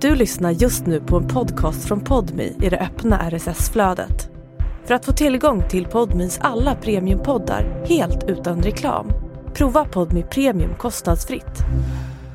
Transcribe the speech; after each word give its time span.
Du 0.00 0.14
lyssnar 0.14 0.50
just 0.50 0.86
nu 0.86 1.00
på 1.00 1.16
en 1.16 1.28
podcast 1.28 1.88
från 1.88 2.00
Podmi 2.04 2.56
i 2.62 2.68
det 2.68 2.78
öppna 2.78 3.30
RSS-flödet. 3.30 4.28
För 4.86 4.94
att 4.94 5.04
få 5.04 5.12
tillgång 5.12 5.68
till 5.68 5.86
Podmis 5.86 6.38
alla 6.42 6.74
premiumpoddar 6.74 7.84
helt 7.86 8.24
utan 8.28 8.62
reklam, 8.62 9.12
prova 9.54 9.84
Podmi 9.84 10.22
Premium 10.22 10.74
kostnadsfritt. 10.78 11.58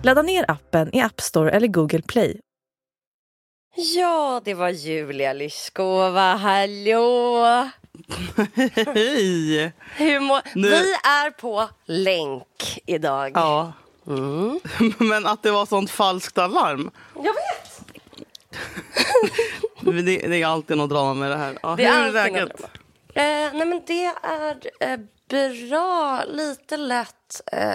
Ladda 0.04 0.22
ner 0.22 0.52
appen 0.52 0.96
i 0.96 1.02
App 1.02 1.22
Store 1.22 1.52
eller 1.52 1.68
Google 1.68 2.02
Play. 2.02 2.40
Ja, 3.98 4.42
det 4.46 4.54
var 4.54 4.70
Julia 4.70 5.34
Lyskova. 5.34 6.36
Hallå! 6.36 7.44
Hej! 8.96 9.74
Hur 9.98 10.20
må... 10.20 10.42
Nu- 10.56 10.70
Vi 10.70 10.94
är 10.94 11.32
på 11.32 11.70
länk 11.86 12.80
idag. 12.86 13.32
Ja. 13.36 13.74
Men 14.98 15.26
att 15.26 15.44
det 15.44 15.52
var 15.52 15.66
sånt 15.66 15.92
falskt 15.92 16.38
alarm. 16.38 16.92
Jag 17.16 17.24
vet! 17.24 17.82
Det, 19.82 20.02
det 20.02 20.42
är 20.42 20.46
alltid 20.48 20.78
något 20.78 20.90
drama 20.90 21.14
med 21.14 21.32
det 21.32 21.38
här. 21.38 21.58
Ja, 21.64 21.76
Det 21.76 21.90
hur 21.90 22.08
är 22.08 22.12
läget? 22.12 22.62
Eh, 23.14 23.24
nej 23.54 23.66
men 23.66 23.82
det 23.88 24.06
är 24.06 24.58
eh, 24.80 25.00
bra, 25.70 26.24
lite 26.28 26.78
lätt 26.78 27.25
eh, 27.52 27.68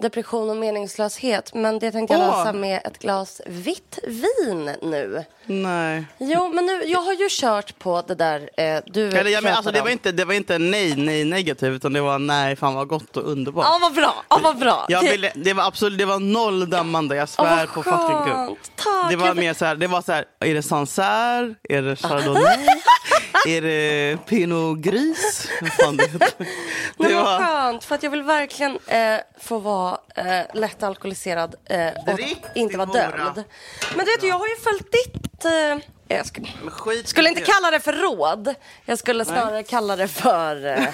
depression 0.00 0.50
och 0.50 0.56
meningslöshet. 0.56 1.54
Men 1.54 1.78
det 1.78 1.92
tänkte 1.92 2.14
jag 2.14 2.22
Åh. 2.28 2.38
lösa 2.38 2.52
med 2.52 2.80
ett 2.84 2.98
glas 2.98 3.40
vitt 3.46 3.98
vin 4.06 4.64
nu. 4.82 5.24
Nej. 5.46 6.04
Jo, 6.18 6.48
men 6.54 6.66
nu, 6.66 6.82
jag 6.86 7.00
har 7.00 7.12
ju 7.12 7.28
kört 7.30 7.78
på 7.78 8.02
det 8.06 8.14
där 8.14 8.50
eh, 8.56 8.80
du 8.86 9.08
Eller, 9.08 9.30
ja, 9.30 9.40
men, 9.40 9.54
alltså, 9.54 9.72
det, 9.72 9.80
var 9.80 9.88
inte, 9.90 10.12
det 10.12 10.24
var 10.24 10.34
inte 10.34 10.58
nej, 10.58 10.96
nej 10.96 11.24
negativt 11.24 11.74
utan 11.76 11.92
det 11.92 12.00
var 12.00 12.18
nej, 12.18 12.56
fan 12.56 12.74
vad 12.74 12.88
gott 12.88 13.16
och 13.16 13.30
underbart. 13.30 13.64
Ja, 13.68 13.78
vad 13.80 13.94
bra. 13.94 14.24
Ja, 14.28 14.40
vad 14.42 14.58
bra. 14.58 14.86
Jag 14.88 15.04
Det- 15.04 15.10
ville, 15.10 15.32
det 15.34 15.52
var 15.52 15.64
absolut, 15.66 15.98
det 15.98 16.04
var 16.04 16.18
noll 16.18 16.70
dömande, 16.70 17.16
jag 17.16 17.22
Ja, 17.22 17.26
svär 17.26 17.66
på 17.66 17.82
fucking 17.82 18.46
gud. 18.46 18.56
Tack. 18.76 19.10
Det 19.10 19.16
var 19.16 19.34
mer 19.34 19.54
så 19.54 19.64
här, 19.64 19.74
det 19.74 19.86
var 19.86 20.02
så 20.02 20.12
här, 20.12 20.24
är 20.40 20.54
det 20.54 20.62
Sancerre? 20.62 21.54
Är 21.68 21.82
det 21.82 21.96
Chardonnay? 21.96 22.66
är 23.48 23.62
det 23.62 24.16
Pinot 24.26 24.78
Gris? 24.78 25.48
Vad 25.60 25.72
fan 25.72 25.96
det. 25.96 26.10
Nej, 26.18 26.28
Det 26.38 27.14
men 27.14 27.14
var, 27.24 27.38
skönt, 27.38 27.84
för 27.84 27.94
att 27.94 28.02
jag 28.02 28.10
vill 28.10 28.22
verkligen 28.22 28.71
eh, 28.86 29.16
få 29.40 29.58
vara 29.58 29.98
eh, 30.16 30.40
lätt 30.54 30.82
alkoholiserad 30.82 31.54
eh, 31.64 31.88
och 32.06 32.20
inte 32.54 32.76
vara 32.78 32.88
dömd. 32.92 33.44
Men 33.96 34.06
du 34.06 34.12
vet, 34.12 34.22
jag 34.22 34.38
har 34.38 34.46
ju 34.48 34.56
följt 34.56 34.92
ditt... 34.92 35.44
Eh, 35.44 35.78
jag 36.08 36.26
skit 36.72 37.08
skulle 37.08 37.28
inte 37.28 37.40
kalla 37.40 37.70
det 37.70 37.80
för 37.80 37.92
råd. 37.92 38.54
Jag 38.84 38.98
skulle 38.98 39.24
snarare 39.24 39.62
kalla 39.62 39.96
det 39.96 40.08
för 40.08 40.66
eh, 40.66 40.84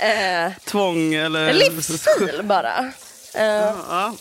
eh, 0.46 0.52
Tvång 0.64 1.14
eller... 1.14 1.52
livsstil 1.52 2.40
bara. 2.42 2.78
Eh, 3.34 3.44
Ja. 3.44 4.14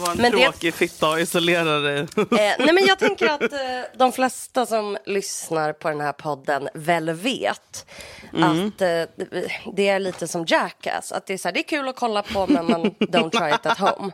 Var 0.00 0.10
en 0.10 0.16
Men 0.16 0.32
det- 0.32 0.38
tråkig 0.44 0.74
fitta 0.74 1.08
och 1.10 1.20
isolera 1.20 1.78
dig. 1.78 1.98
Eh, 2.16 2.26
nej 2.58 2.72
men 2.72 2.86
jag 2.86 2.98
tänker 2.98 3.28
att 3.28 3.42
eh, 3.52 3.58
de 3.98 4.12
flesta 4.12 4.66
som 4.66 4.98
lyssnar 5.06 5.72
på 5.72 5.88
den 5.88 6.00
här 6.00 6.12
podden 6.12 6.68
väl 6.74 7.10
vet 7.10 7.86
att 8.32 8.80
eh, 8.80 9.02
det 9.76 9.88
är 9.88 9.98
lite 9.98 10.28
som 10.28 10.44
Jackass. 10.48 11.12
Att 11.12 11.26
det 11.26 11.34
är, 11.34 11.38
så 11.38 11.48
här, 11.48 11.52
det 11.52 11.60
är 11.60 11.68
kul 11.68 11.88
att 11.88 11.96
kolla 11.96 12.22
på 12.22 12.46
men 12.46 12.70
man 12.70 12.82
don't 12.84 13.30
try 13.30 13.50
it 13.54 13.66
at 13.66 13.78
home. 13.78 14.12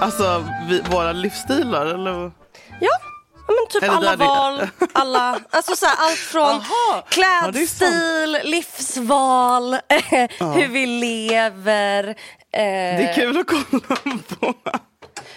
Alltså, 0.00 0.44
vi, 0.68 0.80
våra 0.90 1.12
livsstilar 1.12 1.86
eller? 1.86 2.30
Ja, 2.80 2.90
men 3.56 3.66
typ 3.70 3.82
Eller 3.82 3.94
alla 3.96 4.16
val, 4.16 4.68
alla, 4.92 5.40
alltså 5.50 5.76
så 5.76 5.86
här, 5.86 5.94
allt 5.98 6.18
från 6.18 6.42
Aha. 6.44 6.64
Ja, 6.92 7.04
klädstil, 7.08 8.38
livsval, 8.44 9.72
hur 10.38 10.68
vi 10.68 10.86
lever. 10.86 12.08
Eh, 12.08 12.14
Det 12.52 13.08
är 13.08 13.14
kul 13.14 13.38
att 13.38 13.46
kolla 13.46 13.96
på. 14.40 14.54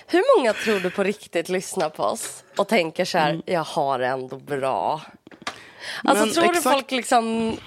Hur 0.07 0.37
många 0.39 0.53
tror 0.53 0.79
du 0.79 0.89
på 0.89 1.03
riktigt 1.03 1.49
lyssnar 1.49 1.89
på 1.89 2.03
oss 2.03 2.43
och 2.57 2.67
tänker 2.67 3.05
så 3.05 3.17
här, 3.17 3.29
Mm. 3.29 3.41
jag 3.45 3.63
har 3.63 3.99
det 3.99 4.07
ändå 4.07 4.37
bra? 4.37 5.01
Alltså 6.03 6.25
Men 6.25 6.33
tror 6.33 6.43
du 6.43 6.49
exakt- 6.57 6.73
folk 6.75 6.91
liksom, 6.91 7.57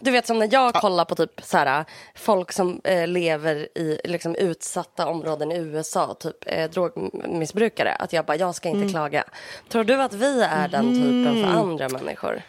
du 0.00 0.10
vet 0.10 0.26
som 0.26 0.38
när 0.38 0.48
jag 0.52 0.74
kollar 0.74 1.04
på 1.04 1.14
typ 1.14 1.40
så 1.42 1.58
här, 1.58 1.84
folk 2.14 2.52
som 2.52 2.80
eh, 2.84 3.06
lever 3.06 3.78
i 3.78 4.00
liksom 4.04 4.34
utsatta 4.34 5.06
områden 5.06 5.52
i 5.52 5.56
USA, 5.58 6.14
typ 6.14 6.36
eh, 6.46 6.70
drogmissbrukare, 6.70 7.92
att 7.92 8.12
jag 8.12 8.24
bara, 8.24 8.36
jag 8.36 8.54
ska 8.54 8.68
inte 8.68 8.78
Mm. 8.78 8.90
klaga. 8.90 9.24
Tror 9.68 9.84
du 9.84 10.02
att 10.02 10.12
vi 10.14 10.42
är 10.42 10.68
den 10.68 10.94
typen 10.94 11.42
för 11.44 11.58
andra 11.60 11.88
människor? 11.88 12.42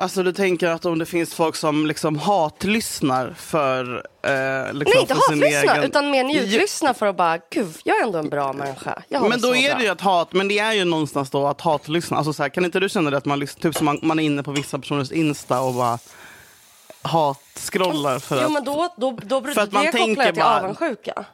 Alltså 0.00 0.22
du 0.22 0.32
tänker 0.32 0.68
att 0.68 0.84
om 0.84 0.98
det 0.98 1.06
finns 1.06 1.34
folk 1.34 1.56
som 1.56 1.86
liksom 1.86 2.18
hatlyssnar 2.18 3.34
för... 3.38 4.06
Eh, 4.22 4.72
liksom 4.72 4.92
Nej, 4.94 5.00
inte 5.00 5.14
för 5.14 5.20
sin 5.32 5.42
hatlyssna, 5.42 5.72
egen... 5.74 5.84
utan 5.84 6.10
mer 6.10 6.24
njutlyssna 6.24 6.94
för 6.94 7.06
att 7.06 7.16
bara, 7.16 7.38
gud, 7.50 7.74
jag 7.84 7.98
är 7.98 8.02
ändå 8.02 8.18
en 8.18 8.28
bra 8.28 8.52
människa. 8.52 9.02
Men 9.08 9.40
då 9.40 9.56
är 9.56 9.68
bra. 9.68 9.78
det 9.78 9.84
ju 9.84 9.88
att 9.88 10.00
hat, 10.00 10.32
men 10.32 10.48
det 10.48 10.58
är 10.58 10.72
ju 10.72 10.84
någonstans 10.84 11.30
då 11.30 11.46
att 11.46 11.60
hatlyssna. 11.60 12.16
Alltså 12.16 12.32
så 12.32 12.42
här, 12.42 12.50
kan 12.50 12.64
inte 12.64 12.80
du 12.80 12.88
känna 12.88 13.10
det 13.10 13.16
att 13.16 13.24
man, 13.24 13.46
typ 13.46 13.74
som 13.76 13.84
man, 13.84 13.98
man 14.02 14.18
är 14.18 14.22
inne 14.22 14.42
på 14.42 14.52
vissa 14.52 14.78
personers 14.78 15.12
Insta 15.12 15.60
och 15.60 15.74
bara 15.74 15.98
hatscrollar 17.02 18.18
för 18.18 18.36
Jo, 18.40 18.46
att... 18.46 18.52
men 18.52 18.64
då, 18.64 18.88
då, 18.96 19.18
då, 19.22 19.42
för 19.42 19.60
att 19.60 19.72
man 19.72 19.82
det 19.84 19.98
jag 19.98 20.16
till 20.26 20.34
bara- 20.34 20.60
avundsjuka. 20.60 21.24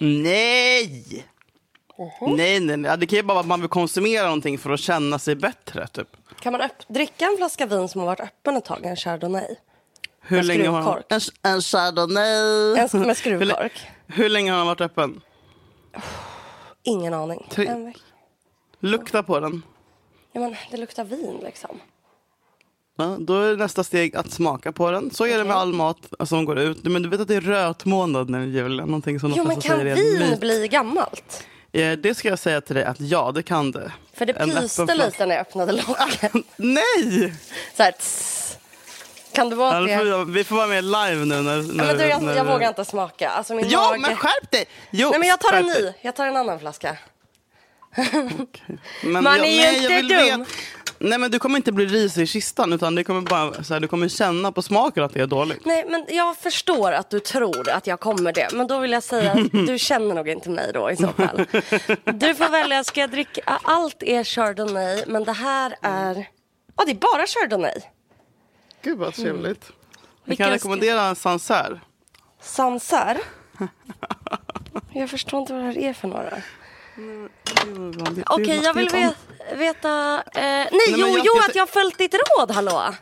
Nej! 0.00 1.24
Nej, 2.20 2.60
nej, 2.60 2.76
nej. 2.76 2.98
Det 2.98 3.06
kan 3.06 3.16
ju 3.16 3.22
bara 3.22 3.34
vara 3.34 3.40
att 3.40 3.46
man 3.46 3.60
vill 3.60 3.68
konsumera 3.70 4.24
någonting 4.24 4.58
för 4.58 4.70
att 4.70 4.80
känna 4.80 5.18
sig 5.18 5.34
bättre. 5.36 5.86
Typ. 5.86 6.08
Kan 6.40 6.52
man 6.52 6.60
öpp- 6.60 6.84
dricka 6.88 7.24
en 7.24 7.36
flaska 7.36 7.66
vin 7.66 7.88
som 7.88 7.98
har 8.00 8.06
varit 8.06 8.20
öppen 8.20 8.56
ett 8.56 8.64
tag, 8.64 8.84
en 8.84 8.96
chardonnay? 8.96 9.56
Hur 10.20 10.36
Med 10.36 10.46
länge 10.46 10.68
har 10.68 10.80
han... 10.80 10.84
skruvkork. 11.02 11.06
En, 11.42 11.52
en 11.52 11.60
chardonnay. 11.60 12.76
En 12.78 12.88
med 12.92 13.06
hur, 13.06 13.14
skruvkork? 13.14 13.86
hur 14.06 14.28
länge 14.28 14.50
har 14.50 14.58
den 14.58 14.66
varit 14.66 14.80
öppen? 14.80 15.20
Ingen 16.82 17.14
aning. 17.14 17.46
Tre- 17.50 17.66
En 17.66 17.86
veck- 17.86 18.02
Lukta 18.80 19.22
på 19.22 19.40
den. 19.40 19.62
Ja, 20.32 20.40
men 20.40 20.56
det 20.70 20.76
luktar 20.76 21.04
vin 21.04 21.40
liksom. 21.44 21.80
Ja, 22.96 23.16
då 23.20 23.40
är 23.40 23.56
nästa 23.56 23.84
steg 23.84 24.16
att 24.16 24.30
smaka 24.30 24.72
på 24.72 24.90
den. 24.90 25.10
Så 25.10 25.26
är 25.26 25.38
det 25.38 25.44
med 25.44 25.56
all 25.56 25.72
mat 25.72 25.98
som 26.24 26.44
går 26.44 26.58
ut. 26.58 26.84
Men 26.84 27.02
du 27.02 27.08
vet 27.08 27.20
att 27.20 27.28
det 27.28 27.34
är 27.34 27.40
rötmånad 27.40 28.30
nu 28.30 28.46
Julia? 28.46 28.86
Någonting 28.86 29.20
som 29.20 29.30
de 29.30 29.36
Jo, 29.38 29.44
men 29.44 29.60
kan 29.60 29.84
vin 29.84 30.38
bli 30.40 30.68
gammalt? 30.68 31.46
Eh, 31.74 31.92
Det 31.92 32.14
ska 32.14 32.28
jag 32.28 32.38
säga 32.38 32.60
till 32.60 32.74
dig 32.74 32.84
att 32.84 33.00
ja, 33.00 33.32
det 33.34 33.42
kan 33.42 33.70
det. 33.70 33.92
För 34.14 34.26
det 34.26 34.34
pyste 34.34 34.94
lite 34.94 35.26
när 35.26 35.34
jag 35.34 35.40
öppnade 35.40 35.72
locket. 35.72 36.32
Nej! 36.56 37.34
Så 37.76 37.82
här. 37.82 37.94
Kan 39.32 39.50
det 39.50 39.56
vara 39.56 39.90
Ja, 39.90 39.98
får 39.98 40.24
vi, 40.24 40.44
får 40.44 40.56
vara 40.56 40.66
med 40.66 40.84
live 40.84 41.14
nu. 41.24 41.42
När, 41.42 41.42
när, 41.42 41.84
men 41.84 41.96
du, 41.98 42.04
jag, 42.04 42.22
när, 42.22 42.36
jag 42.36 42.44
vågar 42.44 42.68
inte 42.68 42.84
smaka. 42.84 43.30
Alltså 43.30 43.54
min 43.54 43.68
Ja, 43.68 43.88
mage... 43.90 43.98
men 44.00 44.16
skärp 44.16 44.50
dig! 44.50 44.64
Jo, 44.90 45.10
Nej, 45.10 45.18
men 45.18 45.28
jag 45.28 45.40
tar 45.40 45.52
en 45.52 45.66
ny. 45.66 45.92
Jag 46.00 46.16
tar 46.16 46.26
en 46.26 46.36
annan 46.36 46.60
flaska. 46.60 46.96
Men 49.02 49.22
Man 49.24 49.24
jag, 49.24 49.46
är 49.46 49.50
ju 49.50 49.56
nej, 49.62 49.76
inte 49.76 49.92
jag 49.92 50.02
vill 50.02 50.08
dum. 50.08 50.40
Veta, 50.40 50.50
nej, 50.98 51.18
men 51.18 51.30
du 51.30 51.38
kommer 51.38 51.56
inte 51.56 51.72
bli 51.72 51.86
risig 51.86 52.22
i 52.22 52.26
kistan, 52.26 52.72
utan 52.72 52.94
det 52.94 53.04
kommer 53.04 53.20
bara, 53.20 53.64
så 53.64 53.74
här, 53.74 53.80
du 53.80 53.88
kommer 53.88 54.08
känna 54.08 54.52
på 54.52 54.62
smaken 54.62 55.04
att 55.04 55.14
det 55.14 55.20
är 55.20 55.26
dåligt. 55.26 55.64
Nej, 55.64 55.84
men 55.88 56.04
jag 56.08 56.36
förstår 56.36 56.92
att 56.92 57.10
du 57.10 57.20
tror 57.20 57.70
att 57.70 57.86
jag 57.86 58.00
kommer 58.00 58.32
det. 58.32 58.48
Men 58.52 58.66
då 58.66 58.78
vill 58.78 58.92
jag 58.92 59.02
säga 59.02 59.32
att 59.32 59.52
du 59.52 59.78
känner 59.88 60.14
nog 60.14 60.28
inte 60.28 60.50
mig 60.50 60.70
då 60.74 60.90
i 60.90 60.96
så 60.96 61.08
fall. 61.08 61.46
Du 62.04 62.34
får 62.34 62.50
välja, 62.50 62.84
ska 62.84 63.00
jag 63.00 63.10
dricka? 63.10 63.60
Allt 63.62 64.02
är 64.02 64.24
chardonnay, 64.24 65.04
men 65.06 65.24
det 65.24 65.32
här 65.32 65.76
är... 65.82 66.28
Ja, 66.76 66.84
det 66.84 66.90
är 66.90 66.94
bara 66.94 67.26
chardonnay. 67.26 67.80
Gud 68.82 68.98
vad 68.98 69.14
trevligt. 69.14 69.64
Jag 69.68 70.28
Vilken 70.28 70.44
kan 70.46 70.52
rekommendera 70.52 71.02
en 71.02 71.16
Sancerre. 71.16 71.80
Sansar. 72.40 73.18
Jag 74.92 75.10
förstår 75.10 75.40
inte 75.40 75.52
vad 75.52 75.62
det 75.62 75.66
här 75.66 75.78
är 75.78 75.92
för 75.92 76.08
några. 76.08 76.42
Okej, 78.26 78.60
jag 78.64 78.74
vill 78.74 78.88
ve- 78.88 79.14
veta... 79.56 80.22
Eh, 80.34 80.42
nej, 80.42 80.68
men 80.90 81.00
jo, 81.00 81.06
jag 81.08 81.26
jo, 81.26 81.32
att 81.48 81.54
jag 81.54 81.62
har 81.62 81.66
följt 81.66 81.98
ditt 81.98 82.14
råd, 82.14 82.50
hallå. 82.50 82.94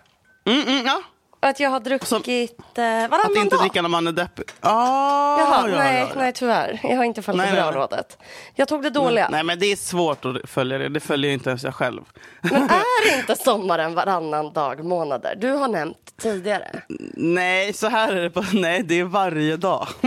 Mm, 0.47 0.63
mm, 0.69 0.87
ja. 0.87 1.03
Att 1.45 1.61
jag 1.61 1.71
har 1.71 1.81
druckit 1.81 2.79
eh, 2.79 2.85
varannan 2.85 3.21
Att 3.25 3.37
inte 3.37 3.57
dag. 3.57 3.61
dricka 3.65 3.83
när 3.83 3.89
man 3.89 4.07
är 4.07 4.13
deppig. 4.13 4.45
Ah, 4.61 5.39
Jaha, 5.39 5.69
ja, 5.69 5.77
nej, 5.79 6.01
ja, 6.01 6.09
ja. 6.09 6.21
nej, 6.21 6.33
tyvärr. 6.33 6.81
Jag 6.83 6.97
har 6.97 7.05
inte 7.05 7.23
följt 7.23 7.39
Nej, 7.39 7.51
det 7.51 7.57
bra 7.57 7.71
nej, 7.71 7.75
rådet. 7.81 8.19
Jag 8.55 8.69
tog 8.69 8.83
det 8.83 8.91
dåliga. 8.91 9.29
Nej, 9.31 9.45
men 9.45 9.59
det 9.59 9.67
är 9.67 9.77
svårt 9.77 10.25
att 10.25 10.37
följa 10.51 10.79
det. 10.79 10.89
Det 10.89 11.01
följer 11.01 11.31
inte 11.31 11.49
ens 11.51 11.65
jag 11.65 11.75
själv. 11.75 12.01
Men 12.41 12.63
är 12.71 13.19
inte 13.19 13.37
sommaren 13.37 13.95
varannan 13.95 14.53
dag 14.53 14.85
månader? 14.85 15.35
Du 15.41 15.51
har 15.53 15.69
nämnt 15.69 15.97
tidigare. 16.23 16.83
Nej, 17.17 17.73
så 17.73 17.89
här 17.89 18.13
är 18.13 18.23
det. 18.23 18.31
På, 18.31 18.45
nej, 18.53 18.83
det 18.83 19.01
är 19.01 19.05
varje 19.05 19.57
dag. 19.57 19.89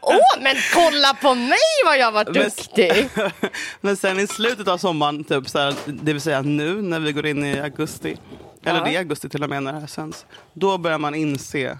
Åh, 0.00 0.16
men 0.40 0.56
kolla 0.74 1.14
på 1.22 1.34
mig 1.34 1.58
vad 1.86 1.98
jag 1.98 2.12
var 2.12 2.24
duktig! 2.24 3.08
Men 3.80 3.96
sen 3.96 4.18
i 4.20 4.26
slutet 4.26 4.68
av 4.68 4.78
sommaren, 4.78 5.24
typ 5.24 5.48
så 5.48 5.58
här, 5.58 5.74
det 5.86 6.12
vill 6.12 6.22
säga 6.22 6.42
nu 6.42 6.82
när 6.82 7.00
vi 7.00 7.12
går 7.12 7.26
in 7.26 7.44
i 7.44 7.60
augusti, 7.60 8.16
eller 8.64 8.84
det 8.84 8.94
är 8.94 8.98
augusti 8.98 9.28
till 9.28 9.42
och 9.42 9.50
med 9.50 9.62
när 9.62 9.72
det 9.72 9.80
här 9.80 9.86
sänds, 9.86 10.26
då 10.52 10.78
börjar 10.78 10.98
man 10.98 11.14
inse 11.14 11.78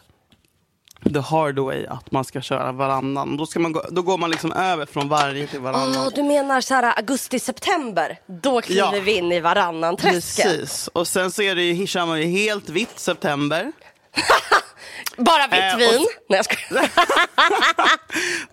the 1.15 1.19
hard 1.21 1.59
way 1.59 1.87
att 1.87 2.11
man 2.13 2.25
ska 2.25 2.41
köra 2.41 2.73
varannan. 2.73 3.37
Då, 3.37 3.47
ska 3.47 3.61
man 3.61 3.73
gå, 3.73 3.85
då 3.91 4.03
går 4.03 4.19
man 4.19 4.31
liksom 4.31 4.53
över 4.53 4.87
från 4.87 5.09
varje 5.09 5.47
till 5.47 5.61
varannan. 5.61 5.97
Åh, 6.07 6.09
du 6.15 6.23
menar 6.23 6.61
så 6.61 6.75
här 6.75 6.99
augusti-september? 6.99 8.19
Då 8.27 8.61
kliver 8.61 8.81
Ja. 8.97 9.01
vi 9.05 9.17
in 9.19 9.33
i 9.33 9.41
varannan 9.41 9.97
träsket. 9.97 10.45
Precis. 10.47 10.89
Och 10.89 11.09
sen 11.09 11.31
så 11.31 11.43
är 11.43 11.55
det 11.55 11.63
ju, 11.63 11.87
kör 11.87 12.07
man 12.07 12.21
ju 12.23 12.27
helt 12.27 12.69
vitt 12.69 12.99
september. 12.99 13.73
Bara 15.17 15.47
vitt 15.47 15.61
Eh, 15.61 15.75
och 15.75 15.81
vin. 15.81 15.89
s- 15.89 16.07
Nej, 16.29 16.37
jag 16.39 16.45
skojar. 16.45 16.91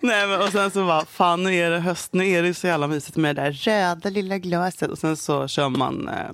Nej, 0.00 0.26
men, 0.26 0.42
och 0.42 0.48
sen 0.52 0.70
så 0.70 0.86
bara, 0.86 1.04
fan 1.04 1.42
nu 1.42 1.54
är 1.54 1.70
det 1.70 1.78
höst, 1.78 2.12
nu 2.12 2.26
är 2.28 2.42
det 2.42 2.54
så 2.54 2.66
jävla 2.66 2.86
mysigt 2.86 3.16
med 3.16 3.36
det 3.36 3.42
där 3.42 3.52
röda 3.52 4.08
lilla 4.10 4.38
glaset. 4.38 4.90
Och 4.90 4.98
sen 4.98 5.16
så 5.16 5.48
kör 5.48 5.68
man, 5.68 6.08
eh, 6.08 6.30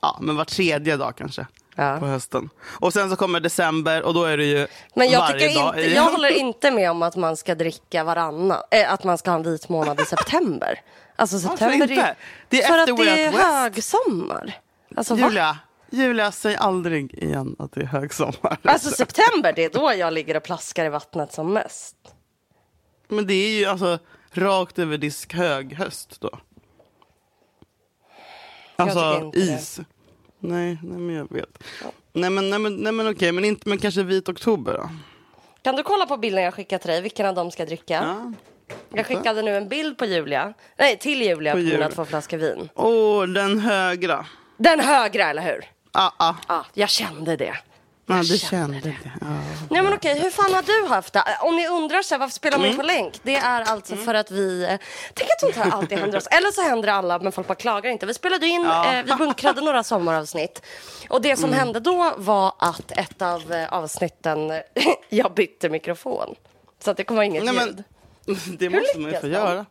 ja 0.00 0.18
men 0.20 0.36
var 0.36 0.44
tredje 0.44 0.96
dag 0.96 1.16
kanske. 1.16 1.46
Ja. 1.76 1.96
På 2.00 2.06
hösten. 2.06 2.50
Och 2.80 2.92
sen 2.92 3.10
så 3.10 3.16
kommer 3.16 3.40
december 3.40 4.02
och 4.02 4.14
då 4.14 4.24
är 4.24 4.36
det 4.36 4.44
ju 4.44 4.66
Men 4.94 5.10
jag, 5.10 5.20
varje 5.20 5.48
tycker 5.48 5.60
dag 5.60 5.78
inte, 5.78 5.94
jag 5.94 6.02
håller 6.02 6.30
inte 6.40 6.70
med 6.70 6.90
om 6.90 7.02
att 7.02 7.16
man 7.16 7.36
ska 7.36 7.54
dricka 7.54 8.04
varannan, 8.04 8.62
äh, 8.70 8.92
att 8.92 9.04
man 9.04 9.18
ska 9.18 9.30
ha 9.30 9.36
en 9.38 9.42
vit 9.42 9.68
månad 9.68 10.00
i 10.00 10.04
september. 10.06 10.80
Alltså 11.16 11.38
september 11.38 11.90
inte? 11.90 12.16
Det 12.48 12.62
är 12.62 12.68
för 12.68 12.78
att 12.78 12.98
det 12.98 13.22
är 13.22 13.32
högsommar. 13.32 14.60
Alltså, 14.96 15.14
va? 15.14 15.26
Julia, 15.28 15.58
Julia, 15.90 16.32
säg 16.32 16.56
aldrig 16.56 17.14
igen 17.14 17.56
att 17.58 17.72
det 17.72 17.80
är 17.80 17.86
högsommar. 17.86 18.58
alltså 18.62 18.90
september, 18.90 19.52
det 19.56 19.64
är 19.64 19.70
då 19.70 19.92
jag 19.96 20.12
ligger 20.12 20.36
och 20.36 20.42
plaskar 20.42 20.84
i 20.84 20.88
vattnet 20.88 21.32
som 21.32 21.52
mest. 21.52 21.96
Men 23.08 23.26
det 23.26 23.34
är 23.34 23.58
ju 23.58 23.64
alltså 23.64 23.98
rakt 24.32 24.78
över 24.78 24.98
disk 24.98 25.34
hög 25.34 25.74
höst 25.74 26.20
då. 26.20 26.30
Alltså 28.82 29.30
det. 29.34 29.38
is. 29.38 29.80
Nej, 30.40 30.78
nej 30.82 30.98
men 30.98 31.14
jag 31.14 31.32
vet. 31.32 31.64
Nej 32.12 32.30
men, 32.30 32.50
nej 32.50 32.58
men, 32.58 32.76
nej 32.76 32.92
men 32.92 33.08
okej, 33.08 33.32
men, 33.32 33.44
inte, 33.44 33.68
men 33.68 33.78
kanske 33.78 34.02
vit 34.02 34.28
oktober 34.28 34.72
då? 34.72 34.90
Kan 35.62 35.76
du 35.76 35.82
kolla 35.82 36.06
på 36.06 36.16
bilden 36.16 36.44
jag 36.44 36.54
skickade 36.54 36.82
till 36.82 36.90
dig, 36.90 37.02
vilken 37.02 37.26
av 37.26 37.34
dem 37.34 37.50
ska 37.50 37.64
dricka? 37.64 37.94
Ja. 37.94 38.32
Jag 38.94 39.06
skickade 39.06 39.42
nu 39.42 39.56
en 39.56 39.68
bild 39.68 39.98
på 39.98 40.04
Julia, 40.04 40.54
nej 40.76 40.98
till 40.98 41.22
Julia 41.22 41.52
på, 41.52 41.58
På 41.58 41.64
mina 41.64 41.90
två 41.90 42.04
flaskor 42.04 42.36
vin. 42.38 42.68
Åh, 42.74 43.26
den 43.26 43.58
högra. 43.58 44.26
Den 44.56 44.80
högra, 44.80 45.30
eller 45.30 45.42
hur? 45.42 45.64
Ah, 45.92 46.10
ah. 46.16 46.34
Ja, 46.48 46.64
jag 46.74 46.88
kände 46.88 47.36
det. 47.36 47.56
Ja, 48.08 48.14
du 48.22 48.24
kände 48.38 48.38
kände 48.38 48.80
det. 48.80 48.96
Ja. 49.20 49.26
Nej 49.70 49.82
men 49.82 49.92
okej, 49.92 50.20
hur 50.20 50.30
fan 50.30 50.54
har 50.54 50.62
du 50.62 50.88
haft 50.88 51.12
det? 51.12 51.22
Om 51.40 51.56
ni 51.56 51.68
undrar 51.68 52.02
så 52.02 52.14
här, 52.14 52.18
varför 52.18 52.34
spelar 52.34 52.58
man 52.58 52.64
Mm. 52.66 52.76
på 52.76 52.82
länk? 52.82 53.14
Det 53.22 53.34
är 53.36 53.62
alltså 53.62 53.96
för 53.96 54.14
att 54.14 54.30
vi... 54.30 54.62
eh, 54.64 54.68
Tänk 55.14 55.30
att 55.30 55.40
sånt 55.40 55.56
här 55.56 55.70
alltid 55.70 55.98
händer 55.98 56.18
oss. 56.18 56.26
Eller 56.30 56.50
så 56.50 56.62
händer 56.62 56.86
det 56.86 56.92
alla 56.92 57.18
men 57.18 57.32
folk 57.32 57.46
bara 57.48 57.54
klagar 57.54 57.90
inte. 57.90 58.06
Vi 58.06 58.14
spelade 58.14 58.46
in, 58.46 58.66
eh, 58.66 59.02
vi 59.04 59.14
bunkrade 59.18 59.60
några 59.60 59.84
sommaravsnitt. 59.84 60.62
Och 61.08 61.22
det 61.22 61.28
Mm. 61.28 61.40
som 61.40 61.52
hände 61.52 61.80
då 61.80 62.14
var 62.16 62.52
att 62.58 62.90
ett 62.90 63.22
av 63.22 63.52
eh, 63.52 63.72
avsnitten, 63.72 64.52
jag 65.08 65.34
bytte 65.34 65.68
mikrofon. 65.68 66.34
Så 66.84 66.90
att 66.90 66.96
det 66.96 67.04
kommer 67.04 67.22
inget 67.22 67.44
Nej, 67.44 67.54
ljud. 67.66 67.84
men, 68.26 68.36
det 68.58 68.70
måste 68.70 68.98
man 68.98 69.10
ju 69.12 69.20
få 69.20 69.26
göra. 69.28 69.66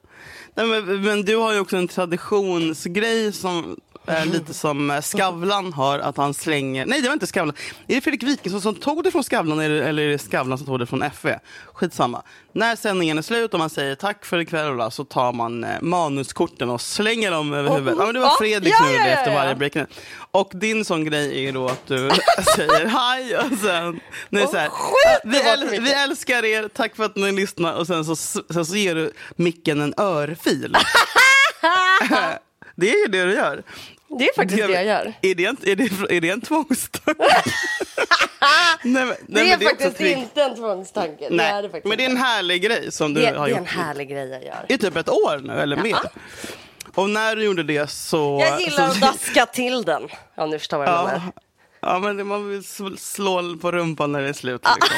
Nej, 0.53 0.65
men, 0.67 1.01
men 1.01 1.25
du 1.25 1.35
har 1.35 1.53
ju 1.53 1.59
också 1.59 1.77
en 1.77 1.87
traditionsgrej 1.87 3.33
som 3.33 3.77
är 4.07 4.25
lite 4.25 4.53
som 4.53 4.91
eh, 4.91 5.01
Skavlan 5.01 5.73
har, 5.73 5.99
att 5.99 6.17
han 6.17 6.33
slänger... 6.33 6.85
Nej, 6.85 7.01
det 7.01 7.07
var 7.07 7.13
inte 7.13 7.27
Skavlan. 7.27 7.55
Är 7.87 7.95
det 7.95 8.01
Fredrik 8.01 8.23
Wikingsson 8.23 8.61
som 8.61 8.75
tog 8.75 9.03
det 9.03 9.11
från 9.11 9.23
Skavlan 9.23 9.59
eller 9.59 9.81
eller 9.81 10.03
är 10.03 10.09
det 10.09 10.17
Skavlan 10.17 10.57
som 10.57 10.67
tog 10.67 10.79
det 10.79 10.85
från 10.85 11.03
FV? 11.03 11.29
Skitsamma. 11.73 12.23
När 12.51 12.75
sändningen 12.75 13.17
är 13.17 13.21
slut 13.21 13.53
och 13.53 13.59
man 13.59 13.69
säger 13.69 13.95
tack 13.95 14.25
för 14.25 14.39
ikväll 14.39 14.91
så 14.91 15.03
tar 15.03 15.33
man 15.33 15.63
eh, 15.63 15.81
manuskorten 15.81 16.69
och 16.69 16.81
slänger 16.81 17.31
dem 17.31 17.53
över 17.53 17.69
huvudet. 17.75 17.95
Ja, 17.99 18.05
men 18.05 18.13
det 18.13 18.19
var 18.19 18.37
Fredrik 18.37 18.75
som 18.75 18.85
ja, 18.85 18.93
ja, 18.93 19.05
efter 19.05 19.33
varje 19.33 19.55
break. 19.55 19.73
Och 20.31 20.51
din 20.53 20.85
sån 20.85 21.05
grej 21.05 21.45
är 21.45 21.51
då 21.51 21.67
att 21.67 21.87
du 21.87 22.09
säger 22.55 22.85
hej 22.85 23.37
och 23.37 23.57
sen... 23.61 23.99
Nej, 24.29 24.43
Och 24.43 24.49
så 24.49 24.57
här, 24.57 24.69
vi, 25.23 25.37
äl- 25.37 25.81
vi 25.81 25.93
älskar 25.93 26.45
er, 26.45 26.67
tack 26.67 26.95
för 26.95 27.03
att 27.03 27.15
ni 27.15 27.31
lyssnar 27.31 27.73
och 27.73 27.87
sen 27.87 28.05
så, 28.05 28.15
sen 28.15 28.65
så 28.65 28.75
ger 28.75 28.95
du 28.95 29.11
micken 29.35 29.81
en 29.81 29.93
örfil. 29.97 30.75
det 32.75 32.91
är 32.91 33.01
ju 33.05 33.07
det 33.11 33.25
du 33.25 33.33
gör. 33.33 33.63
Det 34.09 34.25
är 34.29 34.35
faktiskt 34.35 34.67
det 34.67 34.73
jag 34.73 34.85
gör. 34.85 35.13
Är 35.21 35.35
det 35.35 35.45
en, 35.45 35.57
är 35.63 35.75
det, 35.75 36.15
är 36.17 36.21
det 36.21 36.29
en 36.29 36.41
tvångstanke? 36.41 37.23
nej, 38.83 39.05
men, 39.05 39.07
nej, 39.27 39.55
Det 39.59 39.65
är 39.65 39.69
faktiskt 39.69 39.97
tryggt. 39.97 40.17
inte 40.17 40.43
en 40.43 40.55
tvångstanke. 40.55 41.27
Nej, 41.31 41.61
det 41.61 41.67
är 41.67 41.71
det 41.73 41.81
men 41.85 41.97
det 41.97 42.05
är 42.05 42.09
en 42.09 42.17
härlig 42.17 42.61
grej 42.61 42.91
som 42.91 43.13
du 43.13 43.21
det, 43.21 43.27
har 43.27 43.33
det 43.47 43.53
är 43.53 43.59
gjort 43.59 43.59
en 43.59 43.65
härlig 43.65 44.09
grej 44.09 44.29
jag 44.29 44.43
gör. 44.43 44.65
i 44.69 44.77
typ 44.77 44.95
ett 44.95 45.09
år 45.09 45.39
nu, 45.43 45.53
eller 45.53 45.75
mer. 45.77 45.97
Och 46.95 47.09
när 47.09 47.35
du 47.35 47.43
gjorde 47.43 47.63
det 47.63 47.89
så... 47.89 48.39
Jag 48.41 48.61
gillar 48.61 48.87
att 48.87 49.01
daska 49.01 49.45
till 49.45 49.83
den. 49.83 50.07
Om 50.37 50.49
ni 50.49 50.59
förstår 50.59 50.77
vad 50.77 50.87
jag 50.87 50.93
Ja, 50.93 51.05
menar. 51.05 51.21
ja, 51.81 51.99
men 51.99 52.17
det- 52.17 52.23
man 52.23 52.49
vill 52.49 52.61
sl- 52.61 52.97
slå 52.97 53.57
på 53.61 53.71
rumpan 53.71 54.11
när 54.11 54.21
det 54.21 54.29
är 54.29 54.33
slut. 54.33 54.61
Liksom. 54.75 54.97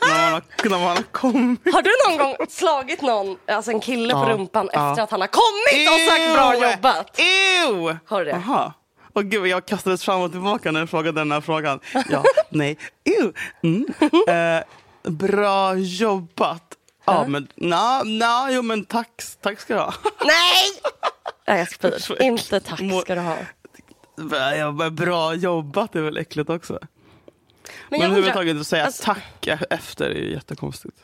ja, 0.00 0.25
har, 0.36 0.68
när 0.70 0.78
man 0.78 0.96
har 0.96 1.02
kommit. 1.02 1.60
Har 1.72 1.82
du 1.82 1.90
någon 2.08 2.18
gång 2.18 2.46
slagit 2.48 3.02
någon, 3.02 3.36
alltså 3.46 3.70
en 3.70 3.80
kille 3.80 4.12
på 4.14 4.24
rumpan 4.24 4.68
efter 4.68 5.02
att 5.02 5.10
han 5.10 5.20
har 5.20 5.28
kommit 5.28 5.88
och 5.90 6.12
sagt 6.12 6.34
bra 6.34 6.70
jobbat? 6.70 7.20
Ew! 7.20 7.98
Har 8.06 8.18
du 8.18 8.24
det? 8.24 8.36
Aha. 8.36 8.72
Och 9.12 9.24
gud, 9.24 9.46
jag 9.46 9.66
kastades 9.66 10.04
fram 10.04 10.20
och 10.20 10.32
tillbaka 10.32 10.72
när 10.72 10.80
jag 10.80 10.90
frågade 10.90 11.20
den 11.20 11.32
här 11.32 11.40
frågan. 11.40 11.80
Ja, 12.08 12.24
nej, 12.48 12.78
ew. 13.04 13.32
Mm. 13.62 13.86
Eh, 14.28 14.64
bra 15.10 15.74
jobbat. 15.74 16.62
Ja, 17.04 17.24
men 17.28 17.48
na, 17.54 18.02
na, 18.04 18.48
jo 18.50 18.62
men 18.62 18.84
tack, 18.84 19.22
tack 19.40 19.60
ska 19.60 19.74
du 19.74 19.80
ha. 19.80 19.94
Nej! 20.24 20.92
Nej, 21.48 21.58
jag 21.58 21.98
spyr. 21.98 22.22
Inte 22.22 22.60
tack 22.60 22.80
ska 23.02 23.14
du 23.14 23.20
ha. 23.20 23.36
Bra 24.90 25.34
jobbat 25.34 25.96
är 25.96 26.00
väl 26.00 26.16
äckligt 26.16 26.50
också. 26.50 26.78
Men, 27.90 28.00
Men 28.00 28.02
överhuvudtaget 28.10 28.56
att 28.60 28.66
säga 28.66 28.84
alltså- 28.84 29.02
tack 29.04 29.46
efter 29.70 30.10
är 30.10 30.14
jättekonstigt. 30.32 30.96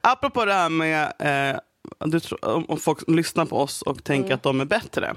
Apropå 0.00 0.44
det 0.44 0.52
här 0.52 0.68
med 0.68 1.12
eh, 1.18 1.58
du 2.08 2.20
tror, 2.20 2.70
om, 2.70 2.78
folk 2.78 2.98
lyssnar 3.08 3.44
på 3.46 3.60
oss 3.60 3.82
och 3.82 4.04
tänker 4.04 4.26
Mm. 4.26 4.34
att 4.34 4.42
de 4.42 4.60
är 4.60 4.64
bättre. 4.64 5.14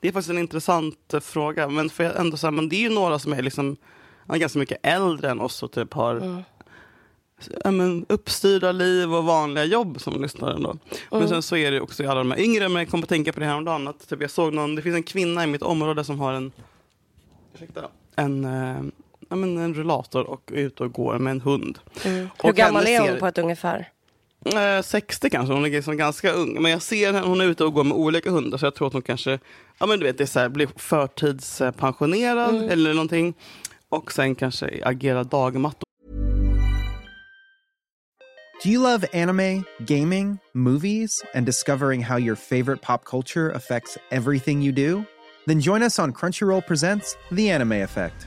Det 0.00 0.08
är 0.08 0.12
faktiskt 0.12 0.30
en 0.30 0.38
intressant 0.38 1.14
eh, 1.14 1.20
fråga. 1.20 1.68
Men, 1.68 1.90
för 1.90 2.04
jag 2.04 2.20
ändå 2.20 2.36
så 2.36 2.46
här, 2.46 2.52
men 2.52 2.68
det 2.68 2.76
är 2.76 2.80
ju 2.80 2.88
några 2.90 3.18
som 3.18 3.32
är 3.32 3.42
liksom, 3.42 3.76
ganska 4.34 4.58
mycket 4.58 4.78
äldre 4.82 5.30
än 5.30 5.40
oss 5.40 5.62
och 5.62 5.72
typ 5.72 5.94
har 5.94 6.16
Mm. 6.16 6.42
ja, 7.64 7.70
men, 7.70 8.06
uppstyrda 8.08 8.72
liv 8.72 9.14
och 9.14 9.24
vanliga 9.24 9.64
jobb 9.64 10.00
som 10.00 10.22
lyssnar 10.22 10.50
ändå. 10.50 10.70
Mm. 10.70 10.80
Men 11.10 11.28
sen 11.28 11.42
så 11.42 11.56
är 11.56 11.70
det 11.72 11.80
också 11.80 12.02
alla 12.02 12.14
de 12.14 12.30
här 12.30 12.38
yngre, 12.40 12.68
men 12.68 12.76
jag 12.82 12.90
kom 12.90 13.02
att 13.02 13.08
tänka 13.08 13.32
på 13.32 13.40
det 13.40 13.46
här 13.46 13.56
om 13.56 13.64
dagen 13.64 13.88
att 13.88 14.08
typ, 14.08 14.20
jag 14.20 14.30
såg 14.30 14.54
någon, 14.54 14.74
det 14.74 14.82
finns 14.82 14.96
en 14.96 15.02
kvinna 15.02 15.44
i 15.44 15.46
mitt 15.46 15.62
område 15.62 16.04
som 16.04 16.20
har 16.20 16.32
en, 16.32 16.52
ursäkta, 17.54 17.88
en, 18.16 18.44
eh, 18.44 18.76
ja, 19.28 19.36
men 19.36 19.58
en 19.58 19.74
rullator 19.74 20.30
och 20.30 20.52
är 20.52 20.56
ute 20.56 20.82
och 20.82 20.92
går 20.92 21.18
med 21.18 21.30
en 21.30 21.40
hund. 21.40 21.78
Hur 22.02 22.28
Och 22.42 22.54
gammal 22.54 22.86
är 22.86 22.98
hon 23.00 23.08
ser- 23.08 23.20
på 23.20 23.26
ett 23.26 23.38
ungefär? 23.38 23.88
Eh, 24.44 24.82
60 24.82 25.30
kanske, 25.30 25.54
hon 25.54 25.64
är 25.64 25.70
liksom 25.70 25.96
ganska 25.96 26.32
ung. 26.32 26.62
Men 26.62 26.70
jag 26.72 26.82
ser 26.82 27.12
henne, 27.12 27.26
hon 27.26 27.40
är 27.40 27.44
ute 27.44 27.64
och 27.64 27.72
går 27.74 27.84
med 27.84 27.96
olika 27.96 28.30
hundar. 28.30 28.58
Så 28.58 28.66
jag 28.66 28.74
tror 28.74 28.86
att 28.86 28.92
hon 28.92 29.02
kanske, 29.02 29.38
ja 29.78 29.86
men 29.86 29.98
du 29.98 30.06
vet, 30.06 30.18
det 30.18 30.24
är 30.24 30.26
så 30.26 30.38
här, 30.40 30.48
blir 30.48 30.68
förtidspensionerad 30.76 32.54
Mm. 32.54 32.68
eller 32.70 32.94
någonting. 32.94 33.34
Och 33.88 34.12
sen 34.12 34.34
kanske 34.34 34.80
agerar 34.84 35.24
dagmatta. 35.24 35.80
Do 38.64 38.70
you 38.70 38.82
love 38.82 39.06
anime, 39.12 39.62
gaming, 39.78 40.38
movies, 40.54 41.10
and 41.34 41.46
discovering 41.46 42.04
how 42.04 42.18
your 42.18 42.36
favorite 42.36 42.82
pop 42.82 43.04
culture 43.04 43.52
affects 43.56 43.98
everything 44.10 44.62
you 44.62 44.72
do? 44.72 45.04
Then 45.46 45.60
join 45.60 45.82
us 45.82 45.98
on 45.98 46.12
Crunchyroll 46.12 46.60
Presents 46.62 47.16
The 47.36 47.50
Anime 47.50 47.72
Effect. 47.82 48.26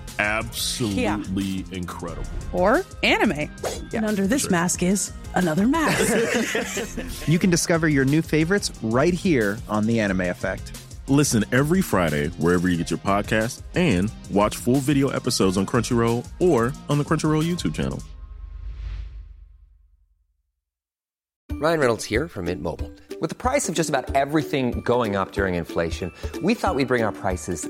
absolutely 0.19 1.65
incredible. 1.71 2.27
Or 2.53 2.83
anime. 3.03 3.49
And 3.93 4.05
under 4.05 4.27
this 4.27 4.49
mask 4.49 4.83
is 4.83 5.11
another 5.35 5.67
mask. 5.67 7.27
you 7.27 7.39
can 7.39 7.49
discover 7.49 7.87
your 7.87 8.05
new 8.05 8.21
favorites 8.21 8.71
right 8.81 9.13
here 9.13 9.57
on 9.67 9.85
The 9.87 9.99
Anime 9.99 10.21
Effect. 10.21 10.77
Listen 11.07 11.43
every 11.51 11.81
Friday 11.81 12.27
wherever 12.37 12.69
you 12.69 12.77
get 12.77 12.89
your 12.89 12.99
podcast 12.99 13.63
and 13.75 14.11
watch 14.29 14.55
full 14.55 14.77
video 14.77 15.09
episodes 15.09 15.57
on 15.57 15.65
Crunchyroll 15.65 16.25
or 16.39 16.73
on 16.89 16.97
the 16.97 17.03
Crunchyroll 17.03 17.43
YouTube 17.43 17.75
channel. 17.75 18.01
Ryan 21.61 21.79
Reynolds 21.79 22.05
here 22.05 22.27
from 22.27 22.45
Mint 22.45 22.63
Mobile. 22.63 22.91
With 23.19 23.29
the 23.29 23.35
price 23.35 23.69
of 23.69 23.75
just 23.75 23.87
about 23.87 24.15
everything 24.15 24.81
going 24.81 25.15
up 25.15 25.31
during 25.31 25.53
inflation, 25.53 26.11
we 26.41 26.55
thought 26.55 26.73
we'd 26.73 26.87
bring 26.87 27.03
our 27.03 27.11
prices 27.11 27.69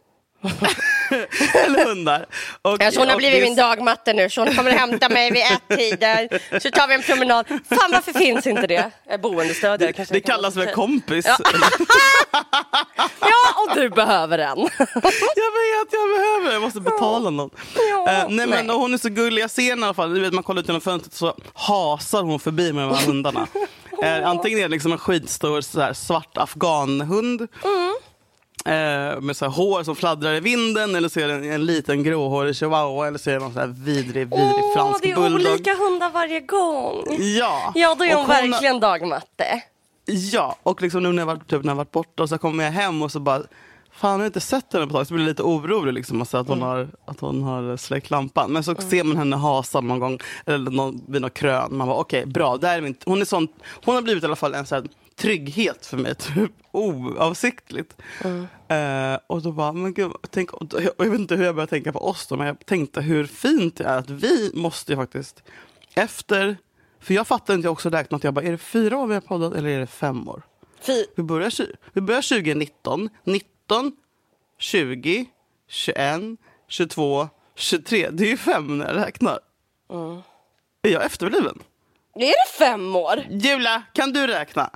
Eller 1.65 1.85
hundar. 1.85 2.25
Och, 2.61 2.77
Ja, 2.81 2.91
hon 2.97 3.09
har 3.09 3.17
blivit 3.17 3.39
det- 3.39 3.43
min 3.43 3.55
dagmatte 3.55 4.13
nu, 4.13 4.29
så 4.29 4.41
hon 4.45 4.55
kommer 4.55 4.71
hämta 4.71 5.09
mig 5.09 5.31
vid 5.31 5.41
ett 5.41 5.77
tider. 5.79 6.59
Så 6.59 6.71
tar 6.71 6.87
vi 6.87 6.93
en 6.93 7.01
promenad. 7.01 7.47
Fan, 7.47 7.91
varför 7.91 8.13
finns 8.13 8.47
inte 8.47 8.67
det? 8.67 8.91
Jag 9.05 9.13
är 9.13 9.17
boendestödjare. 9.17 9.93
kanske 9.93 10.13
Det 10.13 10.21
kan 10.21 10.35
kallas 10.35 10.55
väl 10.55 10.73
kompis? 10.73 11.25
Ja. 11.27 11.37
Ja, 13.19 13.63
och 13.67 13.75
du 13.75 13.89
behöver 13.89 14.39
en. 14.39 14.57
Jag 14.57 15.51
vet, 15.51 15.87
jag 15.91 16.09
behöver. 16.17 16.53
Jag 16.53 16.61
måste 16.61 16.79
betala 16.81 17.29
någon. 17.29 17.49
Ja, 17.89 18.09
Eh, 18.11 18.25
nej, 18.29 18.47
men 18.47 18.67
nej. 18.67 18.75
Hon 18.75 18.93
är 18.93 18.97
så 18.97 19.09
gullig. 19.09 19.41
Jag 19.41 19.51
ser 19.51 19.69
henne 19.69 19.81
i 19.81 19.85
alla 19.85 19.93
fall. 19.93 20.13
Du 20.13 20.19
vet, 20.19 20.33
man 20.33 20.43
kollar 20.43 20.61
ut 20.61 20.67
genom 20.67 20.81
fönstret 20.81 21.13
så 21.13 21.35
hasar 21.53 22.21
hon 22.23 22.39
förbi 22.39 22.73
med 22.73 22.83
de 22.87 22.95
här 22.97 23.05
hundarna. 23.05 23.47
Eh, 24.03 24.27
antingen 24.29 24.59
är 24.59 24.63
det 24.63 24.69
liksom 24.69 24.91
en 24.91 24.97
skitstor 24.97 25.61
så 25.61 25.81
här, 25.81 25.93
svart 25.93 26.37
afghanhund. 26.37 27.47
Mm. 27.63 27.93
Eh, 28.65 29.21
med 29.21 29.37
så 29.37 29.45
här, 29.45 29.51
hår 29.51 29.83
som 29.83 29.95
fladdrar 29.95 30.33
i 30.33 30.39
vinden 30.39 30.95
eller 30.95 31.09
så 31.09 31.19
är 31.19 31.27
det 31.27 31.33
en, 31.33 31.51
en 31.51 31.65
liten 31.65 32.03
gråhårig 32.03 32.55
chihuahua 32.55 33.07
eller 33.07 33.17
så 33.17 33.29
är 33.29 33.33
det 33.33 33.39
någon 33.39 33.53
så 33.53 33.59
här 33.59 33.67
vidrig, 33.67 34.13
vidrig 34.13 34.63
Åh, 34.63 34.73
fransk 34.73 35.03
det 35.03 35.11
är 35.11 35.15
bulldog. 35.15 35.51
olika 35.51 35.75
hundar 35.75 36.09
varje 36.11 36.39
gång. 36.39 37.05
Ja, 37.19 37.71
Ja, 37.75 37.95
då 37.95 38.03
är 38.03 38.13
Och 38.13 38.19
hon 38.19 38.27
verkligen 38.27 38.79
dagmatte. 38.79 39.63
Ja, 40.05 40.55
och 40.63 40.81
liksom 40.81 41.03
nu 41.03 41.11
när 41.11 41.21
jag 41.21 41.25
varit, 41.27 41.47
typ, 41.47 41.63
när 41.63 41.71
jag 41.71 41.75
varit 41.77 41.91
borta 41.91 42.23
och 42.23 42.29
så 42.29 42.37
kommer 42.37 42.63
jag 42.63 42.71
hem 42.71 43.01
och 43.01 43.11
så 43.11 43.19
bara 43.19 43.41
Fan, 43.93 44.11
jag 44.11 44.19
har 44.19 44.25
inte 44.25 44.39
sett 44.39 44.73
henne 44.73 44.85
på 44.85 44.89
ett 44.89 44.93
tag. 44.95 45.07
Så 45.07 45.13
blir 45.13 45.23
jag 45.23 45.29
lite 45.29 45.43
orolig 45.43 45.93
liksom, 45.93 46.19
alltså, 46.21 46.37
att, 46.37 46.47
hon 46.47 46.61
har, 46.61 46.87
att 47.05 47.19
hon 47.19 47.43
har 47.43 47.77
släckt 47.77 48.09
lampan. 48.09 48.51
Men 48.51 48.63
så 48.63 48.75
ser 48.75 49.03
man 49.03 49.17
henne 49.17 49.35
hasa 49.35 49.81
någon 49.81 49.99
gång 49.99 50.19
eller 50.45 50.71
någon, 50.71 51.01
vid 51.07 51.21
något 51.21 51.33
krön. 51.33 51.77
Man 51.77 51.87
bara 51.87 51.97
okej, 51.97 52.25
bra. 52.25 52.57
Där 52.57 52.77
är 52.77 52.81
min, 52.81 52.95
hon, 53.05 53.21
är 53.21 53.25
sån, 53.25 53.47
hon 53.85 53.95
har 53.95 54.01
blivit 54.01 54.23
i 54.23 54.25
alla 54.25 54.35
fall 54.35 54.53
en 54.53 54.65
så 54.65 54.75
här, 54.75 54.83
trygghet 55.21 55.85
för 55.85 55.97
mig, 55.97 56.15
typ 56.15 56.51
oavsiktligt. 56.71 57.97
Eh, 58.67 59.19
och 59.27 59.41
då 59.41 59.51
bara, 59.51 59.71
men 59.71 59.93
gud, 59.93 60.11
tänk, 60.29 60.53
och 60.53 60.83
jag 60.97 61.09
vet 61.09 61.19
inte 61.19 61.35
hur 61.35 61.45
jag 61.45 61.55
började 61.55 61.69
tänka 61.69 61.91
på 61.91 61.99
oss 61.99 62.27
då, 62.27 62.37
men 62.37 62.47
jag 62.47 62.65
tänkte 62.65 63.01
hur 63.01 63.25
fint 63.25 63.75
det 63.75 63.83
är 63.83 63.97
att 63.97 64.09
vi 64.09 64.51
måste 64.53 64.91
ju 64.91 64.95
faktiskt 64.95 65.43
efter 65.93 66.57
för 66.99 67.13
jag 67.13 67.27
fattar 67.27 67.53
inte, 67.53 67.65
jag 67.65 67.71
också 67.71 67.89
räknat, 67.89 68.23
jag 68.23 68.33
bara, 68.33 68.45
är 68.45 68.51
det 68.51 68.57
fyra 68.57 68.97
år 68.97 69.07
vi 69.07 69.13
har 69.13 69.21
poddat 69.21 69.53
eller 69.53 69.69
är 69.69 69.79
det 69.79 69.87
fem 69.87 70.29
år? 70.29 70.41
Fy. 70.81 71.05
Vi 71.15 71.23
börjar, 71.23 71.51
vi 71.93 72.01
börjar 72.01 72.21
2019, 72.21 73.09
19, 73.23 73.91
20, 74.57 75.25
21, 75.67 76.21
22, 76.67 77.29
23. 77.55 78.09
Det 78.09 78.23
är 78.23 78.29
ju 78.29 78.37
fem 78.37 78.77
när 78.77 78.87
jag 78.87 79.05
räknar. 79.05 79.39
Är 80.81 80.89
jag 80.89 81.05
efterbliven? 81.05 81.59
Är 82.15 82.19
det 82.19 82.51
fem 82.57 82.95
år? 82.95 83.23
Jula, 83.29 83.83
kan 83.93 84.13
du 84.13 84.27
räkna? 84.27 84.69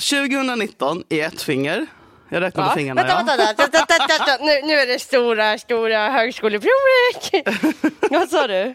2019 0.00 1.04
är 1.08 1.26
ett 1.26 1.42
finger. 1.42 1.86
Jag 2.28 2.40
räknar 2.42 2.68
på 2.68 2.74
fingrarna. 2.74 3.02
Vänta, 3.02 3.32
ja. 3.32 3.36
vänta, 3.36 3.62
vänta, 3.62 3.78
vänta, 3.88 4.06
vänta. 4.08 4.44
Nu, 4.44 4.62
nu 4.66 4.72
är 4.72 4.86
det 4.86 4.98
stora, 4.98 5.58
stora 5.58 6.08
högskoleprovet. 6.10 7.32
Vad 8.10 8.28
sa 8.28 8.46
du? 8.46 8.74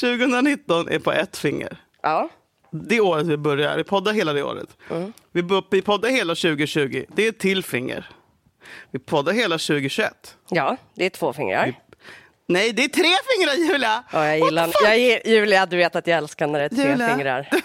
2019 0.00 0.88
är 0.88 0.98
på 0.98 1.12
ett 1.12 1.36
finger. 1.38 1.76
Ja. 2.02 2.28
Det 2.70 3.00
året 3.00 3.26
vi 3.26 3.36
börjar. 3.36 3.76
Vi 3.76 3.84
poddar 3.84 4.12
hela 4.12 4.32
det 4.32 4.42
året. 4.42 4.68
Vi, 5.32 5.42
bo- 5.42 5.62
vi 5.70 5.82
poddar 5.82 6.08
hela 6.08 6.34
2020. 6.34 7.04
Det 7.08 7.24
är 7.24 7.28
ett 7.28 7.38
till 7.38 7.62
finger. 7.64 8.08
Vi 8.90 8.98
poddar 8.98 9.32
hela 9.32 9.58
2021. 9.58 10.36
Ja, 10.50 10.76
det 10.94 11.06
är 11.06 11.10
två 11.10 11.32
fingrar. 11.32 11.74
Nej, 12.52 12.72
det 12.72 12.84
är 12.84 12.88
tre 12.88 13.08
fingrar 13.36 13.54
Julia! 13.54 14.04
Ja, 14.12 14.26
jag 14.26 14.38
gillar, 14.38 14.70
jag, 14.82 15.26
Julia, 15.26 15.66
du 15.66 15.76
vet 15.76 15.96
att 15.96 16.06
jag 16.06 16.18
älskar 16.18 16.46
när 16.46 16.58
det 16.58 16.64
är 16.64 16.68
tre 16.68 16.88
Julia. 16.90 17.08
fingrar. 17.08 17.48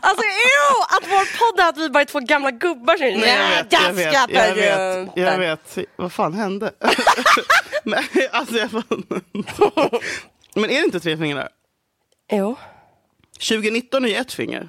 alltså 0.00 0.24
ew, 0.24 0.76
att 0.90 1.04
vår 1.10 1.38
podd 1.38 1.60
är 1.60 1.68
att 1.68 1.78
vi 1.78 1.90
bara 1.90 2.00
är 2.00 2.04
två 2.04 2.20
gamla 2.20 2.50
gubbar 2.50 2.96
som 2.96 3.06
Nej, 3.06 3.28
jag 3.28 3.48
vet, 3.58 3.72
jag 3.72 3.92
vet, 3.92 4.12
jag 4.30 4.54
vet, 4.54 5.10
jag 5.14 5.38
vet. 5.38 5.78
Vad 5.96 6.12
fan 6.12 6.34
hände? 6.34 6.72
Men, 7.84 8.04
alltså, 8.30 8.56
jag 8.56 8.70
Men 10.54 10.64
är 10.64 10.68
det 10.80 10.84
inte 10.84 11.00
tre 11.00 11.16
fingrar? 11.16 11.48
Jo. 12.32 12.56
2019 13.48 14.04
är 14.04 14.08
ju 14.08 14.14
ett 14.14 14.32
finger. 14.32 14.68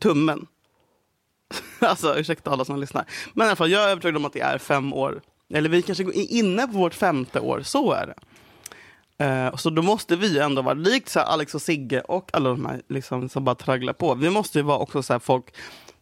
Tummen. 0.00 0.46
Alltså 1.78 2.18
ursäkta 2.18 2.50
alla 2.50 2.64
som 2.64 2.80
lyssnar. 2.80 3.04
Men 3.32 3.46
i 3.46 3.48
alla 3.48 3.56
fall, 3.56 3.70
jag 3.70 3.84
är 3.84 3.88
övertygad 3.88 4.16
om 4.16 4.24
att 4.24 4.32
det 4.32 4.40
är 4.40 4.58
fem 4.58 4.92
år. 4.92 5.22
Eller 5.54 5.68
vi 5.68 5.82
kanske 5.82 6.04
är 6.04 6.32
inne 6.32 6.66
på 6.66 6.72
vårt 6.78 6.94
femte 6.94 7.40
år, 7.40 7.62
så 7.62 7.92
är 7.92 8.06
det. 8.06 8.14
Eh, 9.24 9.56
så 9.56 9.70
då 9.70 9.82
måste 9.82 10.16
vi 10.16 10.38
ändå 10.38 10.62
vara, 10.62 10.74
likt 10.74 11.08
så 11.08 11.18
här 11.18 11.26
Alex 11.26 11.54
och 11.54 11.62
Sigge 11.62 12.00
och 12.00 12.30
alla 12.32 12.48
de 12.50 12.66
här 12.66 12.82
liksom, 12.88 13.28
som 13.28 13.44
bara 13.44 13.54
tragglar 13.54 13.92
på. 13.92 14.14
Vi 14.14 14.30
måste 14.30 14.58
ju 14.58 14.62
vara 14.62 14.78
också 14.78 15.02
så 15.02 15.12
här 15.12 15.20
folk 15.20 15.44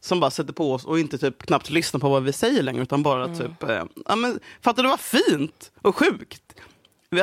som 0.00 0.20
bara 0.20 0.30
sätter 0.30 0.52
på 0.52 0.72
oss 0.72 0.84
och 0.84 0.98
inte 0.98 1.18
typ 1.18 1.42
knappt 1.42 1.70
lyssnar 1.70 2.00
på 2.00 2.08
vad 2.08 2.22
vi 2.22 2.32
säger 2.32 2.62
längre 2.62 2.82
utan 2.82 3.02
bara 3.02 3.24
Mm. 3.24 3.38
typ, 3.38 3.62
eh, 3.62 3.82
ja 4.06 4.16
men 4.16 4.40
fattar 4.60 4.82
du 4.82 4.88
vad 4.88 5.00
fint 5.00 5.70
och 5.82 5.96
sjukt? 5.96 6.42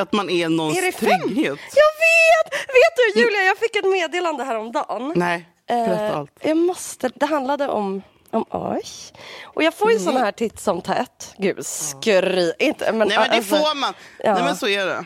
Att 0.00 0.12
man 0.12 0.30
är 0.30 0.48
någons 0.48 0.78
Är 0.78 0.82
det 0.82 0.92
fem? 0.92 1.20
trygghet. 1.20 1.58
Jag 1.74 1.92
vet! 2.06 2.52
Vet 2.68 3.14
du 3.14 3.20
Julia, 3.20 3.40
jag 3.42 3.58
fick 3.58 3.76
ett 3.76 3.84
meddelande 3.92 4.44
häromdagen. 4.44 5.12
Nej, 5.16 5.48
berätta 5.68 6.06
Eh, 6.06 6.16
allt. 6.16 6.30
Jag 6.40 6.56
måste, 6.56 7.10
det 7.14 7.26
handlade 7.26 7.68
om, 7.68 8.02
om 8.30 8.42
oss. 8.50 9.12
Och 9.44 9.62
jag 9.62 9.74
får 9.74 9.92
ju 9.92 9.98
sån 9.98 10.16
här 10.16 10.32
titt 10.32 10.60
som 10.60 10.82
tätt. 10.82 11.34
Gud, 11.38 11.66
skry, 11.66 12.52
inte. 12.58 12.92
Men, 12.92 13.08
Nej 13.08 13.18
men 13.18 13.30
det 13.30 13.36
alltså- 13.36 13.56
får 13.56 13.74
man. 13.80 13.94
ja. 14.24 14.34
Nej 14.34 14.42
men 14.42 14.56
så 14.56 14.68
är 14.68 14.86
det. 14.86 15.04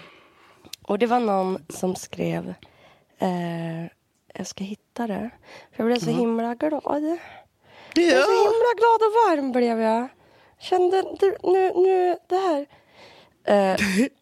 Och 0.82 0.98
det 0.98 1.06
var 1.06 1.20
någon 1.20 1.66
som 1.68 1.96
skrev, 1.96 2.54
eh, 3.18 3.82
jag 4.34 4.46
ska 4.46 4.64
hitta 4.64 5.06
det. 5.06 5.30
För 5.72 5.82
jag 5.82 5.86
blev 5.86 5.98
så 5.98 6.10
himla 6.10 6.54
glad. 6.54 6.72
Jag 6.72 6.82
blev 7.94 8.10
så 8.10 8.16
Ja. 8.16 8.26
himla 8.26 8.72
glad 8.78 9.00
och 9.06 9.12
varm 9.28 9.52
blev 9.52 9.80
jag. 9.80 10.08
Kände, 10.60 11.02
du, 11.20 11.36
nu, 11.42 11.72
nu, 11.76 12.16
det 12.28 12.36
här. 12.36 12.66
Eh, 13.44 13.80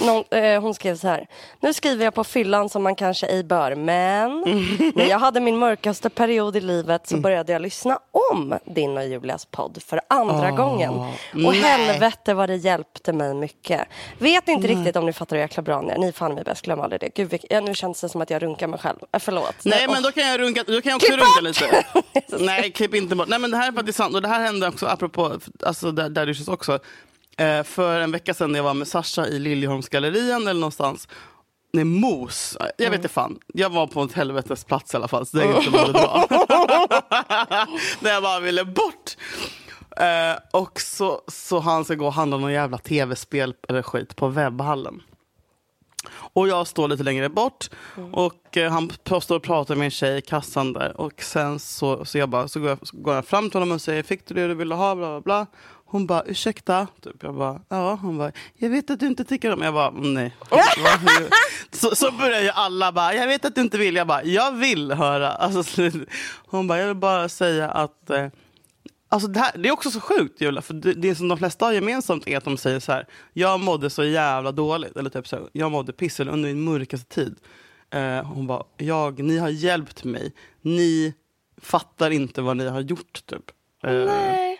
någon, 0.00 0.24
eh, 0.30 0.60
hon 0.62 0.74
skrev 0.74 0.96
så 0.96 1.08
här. 1.08 1.26
Nu 1.60 1.72
skriver 1.74 2.04
jag 2.04 2.14
på 2.14 2.24
fyllan 2.24 2.68
som 2.68 2.82
man 2.82 2.94
kanske 2.94 3.26
ej 3.26 3.44
bör, 3.44 3.74
men 3.74 4.40
när 4.94 5.06
jag 5.06 5.18
hade 5.18 5.40
min 5.40 5.56
mörkaste 5.58 6.10
period 6.10 6.56
i 6.56 6.60
livet 6.60 7.06
så 7.08 7.16
började 7.16 7.52
jag 7.52 7.62
lyssna 7.62 7.98
om 8.30 8.58
din 8.64 8.96
och 8.96 9.04
Julias 9.06 9.46
podd 9.46 9.82
för 9.86 10.00
andra 10.08 10.50
gången. 10.50 10.90
Och 10.94 11.06
nej. 11.32 11.60
helvete 11.60 12.34
vad 12.34 12.48
det 12.48 12.56
hjälpte 12.56 13.12
mig 13.12 13.34
mycket. 13.34 13.80
Vet 14.18 14.48
inte 14.48 14.68
riktigt 14.68 14.96
om 14.96 15.06
ni 15.06 15.12
fattar 15.12 15.36
hur 15.36 15.42
jäkla 15.42 15.62
bra 15.62 15.80
ni 15.82 15.92
är. 15.92 15.98
Ni 15.98 16.08
är 16.08 16.12
fan 16.12 16.34
mig 16.34 16.44
bäst, 16.44 16.62
glöm 16.64 16.80
aldrig 16.80 17.00
det. 17.00 17.08
Gud, 17.08 17.30
vilk- 17.32 17.46
ja, 17.50 17.60
nu 17.60 17.74
känns 17.74 18.00
det 18.00 18.08
som 18.08 18.20
att 18.20 18.30
jag 18.30 18.42
runkar 18.42 18.66
mig 18.66 18.78
själv. 18.78 18.98
Eh, 19.12 19.18
förlåt. 19.20 19.54
Nej 19.64 19.86
men 19.88 20.02
då 20.02 20.12
kan 20.12 20.22
jag, 20.28 20.40
runka, 20.40 20.64
då 20.66 20.80
kan 20.80 20.90
jag 20.90 20.96
också 20.96 21.08
Klipp 21.12 21.20
runka 21.20 21.40
lite. 21.40 21.84
Nej, 22.44 22.70
klipp 22.70 22.94
inte 22.94 23.16
bort. 23.16 23.28
Nej 23.28 23.38
men 23.38 23.50
det 23.50 23.56
här 23.56 23.68
är 23.68 23.72
faktiskt 23.72 23.98
sant. 23.98 24.14
Och 24.14 24.22
det 24.22 24.28
här 24.28 24.40
hände 24.40 24.68
också 24.68 24.86
apropå, 24.86 25.32
alltså 25.66 25.92
där, 25.92 26.08
där 26.08 26.26
det 26.26 26.52
också. 26.52 26.78
Eh, 27.38 27.62
för 27.62 28.00
en 28.00 28.12
vecka 28.12 28.34
sedan 28.34 28.52
när 28.52 28.58
jag 28.58 28.64
var 28.64 28.74
med 28.74 28.88
Sasha 28.88 29.26
i 29.26 29.38
Liljeholmsgallerian 29.38 30.42
eller 30.42 30.60
någonstans. 30.60 31.08
Nej, 31.72 31.84
Mos. 31.84 32.56
Jag 32.78 32.90
vet 32.90 32.98
inte 32.98 33.08
fan. 33.08 33.38
Jag 33.54 33.70
var 33.70 33.86
på 33.86 34.02
ett 34.02 34.12
helvetes 34.12 34.64
plats 34.64 34.94
i 34.94 34.96
alla 34.96 35.08
fall. 35.08 35.26
Så 35.26 35.36
det 35.36 35.44
är 35.44 35.56
inte 35.56 35.70
mådde 35.70 35.92
bra. 35.92 36.26
Där 38.00 38.12
jag 38.12 38.22
bara 38.22 38.40
ville 38.40 38.64
bort. 38.64 39.16
Eh, 39.96 40.60
och 40.60 40.80
så, 40.80 41.22
så 41.28 41.58
han 41.58 41.84
ska 41.84 41.94
gå 41.94 42.06
och 42.06 42.12
handla 42.12 42.36
någon 42.36 42.52
jävla 42.52 42.78
tv-spel 42.78 43.54
eller 43.68 43.82
skit 43.82 44.16
på 44.16 44.28
webbhallen. 44.28 45.02
Och 46.14 46.48
jag 46.48 46.66
står 46.66 46.88
lite 46.88 47.02
längre 47.02 47.28
bort 47.28 47.70
och 48.12 48.56
eh, 48.56 48.72
han 48.72 48.90
står 49.20 49.36
och 49.36 49.42
pratar 49.42 49.74
med 49.74 49.84
en 49.84 49.90
tjej 49.90 50.18
i 50.18 50.22
kassan 50.22 50.72
där. 50.72 51.00
Och 51.00 51.22
sen 51.22 51.58
så, 51.58 52.04
så, 52.04 52.18
jag 52.18 52.28
bara, 52.28 52.48
så, 52.48 52.60
går 52.60 52.68
jag, 52.68 52.78
så 52.82 52.96
går 52.96 53.14
jag 53.14 53.26
fram 53.26 53.50
till 53.50 53.60
honom 53.60 53.74
och 53.74 53.80
säger, 53.80 54.02
fick 54.02 54.26
du 54.26 54.34
det 54.34 54.48
du 54.48 54.54
ville 54.54 54.74
ha? 54.74 54.94
Bla, 54.94 55.06
bla, 55.06 55.20
bla. 55.20 55.46
Hon 55.92 56.06
bara, 56.06 56.22
ursäkta? 56.22 56.86
Typ. 57.00 57.22
Jag 57.22 57.34
bara, 57.34 57.60
ja. 57.68 57.98
Hon 58.02 58.18
bara, 58.18 58.32
jag 58.54 58.70
vet 58.70 58.90
att 58.90 59.00
du 59.00 59.06
inte 59.06 59.24
tycker 59.24 59.52
om 59.52 59.62
Jag 59.62 59.74
bara, 59.74 59.90
nej. 59.90 60.36
så, 61.70 61.94
så 61.94 62.10
börjar 62.12 62.40
ju 62.40 62.48
alla 62.48 62.92
bara, 62.92 63.14
jag 63.14 63.26
vet 63.26 63.44
att 63.44 63.54
du 63.54 63.60
inte 63.60 63.78
vill. 63.78 63.96
Jag 63.96 64.06
bara, 64.06 64.24
jag 64.24 64.52
vill 64.52 64.92
höra. 64.92 65.28
Alltså, 65.28 65.90
hon 66.46 66.66
bara, 66.66 66.78
jag 66.78 66.86
vill 66.86 66.96
bara 66.96 67.28
säga 67.28 67.70
att 67.70 68.10
eh, 68.10 68.28
Alltså 69.08 69.28
det, 69.28 69.40
här, 69.40 69.52
det 69.58 69.68
är 69.68 69.72
också 69.72 69.90
så 69.90 70.00
sjukt 70.00 70.40
Julia, 70.40 70.62
för 70.62 70.74
det, 70.74 70.94
det 70.94 71.14
som 71.14 71.28
de 71.28 71.38
flesta 71.38 71.64
har 71.64 71.72
gemensamt 71.72 72.28
är 72.28 72.36
att 72.36 72.44
de 72.44 72.56
säger 72.56 72.80
så 72.80 72.92
här. 72.92 73.06
Jag 73.32 73.60
mådde 73.60 73.90
så 73.90 74.04
jävla 74.04 74.52
dåligt, 74.52 74.96
eller 74.96 75.10
typ 75.10 75.28
så 75.28 75.36
här, 75.36 75.46
jag 75.52 75.70
mådde 75.72 75.92
piss 75.92 76.20
eller 76.20 76.32
under 76.32 76.48
min 76.48 76.64
mörkaste 76.64 77.14
tid. 77.14 77.36
Eh, 77.90 78.24
hon 78.24 78.46
bara, 78.46 78.64
jag, 78.76 79.22
ni 79.22 79.38
har 79.38 79.48
hjälpt 79.48 80.04
mig. 80.04 80.32
Ni 80.60 81.14
fattar 81.62 82.10
inte 82.10 82.42
vad 82.42 82.56
ni 82.56 82.68
har 82.68 82.80
gjort 82.80 83.26
typ. 83.26 83.50
Eh, 83.84 83.92
Nej. 83.92 84.51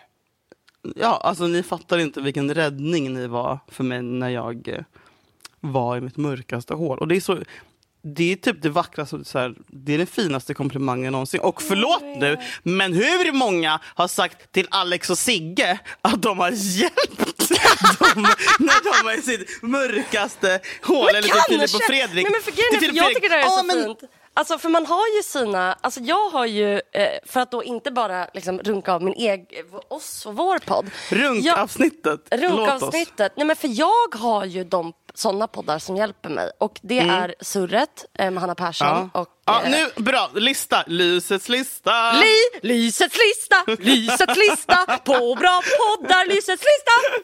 Ja, 0.95 1.17
alltså 1.23 1.47
ni 1.47 1.63
fattar 1.63 1.97
inte 1.97 2.21
vilken 2.21 2.53
räddning 2.53 3.13
ni 3.13 3.27
var 3.27 3.59
för 3.67 3.83
mig 3.83 4.01
när 4.01 4.29
jag 4.29 4.67
eh, 4.67 4.79
var 5.59 5.97
i 5.97 6.01
mitt 6.01 6.17
mörkaste 6.17 6.73
hål. 6.73 6.99
Och 6.99 7.07
det 7.07 7.15
är 7.15 7.21
så, 7.21 7.39
det 8.01 8.31
är 8.31 8.35
typ 8.35 8.61
det 8.61 8.69
vackraste, 8.69 9.25
så 9.25 9.39
här, 9.39 9.55
det 9.67 9.93
är 9.93 9.97
den 9.97 10.07
finaste 10.07 10.53
komplimangen 10.53 11.11
någonsin. 11.11 11.39
Och 11.39 11.61
förlåt 11.61 12.01
nu, 12.01 12.37
men 12.63 12.93
hur 12.93 13.31
många 13.31 13.79
har 13.83 14.07
sagt 14.07 14.51
till 14.51 14.67
Alex 14.71 15.09
och 15.09 15.17
Sigge 15.17 15.79
att 16.01 16.21
de 16.21 16.39
har 16.39 16.49
hjälpt 16.51 17.49
dem 17.99 18.27
när 18.59 19.01
de 19.03 19.09
är 19.09 19.19
i 19.19 19.21
sitt 19.21 19.61
mörkaste 19.61 20.59
hål? 20.83 21.09
eller 21.09 21.21
till 21.21 21.31
Filip 21.49 21.75
och 21.75 21.81
Fredrik. 21.81 22.23
Nej, 22.23 22.31
men 22.31 22.41
för 22.41 22.79
Till 22.79 22.95
jag 22.95 23.05
och 23.07 23.13
tycker 23.13 23.29
det 23.29 23.35
här 23.35 23.41
är 23.41 23.63
Fredrik. 23.63 23.71
så 23.73 23.77
Ja, 23.79 23.85
men- 23.87 23.95
fint. 23.99 24.11
Alltså 24.35 24.57
för 24.57 24.69
man 24.69 24.85
har 24.85 25.07
ju 25.17 25.23
sina, 25.23 25.77
alltså 25.81 25.99
jag 25.99 26.29
har 26.29 26.45
ju, 26.45 26.73
eh, 26.91 27.09
för 27.25 27.39
att 27.39 27.51
då 27.51 27.63
inte 27.63 27.91
bara 27.91 28.27
liksom 28.33 28.59
runka 28.59 28.93
av 28.93 29.01
min 29.03 29.13
egen, 29.13 29.45
oss 29.87 30.25
och 30.25 30.35
vår 30.35 30.59
podd. 30.59 30.91
Jag- 31.11 31.19
Runkavsnittet. 31.19 32.19
Låt 32.31 32.43
oss. 32.43 32.49
Runkavsnittet. 32.51 33.33
Nej 33.37 33.45
men 33.47 33.55
för 33.55 33.67
jag 33.79 34.15
har 34.15 34.45
ju 34.45 34.63
de 34.63 34.93
sådana 35.13 35.47
poddar 35.47 35.79
som 35.79 35.95
hjälper 35.97 36.29
mig 36.29 36.51
och 36.59 36.79
det 36.83 36.99
är 36.99 37.35
Surret 37.41 38.05
eh, 38.19 38.31
med 38.31 38.41
Hanna 38.41 38.55
Persson 38.55 38.87
Mm. 38.87 39.09
Ja. 39.13 39.19
och 39.21 39.27
ja, 39.45 39.63
eh, 39.63 39.69
nu, 39.71 40.03
bra, 40.03 40.29
lista. 40.33 40.83
Lysets 40.87 41.49
lista. 41.49 42.11
Li, 42.11 42.35
Lysets 42.61 43.17
lista, 43.17 43.63
Lysets 43.83 44.37
lista, 44.37 44.99
på 45.03 45.35
bra 45.35 45.61
poddar, 45.79 46.25
Lysets 46.25 46.47
lista. 46.63 47.23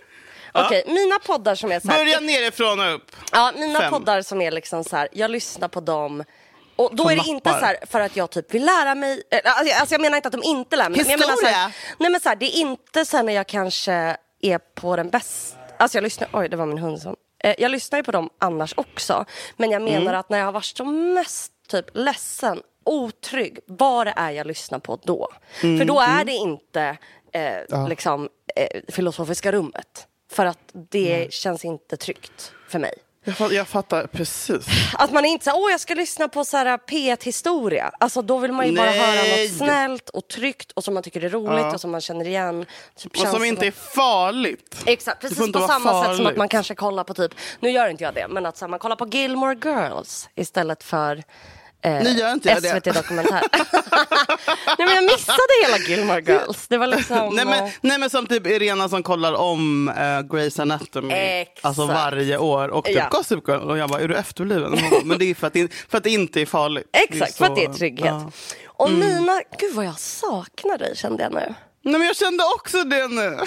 Okej, 0.66 0.84
mina 0.88 1.20
poddar 1.20 1.56
som 1.56 1.72
är 1.72 1.80
så 1.80 1.88
här, 1.88 1.98
Börja 1.98 2.20
nerifrån 2.20 2.80
och 2.80 2.96
upp. 2.96 3.12
Ja, 3.32 3.52
mina 3.56 3.80
Fem. 3.80 3.92
poddar 3.92 4.22
som 4.22 4.42
är 4.42 4.52
liksom 4.52 4.84
så 4.84 4.96
här, 4.98 5.08
jag 5.12 5.32
lyssnar 5.32 5.68
på 5.68 5.82
dem 5.82 6.24
och 6.80 6.96
då 6.96 7.04
Som 7.04 7.12
är 7.12 7.16
det 7.16 7.28
inte 7.30 7.50
så 7.50 7.56
här 7.66 7.78
för 7.90 8.00
att 8.00 8.16
jag 8.16 8.30
typ 8.30 8.54
vill 8.54 8.66
lära 8.66 8.96
mig, 8.96 9.24
eh, 9.32 9.40
alltså, 9.44 9.76
alltså 9.80 9.94
jag 9.94 10.02
menar 10.02 10.16
inte 10.18 10.28
att 10.28 10.34
de 10.34 10.44
inte 10.44 10.76
lär 10.76 10.90
mig. 10.90 11.02
men 11.02 11.10
jag 11.12 11.20
menar 11.20 11.36
så 11.36 11.46
här, 11.46 11.68
Historia. 11.68 11.96
nej 12.00 12.10
men 12.12 12.22
så 12.22 12.30
här, 12.30 12.36
det 12.36 12.46
är 12.46 12.60
inte 12.60 13.06
så 13.06 13.18
här 13.18 13.24
när 13.24 13.34
jag 13.34 13.48
kanske 13.48 14.18
är 14.42 14.58
på 14.58 14.96
den 14.96 15.10
bästa, 15.10 15.58
alltså 15.78 15.98
jag 15.98 16.04
lyssnar, 16.04 16.30
oj 16.34 16.50
det 16.50 16.58
var 16.58 16.66
min 16.66 16.78
hund 16.78 17.02
som, 17.02 17.16
eh, 17.44 17.56
jag 17.60 17.72
lyssnar 17.72 18.00
ju 18.00 18.04
på 18.04 18.12
dem 18.12 18.30
annars 18.40 18.74
också. 18.78 19.26
Men 19.58 19.72
jag 19.72 19.82
menar 19.82 20.02
Mm. 20.02 20.20
att 20.20 20.30
när 20.30 20.38
jag 20.38 20.46
har 20.46 20.52
varit 20.52 20.78
som 20.78 21.14
mest 21.14 21.52
typ 21.68 21.86
ledsen, 21.94 22.62
otrygg, 22.86 23.60
vad 23.68 24.08
det 24.08 24.14
är 24.16 24.30
jag 24.32 24.48
lyssnar 24.48 24.80
på 24.80 25.00
då. 25.04 25.28
Mm, 25.64 25.78
För 25.80 25.86
då 25.86 26.00
är 26.00 26.26
det 26.26 26.32
inte 26.32 26.98
eh, 27.34 27.88
liksom 27.88 28.30
eh, 28.56 28.82
filosofiska 28.92 29.52
rummet. 29.52 30.08
För 30.32 30.46
att 30.46 30.60
det 30.92 31.34
känns 31.34 31.66
inte 31.66 31.98
tryggt 31.98 32.52
för 32.70 32.80
mig. 32.80 32.94
Jag 33.24 33.38
fattar, 33.38 33.56
jag 33.56 33.68
fattar 33.68 34.08
precis. 34.08 34.66
Att 34.94 35.12
man 35.12 35.26
inte 35.26 35.46
så 35.46 35.52
åh 35.66 35.72
jag 35.72 35.80
ska 35.80 35.94
lyssna 35.94 36.28
på 36.28 36.46
så 36.46 36.58
här 36.58 36.78
P1-historia. 36.78 37.92
Alltså 38.00 38.22
då 38.22 38.38
vill 38.38 38.52
man 38.52 38.68
ju 38.68 38.76
bara 38.78 38.92
höra 38.92 39.12
Nej. 39.14 39.48
något 39.48 39.58
snällt 39.58 40.10
och 40.10 40.28
tryggt 40.28 40.72
och 40.72 40.84
som 40.84 40.94
man 40.94 41.04
tycker 41.04 41.24
är 41.24 41.30
roligt 41.30 41.60
Ja. 41.60 41.74
och 41.74 41.82
som 41.82 41.92
man 41.92 42.02
känner 42.02 42.28
igen. 42.28 42.66
Typ 42.98 43.12
Och 43.20 43.28
som 43.28 43.44
inte 43.44 43.68
är 43.68 43.72
farligt. 43.72 44.84
Exakt, 44.86 45.22
precis 45.22 45.52
på 45.52 45.68
samma 45.68 45.70
sätt 45.70 45.80
som 45.82 46.12
att 46.12 46.18
farligt. 46.18 46.38
man 46.38 46.48
kanske 46.48 46.76
kollar 46.76 47.04
på 47.04 47.14
typ, 47.14 47.32
nu 47.60 47.70
gör 47.70 47.88
inte 47.90 48.04
jag 48.04 48.14
det, 48.14 48.28
men 48.30 48.46
att 48.46 48.58
så 48.58 48.66
här, 48.66 48.70
man 48.70 48.80
kollar 48.80 48.96
på 48.96 49.08
Gilmore 49.08 49.56
Girls 49.64 50.30
istället 50.36 50.84
för 50.84 51.24
eh, 51.82 52.04
Nu 52.04 52.10
gör 52.10 52.34
inte 52.34 52.50
jag 52.50 52.62
det. 52.64 52.70
SVT 52.70 52.94
Dokumentär. 52.96 53.42
Nej 54.78 54.88
men 54.88 54.96
jag 54.96 55.04
missade 55.04 55.38
hela 55.66 55.78
Gilmore 55.78 56.22
Girls. 56.22 56.68
Det 56.68 56.78
var 56.78 56.88
liksom... 56.88 57.36
Nej 57.36 57.46
men, 57.46 57.64
eh, 57.66 57.72
nej 57.82 58.00
men 58.00 58.10
som 58.10 58.28
typ 58.28 58.48
Irena 58.48 58.90
som 58.90 59.04
kollar 59.04 59.34
om 59.34 59.88
uh, 59.88 59.94
Grey's 59.94 60.62
Anatomy 60.62 61.14
Exakt. 61.14 61.66
alltså 61.66 61.86
varje 61.86 62.38
år 62.38 62.68
och 62.70 62.86
typ 62.86 62.96
Ja. 62.96 63.08
Gossip 63.12 63.48
Girl 63.48 63.70
och 63.72 63.78
jag 63.78 63.90
bara 63.90 64.02
är 64.02 64.08
du 64.08 64.16
efterbliven? 64.16 64.72
Bara, 64.72 65.02
Men 65.04 65.18
det 65.20 65.26
är 65.26 65.36
för 65.36 65.48
att 65.48 65.54
det, 65.54 65.74
för 65.90 65.98
att 65.98 66.04
det 66.04 66.10
inte 66.10 66.42
är 66.42 66.46
farligt. 66.46 66.88
Exakt, 66.94 67.38
för 67.38 67.46
att 67.46 67.56
det 67.56 67.64
är 67.66 67.72
så- 67.72 67.78
trygghet. 67.78 68.06
ja. 68.06 68.32
Och 68.68 68.92
mina, 68.92 69.42
gud 69.60 69.74
vad 69.76 69.86
jag 69.86 70.00
saknar 70.00 70.78
dig 70.78 70.96
kände 70.98 71.24
jag 71.24 71.34
nu. 71.34 71.54
Nej 71.84 71.94
men 72.00 72.02
jag 72.08 72.16
kände 72.16 72.44
också 72.56 72.84
det 72.84 73.08
nu. 73.08 73.38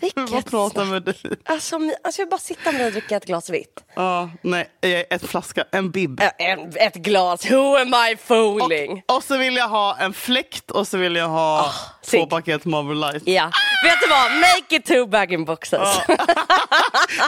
Vilket 0.00 0.50
prata 0.50 0.84
med 0.84 1.02
dig. 1.02 1.14
Alltså, 1.44 1.76
om- 1.76 1.94
alltså 2.04 2.22
jag 2.22 2.28
bara 2.28 2.38
sitta 2.40 2.72
med 2.72 2.86
och 2.86 2.92
dricka 2.92 3.16
ett 3.16 3.24
glas 3.26 3.50
vitt. 3.50 3.84
Ja, 3.94 4.30
nej, 4.42 4.70
eh, 4.80 4.90
ett 4.90 5.26
flaska, 5.26 5.64
en 5.72 5.90
bib. 5.90 6.20
En, 6.38 6.72
ett 6.76 6.94
glas, 6.94 7.50
who 7.50 7.76
am 7.76 7.94
I 8.12 8.16
fooling? 8.16 9.02
Och 9.06 9.24
så 9.24 9.36
vill 9.36 9.56
jag 9.56 9.68
ha 9.68 9.96
en 10.00 10.14
fläkt 10.14 10.70
och 10.70 10.88
så 10.88 10.98
vill 10.98 11.16
jag 11.16 11.28
ha 11.28 11.72
två 12.02 12.10
sig. 12.10 12.28
paket 12.28 12.64
Marvel 12.64 13.00
Light. 13.00 13.22
Ja, 13.26 13.50
vet 13.84 14.00
du 14.02 14.08
vad? 14.08 14.30
Make 14.32 14.76
it 14.76 14.84
two 14.84 15.06
bag 15.06 15.32
in 15.32 15.44
boxes. 15.44 15.98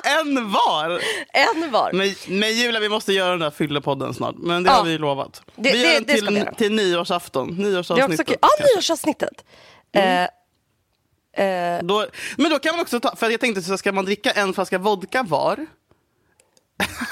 En 0.04 0.50
var! 0.52 1.00
en 1.32 1.70
var. 1.70 1.92
Men, 1.92 2.14
men 2.28 2.52
Julia, 2.54 2.80
vi 2.80 2.88
måste 2.88 3.12
göra 3.12 3.30
den 3.30 3.40
där 3.40 3.50
fyllepodden 3.50 4.14
snart. 4.14 4.34
Men 4.38 4.62
det 4.62 4.70
Ja. 4.70 4.74
har 4.76 4.84
vi 4.84 4.98
lovat. 4.98 5.42
Det- 5.56 5.72
vi 5.72 5.82
gör 5.82 5.88
det- 5.88 5.94
den 5.94 6.04
det 6.06 6.12
till, 6.26 6.36
göra. 6.36 6.54
till 6.54 6.72
nyårsafton. 6.72 7.56
Det 7.56 7.62
Nyårsavsnittet. 7.62 8.38
Ja, 8.42 8.48
nyårsavsnittet. 8.74 9.44
Mm. 9.94 10.22
Eh, 10.24 10.28
eh, 11.44 11.78
Då, 11.82 12.06
men 12.36 12.50
då 12.50 12.58
kan 12.58 12.72
man 12.76 12.80
också 12.82 13.00
ta, 13.00 13.16
för 13.16 13.30
jag 13.30 13.40
tänkte 13.40 13.62
så 13.62 13.78
ska 13.78 13.92
man 13.92 14.04
dricka 14.04 14.30
en 14.30 14.54
flaska 14.54 14.78
vodka 14.78 15.22
var? 15.22 15.66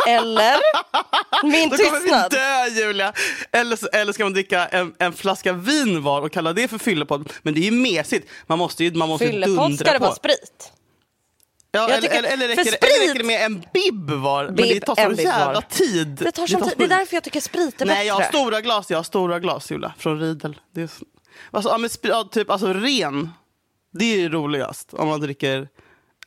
eller 0.07 0.57
min 1.43 1.69
Då 1.71 1.77
kommer 1.77 1.91
vi 2.01 2.01
tystnad. 2.01 2.31
dö 2.31 2.67
Julia! 2.67 3.13
Eller, 3.53 3.95
eller 3.97 4.13
ska 4.13 4.25
man 4.25 4.33
dricka 4.33 4.67
en, 4.67 4.95
en 4.99 5.13
flaska 5.13 5.53
vin 5.53 6.03
var 6.03 6.23
och 6.23 6.33
kalla 6.33 6.53
det 6.53 6.69
för 6.69 6.79
fyllepodd? 6.79 7.33
Men 7.43 7.55
det 7.55 7.61
är 7.61 7.65
ju 7.65 7.71
mesigt. 7.71 8.29
Man 8.47 8.59
måste 8.59 8.85
ju, 8.85 8.95
man 8.95 9.09
måste 9.09 9.27
Fyllepodd 9.27 9.79
ska 9.79 9.93
det 9.93 9.99
vara 9.99 10.15
sprit. 10.15 10.73
Ja, 11.73 11.89
eller, 11.89 12.01
tycker- 12.01 12.23
eller, 12.23 12.49
räcker, 12.49 12.65
sprit- 12.65 12.85
eller 12.85 13.01
räcker 13.09 13.19
det 13.19 13.25
med 13.25 13.45
en 13.45 13.65
bib 13.75 14.11
var? 14.11 14.45
men 14.45 14.55
Bib, 14.55 14.81
det 14.81 14.81
tar 14.87 14.99
en 15.05 15.11
så 15.11 15.17
bib 15.17 15.27
var. 15.29 15.39
jävla 15.39 15.61
tid. 15.63 16.09
Det 16.09 16.33
tar 16.33 16.47
sån 16.47 16.61
tar 16.61 16.69
tid. 16.69 16.79
Det 16.79 16.85
är 16.85 16.89
därför 16.99 17.17
jag 17.17 17.25
tycker 17.25 17.41
sprit 17.41 17.81
är 17.81 17.87
Nej, 17.87 18.07
jag 18.07 18.15
har 18.15 18.21
bättre. 18.21 18.39
stora 18.39 18.61
glas. 18.61 18.91
Jag 18.91 18.99
har 18.99 19.03
stora 19.03 19.41
glas, 19.41 19.71
Julia. 19.71 19.95
Från 19.99 20.21
Riedel. 20.21 20.61
Det 20.75 20.83
är, 20.83 20.87
så- 20.87 21.05
alltså, 21.51 21.71
ja, 21.71 21.79
men, 21.79 21.91
typ 22.31 22.51
alltså 22.51 22.73
ren. 22.73 23.31
Det 23.99 24.25
är 24.25 24.29
roligast 24.31 24.95
om 24.95 25.09
man 25.09 25.21
dricker 25.21 25.69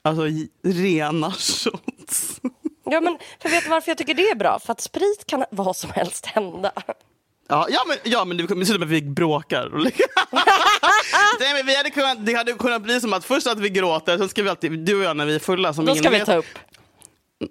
alltså, 0.01 0.23
rena 0.63 1.31
shots. 1.37 2.41
Ja, 2.85 3.01
men, 3.01 3.17
för 3.41 3.49
vet 3.49 3.63
du 3.63 3.69
varför 3.69 3.91
jag 3.91 3.97
tycker 3.97 4.13
det 4.13 4.29
är 4.29 4.35
bra? 4.35 4.59
För 4.59 4.71
att 4.71 4.81
sprit 4.81 5.23
kan 5.25 5.45
vad 5.51 5.75
som 5.75 5.91
helst 5.91 6.25
hända. 6.25 6.71
Ja, 7.49 7.67
ja, 7.69 7.83
men, 7.87 7.97
ja, 8.03 8.25
men 8.25 8.37
det 8.37 8.55
med 8.79 8.85
att 8.85 8.91
vi 8.91 9.01
bråkar. 9.01 9.69
Nej, 11.39 11.53
men 11.53 11.65
vi 11.65 11.75
hade 11.75 11.89
kunnat, 11.89 12.25
det 12.25 12.33
hade 12.33 12.53
kunnat 12.53 12.81
bli 12.81 13.01
som 13.01 13.13
att 13.13 13.25
först 13.25 13.47
att 13.47 13.59
vi 13.59 13.69
gråter, 13.69 14.17
sen 14.17 14.29
ska 14.29 14.43
vi 14.43 14.49
alltid, 14.49 14.79
du 14.79 14.97
och 14.97 15.03
jag 15.03 15.17
när 15.17 15.25
vi 15.25 15.35
är 15.35 15.39
fulla 15.39 15.73
som 15.73 15.85
Då 15.85 15.95
ska 15.95 16.09
vi 16.09 16.25
ta 16.25 16.35
upp. 16.35 16.45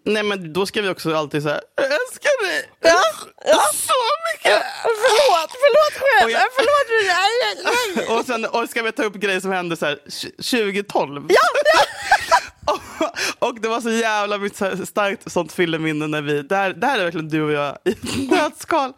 Nej 0.05 0.23
men 0.23 0.53
då 0.53 0.67
ska 0.67 0.83
vi 0.83 0.89
också 0.89 1.15
alltid 1.15 1.43
säga 1.43 1.61
älskar 1.77 2.47
dig 2.47 2.71
Ja, 2.81 3.03
ja. 3.45 3.61
så. 3.75 3.93
Förlåt, 4.83 5.51
förlåt 5.51 6.03
själv. 6.09 6.31
jag- 6.31 6.43
Förlåt. 6.57 8.07
Nej. 8.07 8.07
Och 8.19 8.25
sen 8.27 8.45
och 8.45 8.69
ska 8.71 8.83
vi 8.83 8.93
ta 8.93 9.03
upp 9.03 9.15
grejer 9.15 9.41
som 9.41 9.51
hände 9.53 9.77
så 9.77 9.87
här, 9.87 9.99
tj- 10.07 10.71
2012. 10.73 11.27
Ja, 11.29 11.37
ja. 11.75 11.83
och, 13.39 13.49
och 13.49 13.61
det 13.61 13.69
var 13.69 13.81
så 13.81 13.91
jävla 13.91 14.39
här 14.61 14.85
starkt 14.85 15.33
sånt 15.33 15.53
fylleminne 15.53 16.07
när 16.07 16.23
vi, 16.23 16.43
där, 16.43 16.73
där 16.75 16.99
är 16.99 17.05
verkligen 17.05 17.29
du 17.29 17.43
och 17.43 17.53
jag 17.53 17.79
i 17.85 17.95
nötskal. 18.31 18.93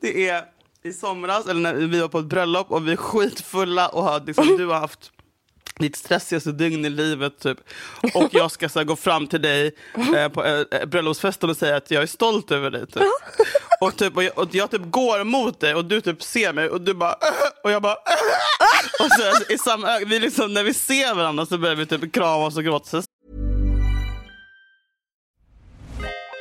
Det 0.00 0.28
är 0.28 0.44
i 0.84 0.92
somras, 0.92 1.46
eller 1.46 1.60
när 1.60 1.74
vi 1.74 2.00
var 2.00 2.08
på 2.08 2.18
ett 2.18 2.24
bröllop 2.24 2.70
och 2.70 2.88
vi 2.88 2.92
är 2.92 2.96
skitfulla 2.96 3.88
och 3.88 4.04
har, 4.04 4.20
liksom, 4.26 4.56
du 4.56 4.66
har 4.66 4.78
haft 4.80 5.10
ditt 5.80 5.96
stressigaste 5.96 6.52
dygn 6.52 6.84
i 6.84 6.90
livet 6.90 7.38
typ. 7.38 7.58
Och 8.14 8.28
jag 8.32 8.50
ska 8.50 8.68
så 8.68 8.78
här, 8.78 8.84
gå 8.84 8.96
fram 8.96 9.26
till 9.26 9.42
dig 9.42 9.72
eh, 10.16 10.28
på 10.28 10.44
eh, 10.44 10.86
bröllopsfesten 10.86 11.50
och 11.50 11.56
säga 11.56 11.76
att 11.76 11.90
jag 11.90 12.02
är 12.02 12.06
stolt 12.06 12.50
över 12.50 12.70
dig. 12.70 12.86
Typ. 12.86 13.02
Och, 13.80 13.96
typ, 13.96 14.16
och, 14.16 14.22
jag, 14.22 14.38
och 14.38 14.48
jag 14.54 14.70
typ 14.70 14.82
går 14.84 15.24
mot 15.24 15.60
dig 15.60 15.74
och 15.74 15.84
du 15.84 16.00
typ 16.00 16.22
ser 16.22 16.52
mig 16.52 16.68
och 16.68 16.80
du 16.80 16.94
bara 16.94 17.12
"Äh", 17.12 17.48
och 17.64 17.70
jag 17.70 17.82
bara 17.82 17.92
"Äh". 17.92 19.04
och 19.04 19.10
så 19.12 19.52
i 19.52 19.58
samma 19.58 19.98
vi 20.06 20.18
liksom, 20.18 20.54
när 20.54 20.62
vi 20.64 20.74
ser 20.74 21.14
varandra 21.14 21.46
så 21.46 21.58
börjar 21.58 21.76
vi 21.76 21.86
typ 21.86 22.12
kramas 22.14 22.56
och 22.56 22.64
gråta. 22.64 22.86
Så 22.86 23.02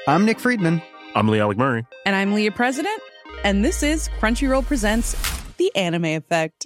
I'm 0.08 0.26
Nick 0.26 0.40
Friedman. 0.40 0.80
I'm 1.16 1.32
Lee 1.32 1.40
Alec 1.44 1.58
Murray. 1.58 1.84
And 2.06 2.16
I'm 2.16 2.36
Leah 2.36 2.56
President, 2.56 3.00
and 3.46 3.66
this 3.66 3.84
is 3.84 4.10
Crunchyroll 4.20 4.64
Presents 4.68 5.16
The 5.58 5.70
Anime 5.76 6.06
Effect. 6.18 6.66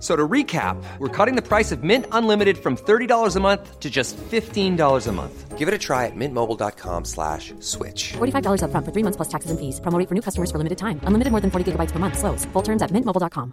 So 0.00 0.16
to 0.16 0.26
recap, 0.26 0.82
we're 0.98 1.08
cutting 1.08 1.36
the 1.36 1.46
price 1.46 1.72
of 1.72 1.84
Mint 1.84 2.06
Unlimited 2.10 2.56
from 2.56 2.76
$30 2.76 3.36
a 3.36 3.40
month 3.40 3.80
to 3.80 3.90
just 3.90 4.16
$15 4.16 5.06
a 5.06 5.12
month. 5.12 5.58
Give 5.58 5.68
it 5.68 5.74
a 5.74 5.78
try 5.78 6.06
at 6.06 6.16
mintmobile.com 6.16 7.04
slash 7.04 7.52
switch. 7.60 8.14
$45 8.14 8.62
upfront 8.64 8.84
for 8.86 8.92
three 8.92 9.04
months 9.04 9.18
plus 9.18 9.28
taxes 9.28 9.50
and 9.50 9.60
fees. 9.60 9.78
Promo 9.80 9.98
rate 9.98 10.08
for 10.08 10.14
new 10.14 10.22
customers 10.22 10.50
for 10.50 10.56
limited 10.56 10.78
time. 10.78 11.00
Unlimited 11.04 11.32
more 11.32 11.42
than 11.42 11.50
40 11.50 11.72
gigabytes 11.72 11.92
per 11.92 11.98
month. 11.98 12.16
Slows. 12.16 12.46
Full 12.54 12.62
terms 12.62 12.80
at 12.80 12.90
mintmobile.com. 12.90 13.52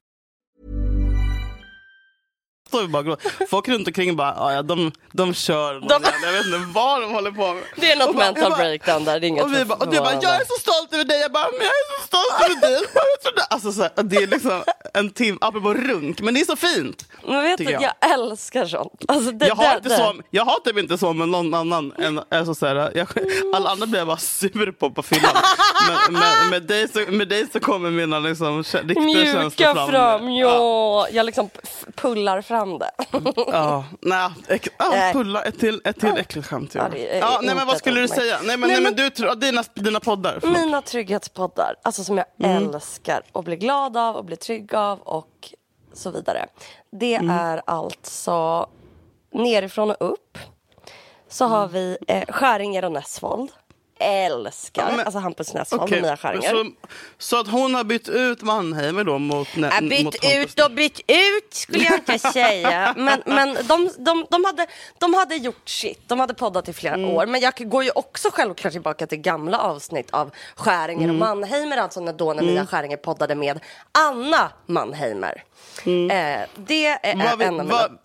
Står 2.67 2.87
bara. 2.87 3.17
Folk 3.49 3.67
runt 3.67 3.87
omkring 3.87 4.15
bara, 4.15 4.33
"Ja, 4.37 4.53
ja, 4.53 4.61
de, 4.61 4.91
de 5.11 5.33
kör. 5.33 5.73
De- 5.73 5.87
jävla- 5.89 6.09
Jag 6.23 6.31
vet 6.31 6.45
inte 6.45 6.57
vad 6.73 7.01
de 7.01 7.11
håller 7.13 7.31
på 7.31 7.53
med. 7.53 7.63
Det 7.75 7.91
är 7.91 7.95
något 7.97 8.15
bara- 8.15 8.25
mental 8.25 8.49
bara- 8.51 8.57
breakdown 8.59 9.05
där. 9.05 9.19
Det 9.19 9.25
är 9.25 9.27
inget 9.27 9.43
Och, 9.43 9.53
vi 9.53 9.65
bara, 9.65 9.75
och 9.77 9.87
du 9.89 9.97
bara, 9.99 10.13
jag 10.13 10.35
är 10.35 10.45
så 10.45 10.59
stolt 10.61 10.93
över 10.93 11.03
dig. 11.03 11.21
Jag 11.21 11.31
bara, 11.31 11.47
men 11.51 11.59
jag 11.61 11.67
är 11.67 11.99
så 12.01 12.07
stolt 12.07 12.53
över 12.53 12.61
dig. 12.61 12.77
Alltså, 13.49 13.71
så 13.71 13.81
här, 13.81 13.91
det 14.03 14.15
är 14.15 14.27
liksom 14.27 14.63
en 14.93 15.09
timme, 15.09 15.37
apropå 15.41 15.73
runk, 15.73 16.21
men 16.21 16.33
det 16.33 16.39
är 16.41 16.45
så 16.45 16.55
fint. 16.55 17.05
Men 17.27 17.43
vet 17.43 17.57
du, 17.57 17.63
jag. 17.63 17.81
jag. 17.81 18.11
älskar 18.13 18.65
sånt. 18.65 19.01
Alltså, 19.07 19.31
det, 19.31 19.47
Jag 19.47 19.55
har, 19.55 19.63
det, 19.69 19.75
inte 19.77 19.89
det. 19.89 19.95
så, 19.97 20.13
jag 20.31 20.45
har 20.45 20.59
typ 20.59 20.77
inte 20.77 20.97
så 20.97 21.13
med 21.13 21.29
någon 21.29 21.53
annan. 21.53 21.93
Än, 21.99 22.21
alltså, 22.31 22.55
så 22.55 22.65
här, 22.65 22.91
jag, 22.95 23.07
alla 23.55 23.69
andra 23.69 23.85
blir 23.87 23.99
jag 23.99 24.07
bara 24.07 24.17
sur 24.17 24.71
på 24.71 24.89
på 24.91 25.03
fyllan. 25.03 25.31
Men 26.09 26.13
med, 26.19 26.49
med, 26.49 26.63
dig 26.63 26.87
så, 26.87 26.99
med 27.11 27.27
dig 27.27 27.47
så 27.53 27.59
kommer 27.59 27.89
mina 27.91 28.19
liksom, 28.19 28.63
riktiga 28.63 28.95
känslor 29.25 29.43
Mjuka 29.43 29.73
fram. 29.73 29.89
fram, 29.89 30.31
ja. 30.31 31.07
Jag 31.11 31.25
liksom 31.25 31.49
pullar 31.95 32.41
fram 32.41 32.66
det. 32.79 32.91
Ja, 33.47 33.85
nej, 34.01 34.29
äck, 34.47 34.67
ja, 34.79 34.89
Nej. 34.89 35.13
pulla, 35.13 35.41
ett 35.43 35.59
till, 35.59 35.81
ett 35.85 35.99
till 35.99 36.17
äckligt 36.17 36.47
skämt. 36.47 36.75
Ja. 36.75 36.81
Ja, 36.83 36.89
det 36.89 37.17
Ja, 37.17 37.39
nej, 37.43 37.55
men 37.55 37.67
vad 37.67 37.77
skulle 37.77 38.01
du 38.01 38.07
säga? 38.07 38.39
Nej, 38.43 38.57
men, 38.57 38.69
Nej, 38.69 38.81
men 38.81 38.95
du 38.95 39.09
dina, 39.35 39.63
dina 39.73 39.99
poddar. 39.99 40.37
förlåt. 40.41 40.59
Mina 40.59 40.81
trygghetspoddar, 40.81 41.75
alltså 41.81 42.03
som 42.03 42.17
jag 42.17 42.25
Mm. 42.43 42.63
älskar 42.73 43.21
och 43.31 43.43
blir 43.43 43.55
glad 43.57 43.97
av 43.97 44.15
och 44.15 44.25
blir 44.25 44.37
trygg 44.37 44.75
av 44.75 44.99
och 44.99 45.53
så 45.93 46.11
vidare. 46.11 46.45
Det 46.91 47.15
Mm. 47.15 47.29
är 47.29 47.61
alltså 47.65 48.67
nerifrån 49.33 49.91
och 49.91 50.11
upp. 50.13 50.37
Så 51.29 51.43
Mm. 51.45 51.57
har 51.57 51.67
vi 51.67 51.97
eh, 52.07 52.23
Skäringer 52.29 52.85
och 52.85 52.91
Nessvold. 52.91 53.51
Älskar, 53.99 54.81
Ja, 54.89 54.91
men- 54.97 55.05
alltså 55.05 55.19
Hampus 55.19 55.53
Nessvold 55.53 55.81
Okej, 55.83 55.97
och 55.97 56.03
Mia 56.03 56.17
Skäringer. 56.17 56.49
så, 56.49 56.71
så 57.17 57.39
att 57.39 57.47
hon 57.47 57.75
har 57.75 57.83
bytt 57.83 58.09
ut 58.09 58.41
Mannheimer 58.41 59.03
då 59.03 59.17
mot... 59.17 59.47
ne- 59.47 59.71
Ja, 59.75 59.81
mot 59.81 59.89
bytt 59.89 60.23
Hampus. 60.23 60.53
ut 60.55 60.65
och 60.65 60.71
bytt 60.71 60.99
ut 61.07 61.53
skulle 61.53 61.83
jag 61.83 61.93
inte 61.93 62.19
säga. 62.33 62.93
Men, 62.97 63.21
men 63.25 63.53
de, 63.67 63.89
de, 63.97 64.25
de, 64.29 64.45
hade, 64.45 64.67
de 64.99 65.13
hade 65.13 65.35
gjort 65.35 65.69
sitt. 65.69 66.09
De 66.09 66.19
hade 66.19 66.33
poddat 66.33 66.69
i 66.69 66.73
flera 66.73 66.93
Mm. 66.93 67.09
år. 67.09 67.25
Men 67.25 67.41
jag 67.41 67.53
går 67.69 67.83
ju 67.83 67.91
också 67.95 68.29
självklart 68.33 68.71
tillbaka 68.73 69.07
till 69.07 69.17
gamla 69.17 69.59
avsnitt 69.59 70.11
av 70.11 70.31
Skäringer 70.55 71.03
Mm. 71.03 71.15
och 71.21 71.27
Mannheimer. 71.27 71.77
Alltså 71.77 71.99
när 71.99 72.13
då 72.13 72.33
när 72.33 72.43
Mia 72.43 72.65
Skäringer 72.65 72.97
poddade 72.97 73.35
med 73.35 73.59
Anna 73.91 74.51
Mannheimer. 74.65 75.43
Eh, 75.85 76.47
det 76.55 76.85
är 76.87 76.97
Mm. 77.13 77.25
Vad 77.37 77.41
en 77.41 77.47
av 77.59 77.65
mina... 77.65 77.77
vad- 77.77 77.97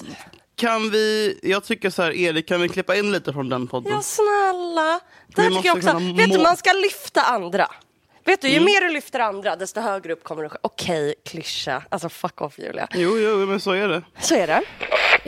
Kan 0.63 0.91
vi, 0.91 1.39
jag 1.43 1.65
tycker 1.65 1.91
så 1.91 2.03
här, 2.03 2.13
Erik, 2.13 2.49
kan 2.49 2.61
vi 2.61 2.69
klippa 2.69 2.97
in 2.97 3.13
lite 3.13 3.33
från 3.33 3.49
den 3.49 3.67
podden? 3.67 3.93
Ja, 3.93 4.03
snälla. 4.03 5.01
Det 5.27 5.35
Vi 5.37 5.43
här 5.43 5.51
tycker 5.51 5.69
jag 5.69 5.77
också. 5.77 5.99
Vet 6.17 6.33
du, 6.33 6.39
man 6.39 6.57
ska 6.57 6.73
lyfta 6.73 7.23
andra. 7.23 7.69
Vet 8.25 8.41
du, 8.41 8.49
ju 8.49 8.53
Mm. 8.57 8.65
mer 8.65 8.81
du 8.81 8.89
lyfter 8.95 9.21
andra, 9.21 9.57
desto 9.57 9.81
högre 9.81 10.13
upp 10.13 10.25
kommer 10.25 10.43
du. 10.43 10.51
Okej, 10.63 11.15
klyscha. 11.25 11.83
Alltså 11.89 12.09
fuck 12.09 12.41
off 12.41 12.59
Julia. 12.59 12.89
Jo, 12.95 13.19
jo, 13.19 13.47
men 13.47 13.61
så 13.61 13.71
är 13.73 13.89
det. 13.89 14.03
Så 14.21 14.35
är 14.35 14.47
det. 14.47 14.63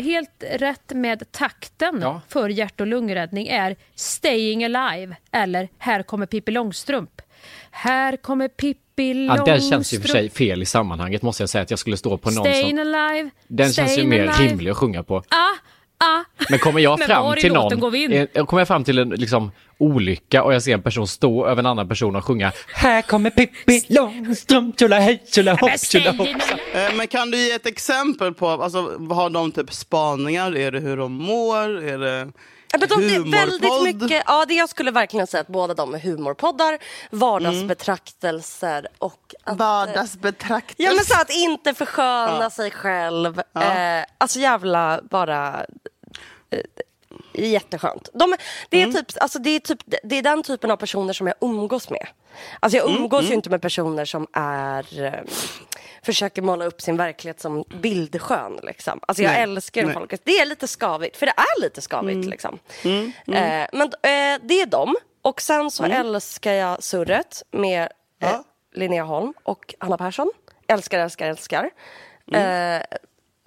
Helt 0.03 0.45
rätt 0.51 0.93
med 0.95 1.33
takten 1.33 2.05
för 2.29 2.49
hjärt 2.49 2.81
och 2.81 2.87
lungräddning 2.87 3.49
är 3.49 3.77
Staying 3.95 4.65
Alive 4.65 5.17
eller 5.33 5.69
Här 5.79 6.03
kommer 6.03 6.27
Pippi 6.27 6.53
Långstrump. 6.53 7.23
Här 7.71 8.17
kommer 8.17 8.49
Pippi 8.49 8.79
Ja, 8.97 9.37
Långstrump. 9.37 9.47
den 9.47 9.61
känns 9.71 9.95
ju 9.95 10.01
för 10.01 10.09
sig 10.09 10.31
fel 10.31 10.63
i 10.63 10.67
sammanhanget 10.67 11.23
måste 11.23 11.43
jag 11.43 11.51
säga 11.51 11.63
att 11.63 11.71
jag 11.71 11.79
skulle 11.79 11.97
stå 11.97 12.19
på 12.19 12.31
någon 12.31 12.45
Staying 12.45 12.71
som... 12.79 12.95
Alive. 12.95 13.31
Den 13.49 13.73
känns 13.73 13.99
ju 13.99 14.05
mer 14.05 14.27
alive. 14.29 14.51
rimlig 14.53 14.71
att 14.71 14.77
sjunga 14.77 15.03
på. 15.03 15.17
Ah, 15.17 15.25
ah. 16.05 16.25
Men 16.51 16.59
kommer 16.59 16.81
jag 16.81 17.01
fram 17.07 17.35
till 17.37 17.53
någon, 17.53 18.13
eh, 18.13 18.45
kommer 18.45 18.61
jag 18.61 18.69
fram 18.69 18.85
till 18.85 18.99
en 18.99 19.09
liksom, 19.09 19.53
olycka 19.79 20.43
och 20.43 20.55
jag 20.55 20.63
ser 20.63 20.75
en 20.75 20.83
person 20.83 21.07
stå 21.09 21.47
över 21.47 21.59
en 21.63 21.67
annan 21.67 21.89
person 21.89 22.17
och 22.17 22.25
sjunga 22.25 22.53
Här 22.75 23.03
kommer 23.03 23.31
Pippi 23.31 23.83
Långstrump, 23.89 24.79
tjolahej, 24.81 25.23
tjolahopp, 25.35 25.81
tjolahopp. 25.81 26.29
Eh, 26.75 26.97
Men 26.97 27.07
kan 27.07 27.31
du 27.31 27.39
ge 27.39 27.53
ett 27.53 27.67
exempel 27.67 28.35
på, 28.35 28.49
alltså, 28.49 28.79
har 29.11 29.31
de 29.31 29.53
typ 29.53 29.73
spaningar? 29.73 30.57
Är 30.57 30.73
det 30.73 30.81
hur 30.81 30.97
de 30.97 31.13
mår? 31.13 31.83
Är 31.85 31.99
det 31.99 32.19
Ja, 32.19 32.27
men 32.79 32.89
de, 32.89 32.95
är 32.95 33.31
väldigt 33.33 33.63
humorpodd? 33.63 34.03
mycket, 34.03 34.23
ja 34.27 34.45
det 34.49 34.55
jag 34.55 34.69
skulle 34.69 34.91
verkligen 34.91 35.27
säga 35.27 35.41
att 35.41 35.47
båda 35.47 35.75
de 35.75 35.95
är 35.95 35.99
humorpoddar, 35.99 36.79
vardagsbetraktelser 37.11 38.87
och 38.99 39.35
att, 39.45 39.57
Vardagsbetraktelser? 39.59 40.85
Ja 40.85 40.93
men 40.97 41.05
så 41.05 41.21
att 41.21 41.31
inte 41.31 41.75
försköna 41.75 42.39
Ja. 42.41 42.51
sig 42.51 42.71
själv. 42.71 43.43
Ja. 43.53 43.63
Eh, 43.79 44.05
alltså 44.19 44.39
jävla 44.39 45.01
bara 45.11 45.67
eh, 46.51 46.61
Jätteskönt. 47.33 48.09
De, 48.15 48.37
det, 48.69 48.79
är 48.83 48.83
Mm. 48.87 48.95
typ, 48.95 49.07
alltså 49.21 49.39
det, 49.39 49.51
är 49.51 49.59
typ, 49.61 49.79
det 50.03 50.19
är 50.19 50.23
den 50.23 50.43
typen 50.43 50.71
av 50.71 50.77
personer 50.77 51.13
som 51.13 51.27
jag 51.27 51.37
umgås 51.41 51.91
med. 51.91 52.07
Alltså 52.61 52.77
jag 52.77 52.89
Mm, 52.91 53.03
umgås 53.03 53.23
ju 53.23 53.27
mm. 53.27 53.35
inte 53.37 53.51
med 53.51 53.63
personer 53.63 54.05
som 54.05 54.27
är 54.33 55.03
eh, 55.05 55.13
försöker 56.05 56.43
måla 56.43 56.65
upp 56.65 56.81
sin 56.81 56.97
verklighet 56.97 57.41
som 57.41 57.65
bildskön. 57.83 58.61
Liksom. 58.63 59.01
Alltså 59.09 59.23
jag 59.23 59.33
Nej, 59.33 59.43
älskar 59.43 59.85
nej. 59.85 59.95
folk. 59.95 60.15
Det 60.25 60.39
är 60.39 60.47
lite 60.47 60.67
skavigt, 60.69 61.17
för 61.17 61.27
det 61.27 61.33
är 61.37 61.61
lite 61.61 61.81
skavigt. 61.81 62.15
Mm. 62.17 62.31
Liksom. 62.31 62.59
Mm, 62.85 63.13
mm. 63.27 63.63
Eh, 63.63 63.69
men 63.73 63.87
eh, 63.87 64.41
det 64.43 64.61
är 64.61 64.67
dem. 64.67 64.97
Och 65.23 65.41
sen 65.41 65.71
så 65.71 65.85
Mm. 65.85 66.01
älskar 66.01 66.53
jag 66.53 66.83
surret 66.83 67.43
med 67.51 67.89
eh, 68.23 68.41
Linnea 68.75 69.05
Holm 69.05 69.35
och 69.43 69.75
Hanna 69.81 69.99
Persson. 69.99 70.31
Älskar, 70.69 70.99
älskar, 70.99 71.27
älskar. 71.29 71.71
Mm. 72.33 72.77
Eh, 72.81 72.83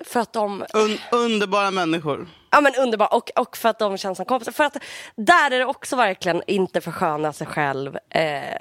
för 0.06 0.20
att 0.20 0.34
de... 0.34 0.66
Un, 0.74 0.98
underbara 1.12 1.72
människor. 1.72 2.28
Ja 2.52 2.62
men 2.62 2.76
underbart 2.76 3.14
och, 3.14 3.32
och 3.36 3.58
för 3.58 3.70
att 3.70 3.80
de 3.80 3.98
känns 3.98 4.18
som 4.18 4.26
kompisar. 4.26 4.52
För 4.52 4.64
att 4.64 4.78
där 5.16 5.52
är 5.52 5.60
det 5.60 5.66
också 5.66 5.96
verkligen 5.96 6.44
inte 6.48 6.82
försköna 6.82 7.34
sig 7.34 7.48
själv. 7.48 7.98
Eh, 8.10 8.58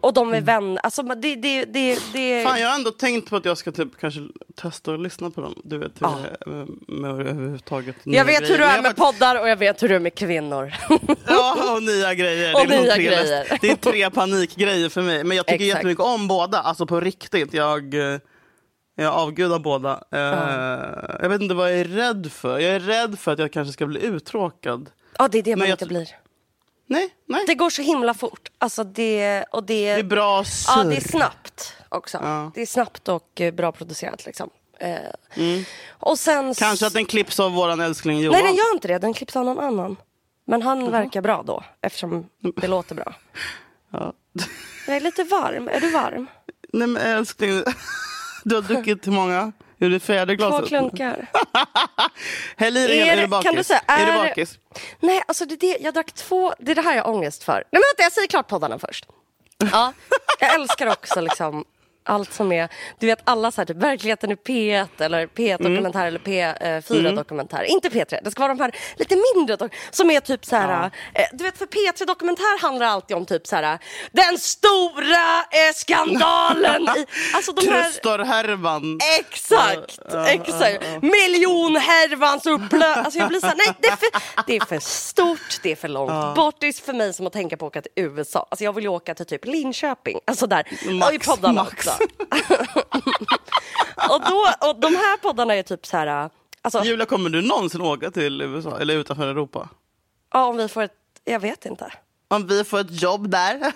och 0.00 0.12
de 0.14 0.34
är 0.34 0.40
vänner. 0.40 0.80
Alltså 0.82 1.02
det, 1.02 1.36
det, 1.36 1.64
det, 1.64 1.98
det... 2.12 2.42
Fan, 2.44 2.60
jag 2.60 2.68
har 2.68 2.74
ändå 2.74 2.90
tänkt 2.90 3.30
på 3.30 3.36
att 3.36 3.44
jag 3.44 3.58
ska 3.58 3.72
typ 3.72 3.88
kanske 4.00 4.20
testa 4.54 4.94
att 4.94 5.00
lyssna 5.00 5.30
på 5.30 5.40
dem. 5.40 5.54
Du 5.64 5.78
vet, 5.78 5.92
Ja. 5.98 6.18
med, 6.46 6.68
med 6.88 7.10
överhuvudtaget. 7.10 7.96
Jag 8.04 8.24
vet 8.24 8.38
grejer. 8.40 8.52
hur 8.52 8.58
du 8.58 8.64
är 8.64 8.74
jag 8.74 8.82
med 8.82 8.96
poddar 8.96 9.40
och 9.40 9.48
jag 9.48 9.56
vet 9.56 9.82
hur 9.82 9.88
du 9.88 9.94
är 9.94 9.98
med 10.00 10.14
kvinnor. 10.14 10.72
Ja, 11.26 11.74
och 11.76 11.82
nya 11.82 12.14
grejer. 12.14 12.54
Och 12.54 12.66
det, 12.68 12.74
är 12.76 12.82
nya 12.82 12.94
tre 12.94 13.04
grejer. 13.04 13.58
det 13.60 13.70
är 13.70 13.76
tre 13.76 14.10
panikgrejer 14.10 14.88
för 14.88 15.02
mig. 15.02 15.24
Men 15.24 15.36
jag 15.36 15.46
tycker 15.46 15.64
Exakt. 15.64 15.76
jättemycket 15.78 16.04
om 16.04 16.28
båda. 16.28 16.58
Alltså 16.60 16.86
på 16.86 17.00
riktigt. 17.00 17.54
Jag, 17.54 17.94
eh, 17.94 18.18
jag 18.96 19.14
avgudar 19.14 19.58
båda. 19.58 19.92
Eh, 20.12 20.20
Jag 21.22 21.28
vet 21.28 21.40
inte 21.42 21.54
vad 21.54 21.72
jag 21.72 21.78
är 21.80 21.84
rädd 21.84 22.32
för. 22.32 22.58
Jag 22.58 22.74
är 22.74 22.80
rädd 22.80 23.18
för 23.18 23.32
att 23.32 23.38
jag 23.38 23.52
kanske 23.52 23.72
ska 23.72 23.86
bli 23.86 24.00
uttråkad. 24.04 24.90
Ja, 25.18 25.28
det 25.28 25.38
är 25.38 25.42
det 25.42 25.56
man 25.56 25.68
jag 25.68 25.74
inte 25.74 25.86
blir. 25.86 26.08
Nej, 26.90 27.08
nej. 27.26 27.44
Det 27.46 27.54
går 27.54 27.70
så 27.70 27.82
himla 27.82 28.14
fort. 28.14 28.48
Alltså 28.58 28.84
det, 28.84 29.44
och 29.50 29.64
det, 29.64 29.94
Det 29.94 30.00
är 30.00 30.02
bra 30.02 30.38
Ja, 30.38 30.44
surr. 30.44 30.84
det 30.90 30.96
är 30.96 31.00
snabbt 31.08 31.76
också. 31.88 32.18
Det 32.54 32.62
är 32.62 32.66
snabbt 32.66 33.08
och 33.08 33.40
eh, 33.40 33.54
bra 33.54 33.72
producerat 33.72 34.26
liksom. 34.26 34.50
Eh, 34.78 34.96
Och 35.90 36.18
sen... 36.18 36.54
Kanske 36.54 36.86
att 36.86 36.92
den 36.92 37.04
klipps 37.06 37.40
av 37.40 37.52
våran 37.52 37.80
älskling 37.80 38.18
Johan. 38.20 38.32
Nej, 38.32 38.42
den 38.42 38.54
gör 38.54 38.72
inte 38.74 38.88
det. 38.88 38.98
Den 38.98 39.14
klipps 39.14 39.36
av 39.36 39.44
någon 39.44 39.58
annan. 39.58 39.96
Men 40.44 40.62
han 40.62 40.90
verkar 40.90 41.20
bra 41.20 41.42
då, 41.46 41.64
eftersom 41.80 42.28
det 42.56 42.66
låter 42.68 42.94
bra. 42.94 43.14
Ja. 43.92 44.12
Jag 44.86 44.96
är 44.96 45.00
lite 45.00 45.24
varm. 45.24 45.68
Är 45.68 45.80
du 45.80 45.90
varm? 45.90 46.26
Nej 46.72 46.88
men 46.88 47.02
älskling, 47.02 47.62
du 48.44 48.54
har 48.54 48.62
druckit 48.62 49.06
hur 49.06 49.12
många? 49.12 49.52
Är 49.80 49.88
det 49.90 50.00
fjärde 50.00 50.36
glaset? 50.36 50.60
Två 50.60 50.66
klunkar. 50.66 51.26
Häll 52.56 52.76
i 52.76 52.86
dig, 52.86 53.00
Är 53.08 53.16
är, 53.16 53.20
du 53.22 53.26
bakis? 53.26 53.44
kan 53.46 53.54
du 53.56 53.64
säga, 53.64 53.80
är, 53.86 54.06
du 54.06 54.12
är- 54.12 54.28
bakis? 54.28 54.58
Nej, 55.00 55.22
alltså 55.28 55.44
det, 55.44 55.54
är 55.54 55.58
det, 55.58 55.76
jag 55.80 55.94
drack 55.94 56.12
två. 56.12 56.54
Det 56.58 56.70
är 56.70 56.74
det 56.74 56.82
här 56.82 56.96
jag 56.96 57.04
har 57.04 57.12
ångest 57.14 57.44
för. 57.44 57.52
Nej, 57.52 57.64
men 57.70 57.80
vänta, 57.90 58.02
jag 58.02 58.12
säger 58.12 58.28
klart 58.28 58.48
poddarna 58.48 58.78
först. 58.78 59.06
Ja, 59.72 59.92
jag 60.40 60.54
älskar 60.54 60.86
också 60.86 61.20
liksom 61.20 61.64
allt 62.04 62.32
som 62.32 62.52
är, 62.52 62.68
du 62.98 63.06
vet 63.06 63.18
alla 63.24 63.50
så 63.50 63.60
här, 63.60 63.66
typ 63.66 63.76
verkligheten 63.76 64.30
i 64.32 64.34
P1 64.34 64.88
eller 64.98 65.26
P1 65.26 65.56
dokumentär 65.62 66.06
eller 66.06 66.18
P4 66.18 67.00
Mm. 67.00 67.66
Inte 67.66 67.88
P3, 67.88 68.18
det 68.24 68.30
ska 68.30 68.42
vara 68.42 68.54
de 68.54 68.60
här 68.62 68.74
lite 68.96 69.16
mindre 69.34 69.68
som 69.90 70.10
är 70.10 70.20
typ 70.20 70.44
så 70.44 70.56
här, 70.56 70.90
eh, 71.14 71.24
du 71.32 71.44
vet 71.44 71.58
för 71.58 71.66
P3 71.66 72.06
dokumentär 72.06 72.62
handlar 72.62 72.86
alltid 72.86 73.16
om 73.16 73.26
typ 73.26 73.46
så 73.46 73.56
här, 73.56 73.78
den 74.12 74.38
stora 74.38 75.38
eh, 75.50 75.74
skandalen 75.74 76.82
i, 76.82 77.06
alltså 77.34 77.52
de 77.52 77.68
här 77.68 77.82
Tröstorhärvan. 77.82 78.98
Exakt, 79.20 79.98
Ja, 79.98 80.04
ja, 80.12 80.26
exakt. 80.28 80.78
ja, 80.82 80.88
ja. 80.92 80.98
Miljonhärvans 81.02 82.46
upplösning. 82.46 82.80
Alltså 83.04 83.18
jag 83.18 83.28
blir 83.28 83.40
så 83.40 83.46
här, 83.46 83.54
nej 83.56 83.74
det 83.80 83.88
är, 83.88 83.96
för, 83.96 84.08
det 84.46 84.56
är 84.56 84.64
för 84.64 84.78
stort, 84.78 85.60
det 85.62 85.72
är 85.72 85.76
för 85.76 85.88
långt 85.88 86.10
Ja. 86.10 86.32
bort. 86.36 86.54
Det 86.58 86.66
är 86.68 86.72
för 86.72 86.92
mig 86.92 87.12
som 87.14 87.26
att 87.26 87.32
tänka 87.32 87.56
på 87.56 87.66
att 87.66 87.70
åka 87.72 87.82
till 87.82 87.92
USA. 87.96 88.46
Alltså 88.50 88.64
jag 88.64 88.72
vill 88.72 88.84
ju 88.84 88.90
åka 88.90 89.14
till 89.14 89.26
typ 89.26 89.44
Linköping. 89.46 90.18
Alltså 90.24 90.46
där, 90.46 90.92
Max, 90.92 91.08
och 91.08 91.14
i 91.14 91.18
poddarna 91.18 91.62
max. 91.64 91.89
Också. 91.92 92.80
och, 94.14 94.20
då, 94.20 94.68
och 94.68 94.80
de 94.80 94.94
här 94.96 95.16
poddarna 95.16 95.54
är 95.54 95.62
typ 95.62 95.86
så 95.86 95.96
här... 95.96 96.30
Alltså, 96.62 96.84
Julia, 96.84 97.06
kommer 97.06 97.30
du 97.30 97.42
någonsin 97.42 97.80
åka 97.80 98.10
till 98.10 98.42
USA 98.42 98.78
eller 98.80 98.94
utanför 98.94 99.26
Europa? 99.26 99.68
ja, 100.32 100.46
om 100.46 100.56
vi 100.56 100.68
får 100.68 100.82
ett... 100.82 100.94
Jag 101.24 101.40
vet 101.40 101.66
inte. 101.66 101.92
Om 102.28 102.46
vi 102.46 102.64
får 102.64 102.80
ett 102.80 103.02
jobb 103.02 103.30
där? 103.30 103.60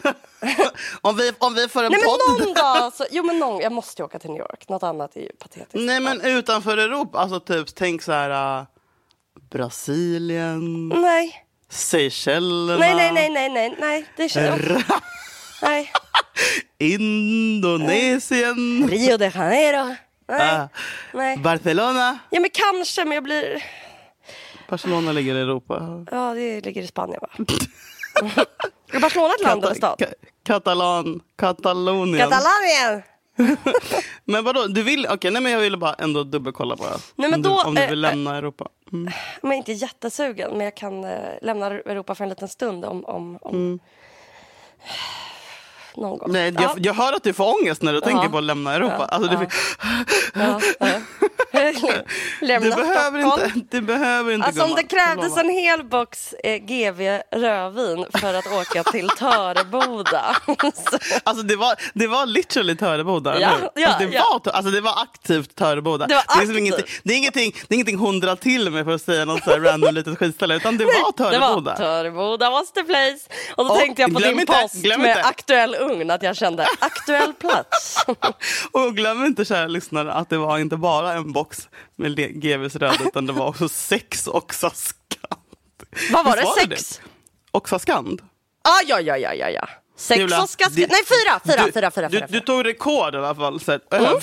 om, 1.01 1.17
vi, 1.17 1.33
om 1.39 1.55
vi 1.55 1.69
får 1.69 1.85
en 1.85 1.93
Nej 1.93 2.01
men 2.01 2.09
podd? 2.09 2.47
någon 2.47 2.55
dag, 2.55 2.93
så, 2.95 3.05
jo 3.11 3.25
men 3.25 3.39
någon, 3.39 3.61
jag 3.61 3.73
måste 3.73 4.03
ju 4.03 4.07
åka 4.07 4.19
till 4.19 4.31
New 4.31 4.41
York. 4.41 4.69
Något 4.69 4.83
annat 4.83 5.17
är 5.17 5.21
ju 5.21 5.29
patetiskt. 5.39 5.75
Nej 5.75 6.01
men 6.01 6.21
utanför 6.21 6.79
Europa, 6.79 7.19
alltså 7.19 7.41
typ 7.41 7.75
tänk 7.75 8.03
så 8.03 8.13
här 8.13 8.59
uh, 8.61 8.65
Brasilien, 9.51 10.89
Nej. 10.89 11.47
Seychellerna, 11.69 12.79
Nej, 12.79 12.95
nej, 12.95 13.13
nej, 13.13 13.31
nej, 13.31 13.49
nej, 13.51 13.77
nej, 13.81 14.07
det 14.17 14.29
känns... 14.29 14.63
Nej. 15.65 15.93
Indonesien, 16.95 18.89
Rio 18.89 19.17
de 19.17 19.31
Janeiro. 19.31 19.95
Nej. 20.29 20.51
Ah. 20.51 20.69
nej. 21.13 21.39
Barcelona. 21.39 22.19
Ja 22.31 22.41
men 22.41 22.51
kanske, 22.53 23.05
men 23.05 23.15
jag 23.15 23.25
blir... 23.25 23.65
Barcelona 24.69 25.13
ligger 25.13 25.35
i 25.35 25.41
Europa. 25.41 26.05
Ja, 26.11 26.35
det 26.35 26.65
ligger 26.65 26.83
i 26.83 26.87
Spanien 26.87 27.21
va? 27.23 27.29
är 28.93 29.01
Barcelona 29.01 29.35
ett 29.39 29.43
land 29.43 29.65
eller 29.65 29.75
stad? 29.75 29.99
Ka- 29.99 30.13
Katalan, 30.45 31.21
Katalonien. 31.37 32.31
Katalonien! 32.31 33.03
Men 34.25 34.45
vadå, 34.45 34.67
du 34.67 34.83
vill, 34.83 35.07
nej 35.23 35.41
men 35.41 35.53
jag 35.53 35.61
ville 35.61 35.77
bara 35.77 35.95
ändå 35.95 36.25
dubbelkolla 36.25 36.77
bara. 36.77 36.91
Nej, 37.17 37.31
men 37.31 37.35
om, 37.35 37.43
då, 37.43 37.63
du, 37.63 37.69
om 37.69 37.75
du 37.75 37.83
eh, 37.83 37.91
vill 37.91 38.01
lämna 38.01 38.37
Europa. 38.37 38.69
Mm. 38.93 39.13
Men 39.43 39.53
inte 39.53 39.73
jättesugen, 39.73 40.51
men 40.51 40.61
jag 40.61 40.77
kan 40.77 41.05
eh, 41.05 41.19
lämna 41.43 41.67
Europa 41.67 42.15
för 42.15 42.25
en 42.25 42.29
liten 42.31 42.49
stund 42.49 42.85
om... 42.85 43.05
om, 43.05 43.39
om... 43.43 43.81
Någon 45.97 46.19
gång. 46.19 46.33
Nej, 46.33 46.53
jag, 46.55 46.63
Ja. 46.63 46.75
jag 46.77 46.95
hör 46.95 47.13
att 47.13 47.23
du 47.23 47.33
får 47.33 47.61
ångest 47.63 47.83
när 47.83 47.93
du 47.93 47.99
Ja. 47.99 48.05
tänker 48.07 48.29
på 48.29 48.39
att 48.39 48.45
lämna 48.45 48.75
Europa. 48.75 48.97
Ja, 48.99 49.05
Alltså, 49.17 49.31
det, 49.37 49.49
Ja. 50.35 50.61
Lämna 52.41 52.77
du, 52.77 52.83
behöver 52.83 53.21
Stockholm. 53.21 53.53
inte, 53.55 53.77
du 53.77 53.81
behöver 53.83 54.33
inte 54.33 54.47
Alltså 54.47 54.63
om 54.65 54.75
det 54.75 54.83
krävdes 54.83 55.37
en 55.37 55.49
hel 55.49 55.85
box 55.85 56.33
eh, 56.45 56.57
GV 56.57 57.21
rödvin 57.31 58.07
för 58.21 58.35
att 58.35 58.47
åka 58.47 58.83
till 58.85 59.09
Töreboda. 59.19 60.37
Så- 60.75 60.99
Alltså 61.25 61.43
det 61.45 61.57
var, 61.57 61.75
det 61.95 62.07
var 62.07 62.27
literally 62.27 62.77
Töreboda, 62.77 63.41
Ja, 63.41 63.51
ja, 63.75 63.89
alltså, 63.89 64.09
det, 64.09 64.15
ja. 64.15 64.41
var, 64.45 64.53
alltså 64.53 64.71
det 64.73 64.81
var 64.81 65.03
aktivt 65.03 65.55
Töreboda. 65.55 66.07
Det 66.07 66.15
var 66.15 66.23
är 66.37 66.41
liksom 66.41 66.59
ingenting, 66.59 66.85
det, 67.05 67.13
är 67.13 67.19
ingenting, 67.19 67.53
det 67.69 67.73
är 67.73 67.75
ingenting 67.75 67.99
hundra 67.99 68.37
till 68.37 68.71
med 68.71 68.85
för 68.85 68.95
att 68.95 69.03
säga 69.03 69.25
något 69.25 69.45
så 69.45 69.51
här 69.51 69.61
random 69.61 69.95
litet 69.95 70.19
skitställe, 70.19 70.57
utan 70.57 70.77
det 70.77 70.85
var 70.85 70.93
Det 70.93 71.01
var 71.03 71.31
Töreboda. 71.31 71.77
Töreboda 71.77 72.51
was 72.51 72.73
the 72.73 72.83
place. 72.83 73.19
Och 73.57 73.65
då 73.65 73.71
Och 73.71 73.79
tänkte 73.79 74.03
jag 74.03 74.15
på 74.15 74.21
din 74.21 74.41
inte- 74.41 74.53
post 74.53 74.75
med 74.85 74.95
inte. 74.95 75.23
aktuell 75.23 75.77
ugn 75.91 76.11
att 76.11 76.23
jag 76.23 76.37
kände 76.37 76.67
aktuell 76.79 77.33
plats. 77.35 77.97
Och 78.73 78.97
glöm 78.97 79.25
inte 79.25 79.45
kära 79.45 79.67
lyssnare 79.67 80.13
att 80.13 80.31
det 80.31 80.39
var 80.39 80.59
inte 80.59 80.77
bara 80.77 81.13
en 81.13 81.33
box 81.33 81.69
med 81.97 82.17
GVs 82.43 82.77
röd, 82.77 82.97
utan 83.07 83.27
det 83.27 83.33
var 83.33 83.47
också 83.49 83.69
sex 83.69 84.27
Oxaskand. 84.27 85.41
Vad 86.13 86.25
var 86.25 86.37
det? 86.37 86.47
Sex? 86.77 87.01
Oxaskand? 87.51 88.21
Ah, 88.69 88.81
ja, 88.87 89.01
ja, 89.01 89.17
ja, 89.19 89.35
ja, 89.35 89.51
ja. 89.51 89.69
Sex 89.97 90.19
Julia, 90.19 90.47
det- 90.71 90.91
Nej, 90.91 91.03
fyra, 91.05 91.41
fyra, 91.47 91.67
du, 91.67 91.73
fyra, 91.73 91.91
fyra. 91.91 92.09
Du, 92.09 92.19
fyra, 92.19 92.27
du 92.31 92.41
tog 92.41 92.67
rekord 92.67 93.15
i 93.15 93.19
alla 93.19 93.35
fall. 93.35 93.61
Så, 93.61 93.71
här, 93.73 93.81
Mm. 93.93 94.21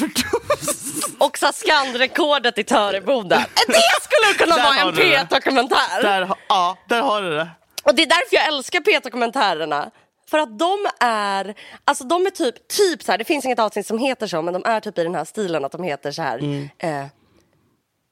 Saskand-rekordet 1.40 2.58
i 2.60 2.64
Töreboda. 2.64 3.36
Det 3.68 3.82
skulle 4.02 4.34
kunna 4.38 4.64
vara 4.64 4.76
en 4.76 4.96
det. 4.96 5.02
P-dokumentär. 5.02 6.02
Där, 6.02 6.22
ha- 6.22 6.38
ja, 6.50 6.78
där 6.90 7.02
har 7.02 7.22
du 7.22 7.30
det. 7.30 7.50
Och 7.84 7.96
det 7.96 8.02
är 8.02 8.08
därför 8.08 8.36
jag 8.36 8.48
älskar 8.48 8.80
P-dokumentärerna. 8.80 9.92
För 10.32 10.38
att 10.38 10.60
de 10.60 10.78
är, 11.00 11.56
alltså 11.86 12.04
de 12.04 12.26
är 12.26 12.30
typ, 12.30 12.68
typ 12.68 13.04
så 13.04 13.12
här, 13.12 13.18
det 13.18 13.26
finns 13.26 13.46
inget 13.46 13.60
avsnitt 13.60 13.88
som 13.88 13.98
heter 13.98 14.28
så, 14.28 14.42
men 14.42 14.54
de 14.54 14.64
är 14.66 14.80
typ 14.80 14.98
i 14.98 15.04
den 15.04 15.16
här 15.16 15.26
stilen 15.26 15.66
att 15.66 15.72
de 15.72 15.84
heter 15.84 16.12
så 16.12 16.22
här. 16.22 16.38
Mm. 16.40 16.70
Eh, 16.78 17.06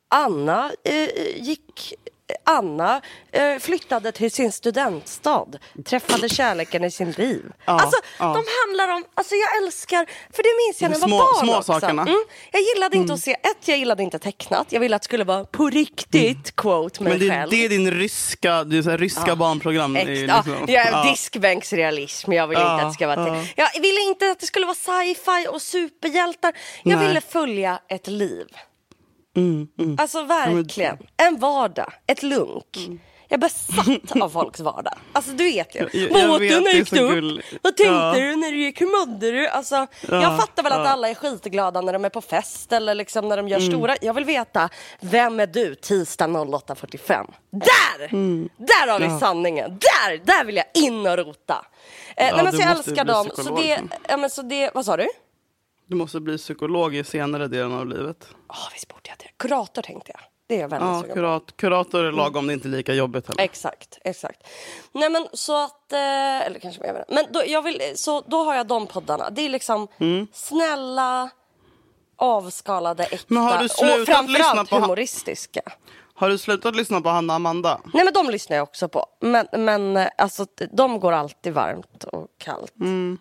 Anna 0.10 0.72
eh, 0.84 1.38
gick, 1.38 1.94
Anna 2.44 3.02
eh, 3.32 3.58
flyttade 3.60 4.12
till 4.12 4.32
sin 4.32 4.52
studentstad, 4.52 5.46
träffade 5.86 6.30
kärleken 6.30 6.84
i 6.84 6.92
sin 6.92 7.12
liv. 7.12 7.44
Ja, 7.66 7.74
alltså 7.74 8.02
ja. 8.20 8.26
de 8.26 8.44
handlar 8.68 8.96
om, 8.96 9.06
alltså 9.14 9.36
jag 9.36 9.64
älskar, 9.64 10.06
för 10.36 10.44
det 10.44 10.50
minns 10.68 10.82
jag 10.82 10.92
när 10.92 10.98
jag 11.10 11.18
var 11.18 11.34
barn 11.34 11.46
små 11.46 11.58
också. 11.58 11.74
sakerna. 11.80 12.02
Mm, 12.02 12.24
jag 12.52 12.62
gillade 12.62 12.98
inte 12.98 13.14
att 13.14 13.20
se, 13.20 13.32
ett 13.32 13.68
jag 13.68 13.78
gillade 13.78 14.04
inte 14.04 14.20
tecknat, 14.20 14.68
jag 14.72 14.80
ville 14.80 14.96
att 14.96 15.02
det 15.02 15.06
skulle 15.06 15.24
vara 15.24 15.46
på 15.46 15.70
riktigt, 15.70 16.56
quote 16.56 17.04
mig 17.04 17.12
Men 17.12 17.20
det, 17.20 17.30
själv. 17.30 17.50
det 17.52 17.66
är 17.66 17.70
din 17.70 17.92
ryska, 17.92 18.64
det 18.64 18.78
är 18.78 18.82
så 18.82 18.98
ryska 18.98 19.24
Ja. 19.28 19.36
barnprogram. 19.36 19.94
Det 19.94 20.00
är 20.02 20.08
Ex- 20.12 20.22
liksom- 20.22 20.66
ja, 20.68 20.74
jag 20.74 20.88
är 20.88 20.92
ja. 20.92 21.04
diskbänksrealism. 21.12 22.34
Jag 22.34 22.48
ville 22.48 22.62
Ja, 22.62 22.74
inte 22.74 22.86
att 22.86 22.92
det 22.92 22.94
ska 22.94 23.08
vara... 23.08 23.38
ja. 23.56 23.70
Jag 23.74 23.82
ville 23.82 24.02
inte 24.02 24.32
att 24.32 24.40
det 24.40 24.46
skulle 24.46 24.66
vara 24.66 24.76
sci-fi 24.76 25.48
och 25.50 25.62
superhjältar. 25.62 26.54
Jag 26.84 26.98
Nej. 27.00 27.08
ville 27.08 27.22
följa 27.22 27.80
ett 27.88 28.08
liv. 28.08 28.48
Mm, 29.40 29.68
mm. 29.80 29.98
Alltså 30.00 30.24
verkligen. 30.24 30.98
En 31.18 31.40
vardag. 31.40 31.94
Ett 32.08 32.24
lunk. 32.24 32.78
Jag 33.32 33.38
är 33.38 33.42
besatt 33.42 34.22
av 34.22 34.30
folks 34.30 34.60
vardag. 34.60 34.94
Alltså 35.14 35.32
du 35.32 35.44
vet 35.44 35.76
ju. 35.76 35.80
Vad 36.12 36.42
du 36.42 36.50
när 36.62 36.72
du 36.72 36.78
gick 36.78 36.94
upp? 36.94 37.46
Vad 37.62 37.76
tänkte 37.78 37.94
Ja. 37.94 38.14
du 38.16 38.36
när 38.36 38.52
du 38.52 38.62
gick? 38.64 38.82
Hur 38.82 39.08
mådde 39.08 39.32
du? 39.32 39.48
Alltså, 39.48 39.76
Ja, 39.76 39.88
jag 40.22 40.40
fattar 40.40 40.64
väl 40.64 40.72
att 40.72 40.78
ja. 40.86 40.88
alla 40.88 41.10
är 41.10 41.14
skitglada 41.16 41.82
när 41.82 41.94
de 41.94 42.06
är 42.06 42.10
på 42.10 42.22
fest 42.22 42.74
eller 42.74 42.96
liksom 42.96 43.28
när 43.30 43.38
de 43.38 43.48
gör 43.48 43.58
Mm. 43.60 43.72
stora. 43.72 43.96
Jag 44.02 44.14
vill 44.14 44.26
veta, 44.26 44.70
vem 45.00 45.40
är 45.40 45.48
du 45.48 45.76
tisdag 45.76 46.28
08.45? 46.28 47.32
Där! 47.52 48.08
Där 48.66 48.92
har 48.92 49.00
vi 49.00 49.06
Mm. 49.06 49.20
Sanningen. 49.20 49.70
Där, 49.70 50.26
där 50.26 50.44
vill 50.46 50.56
jag 50.56 50.66
in 50.74 51.08
och 51.08 51.18
rota. 51.18 51.66
Eh, 52.18 52.36
nej, 52.36 52.44
men 52.44 52.54
så 52.54 52.62
jag 52.62 52.72
älskar 52.72 53.06
dem. 53.06 53.30
Så 53.36 53.56
det, 53.56 53.82
ja, 54.10 54.18
men 54.18 54.30
så 54.30 54.42
det, 54.42 54.72
vad 54.74 54.86
sa 54.86 54.98
du? 54.98 55.08
Du 55.88 55.96
måste 55.96 56.20
bli 56.20 56.38
psykolog 56.38 56.96
i 56.96 57.04
senare 57.04 57.48
delen 57.48 57.74
av 57.74 57.88
livet. 57.88 58.28
Oh, 58.50 58.74
visst 58.74 58.88
borde 58.88 59.02
jag. 59.04 59.19
Kurator 59.40 59.82
tänkte 59.82 60.12
jag. 60.12 60.22
Det 60.48 60.56
är 60.56 60.60
jag 60.62 60.70
väldigt 60.70 60.90
Ja, 60.90 61.02
sugen 61.02 61.16
kurat, 61.16 61.58
kurator 61.58 62.04
är 62.04 62.12
lagom, 62.12 62.48
det 62.48 62.54
är 62.54 62.56
inte 62.56 62.68
lika 62.68 62.94
jobbigt 62.94 63.28
heller. 63.28 63.44
Exakt, 63.44 63.98
exakt. 64.04 64.48
Nej 64.92 65.10
men 65.10 65.28
så 65.34 65.64
att, 65.64 65.94
eh, 65.94 66.00
eller 66.46 66.60
kanske 66.60 66.82
mer. 66.82 67.06
Men 67.10 67.26
då, 67.30 67.42
jag 67.48 67.62
vill, 67.62 67.82
så 67.96 68.22
då 68.22 68.44
har 68.44 68.56
jag 68.56 68.68
de 68.68 68.88
poddarna. 68.88 69.30
Det 69.30 69.42
är 69.46 69.50
liksom 69.50 69.88
Mm. 69.98 70.28
snälla, 70.34 71.30
avskalade, 72.16 73.04
äkta 73.04 73.60
och 73.60 74.06
framförallt 74.06 74.70
humoristiska. 74.70 75.62
Har 76.14 76.30
du 76.30 76.38
slutat 76.38 76.76
lyssna 76.76 77.02
på 77.02 77.10
Hanna 77.10 77.34
Amanda? 77.36 77.82
Nej 77.94 78.04
men 78.04 78.14
de 78.14 78.30
lyssnar 78.30 78.58
jag 78.58 78.64
också 78.64 78.90
på. 78.90 79.06
Men, 79.22 79.48
men 79.52 79.98
eh, 79.98 80.08
alltså, 80.18 80.46
de 80.72 81.00
går 81.00 81.12
alltid 81.12 81.54
varmt 81.54 82.04
och 82.04 82.28
kallt. 82.38 82.76
Mm. 82.80 83.18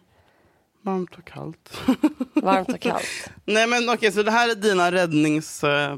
Varmt 0.83 1.17
och 1.19 1.25
kallt. 1.25 1.81
Varmt 2.35 2.69
och 2.69 2.81
kallt. 2.81 3.31
Nej 3.45 3.67
men 3.67 3.89
okej, 3.91 4.13
så 4.13 4.23
det 4.23 4.31
här 4.31 4.49
är 4.51 4.55
dina 4.55 4.93
räddnings, 4.93 5.65
eh, 5.65 5.97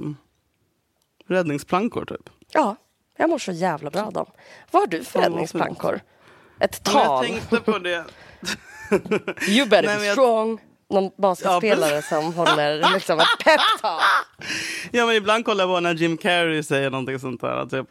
räddningsplankor 1.28 2.04
typ? 2.04 2.30
Ja, 2.52 2.76
jag 3.16 3.30
mår 3.30 3.38
så 3.38 3.52
jävla 3.52 3.90
bra 3.90 4.02
av 4.02 4.12
dem. 4.12 4.26
Vad 4.70 4.82
har 4.82 4.86
du 4.86 5.04
för 5.04 5.20
räddningsplankor? 5.20 6.00
Ett 6.60 6.80
Ja, 6.84 6.92
tal? 6.92 7.26
Jag 7.26 7.34
tänkte 7.34 7.60
på 7.72 7.78
det. 7.78 8.04
You 9.48 9.66
better 9.68 9.82
Nej, 9.82 9.82
be 9.82 9.96
men 9.96 10.04
jag- 10.04 10.12
strong. 10.14 10.60
Någon 10.90 11.10
basketspelare 11.18 12.02
som 12.02 12.34
håller 12.34 12.92
liksom 12.94 13.18
ett 13.18 13.26
peptalk. 13.44 14.02
Ja 14.92 15.06
men 15.06 15.16
ibland 15.16 15.44
kollar 15.44 15.64
jag 15.64 15.76
på 15.76 15.80
när 15.80 15.94
Jim 15.94 16.16
Carrey 16.16 16.62
säger 16.62 16.90
någonting 16.90 17.18
sånt 17.18 17.40
där, 17.40 17.66
typ, 17.66 17.88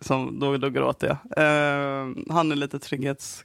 som, 0.00 0.38
då, 0.40 0.56
då 0.56 0.68
gråter 0.70 1.06
jag. 1.06 1.16
Eh, 1.44 2.08
han 2.30 2.52
är 2.52 2.56
lite 2.56 2.78
trygghets... 2.78 3.42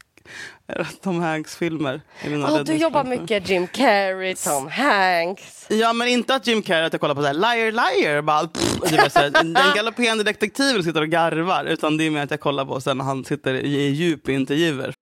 Tom 1.02 1.20
Hanks-filmer. 1.20 2.02
Ja, 2.24 2.64
du 2.64 2.74
jobbar 2.76 3.04
mycket 3.04 3.50
Jim 3.50 3.68
Carrey, 3.68 4.36
Tom 4.36 4.68
Hanks. 4.68 5.66
Ja 5.70 5.94
men 5.94 6.08
inte 6.08 6.36
att 6.36 6.48
Jim 6.48 6.62
Carrey, 6.62 6.86
att 6.86 6.94
jag 6.94 7.02
kollar 7.02 7.16
på 7.16 7.22
så 7.22 7.28
här, 7.28 7.34
liar 7.34 7.72
liar, 7.72 8.22
bara, 8.22 8.48
pff, 8.48 8.80
det 8.90 8.98
var 8.98 9.10
så 9.10 9.20
här, 9.20 9.30
den 9.30 9.54
galopperande 9.76 10.24
detektiven 10.24 10.84
sitter 10.84 11.02
och 11.02 11.10
garvar, 11.10 11.66
utan 11.66 11.98
det 11.98 12.04
är 12.04 12.12
mer 12.12 12.24
att 12.24 12.32
jag 12.32 12.40
kollar 12.40 12.66
på 12.66 12.82
sen 12.82 12.98
när 12.98 13.06
han 13.06 13.26
sitter 13.26 13.54
i, 13.54 13.76
i 13.76 13.90
djup 13.90 14.30
intervjuer. 14.30 14.94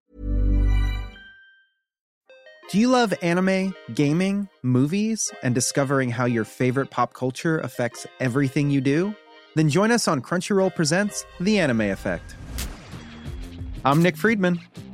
Do 2.71 2.79
you 2.79 2.87
love 2.87 3.13
anime, 3.21 3.73
gaming, 3.87 4.47
movies, 4.63 5.31
and 5.43 5.53
discovering 5.53 6.09
how 6.09 6.25
your 6.25 6.43
favorite 6.45 6.89
pop 6.89 7.13
culture 7.13 7.59
affects 7.59 8.07
everything 8.19 8.71
you 8.71 8.81
do? 8.81 9.13
Then 9.55 9.69
join 9.69 9.91
us 9.91 10.07
on 10.07 10.21
Crunchyroll 10.21 10.73
Presents 10.75 11.25
The 11.39 11.59
Anime 11.59 11.91
Effect. 11.91 12.35
I'm 13.85 14.01
Nick 14.01 14.17
Friedman. 14.17 14.59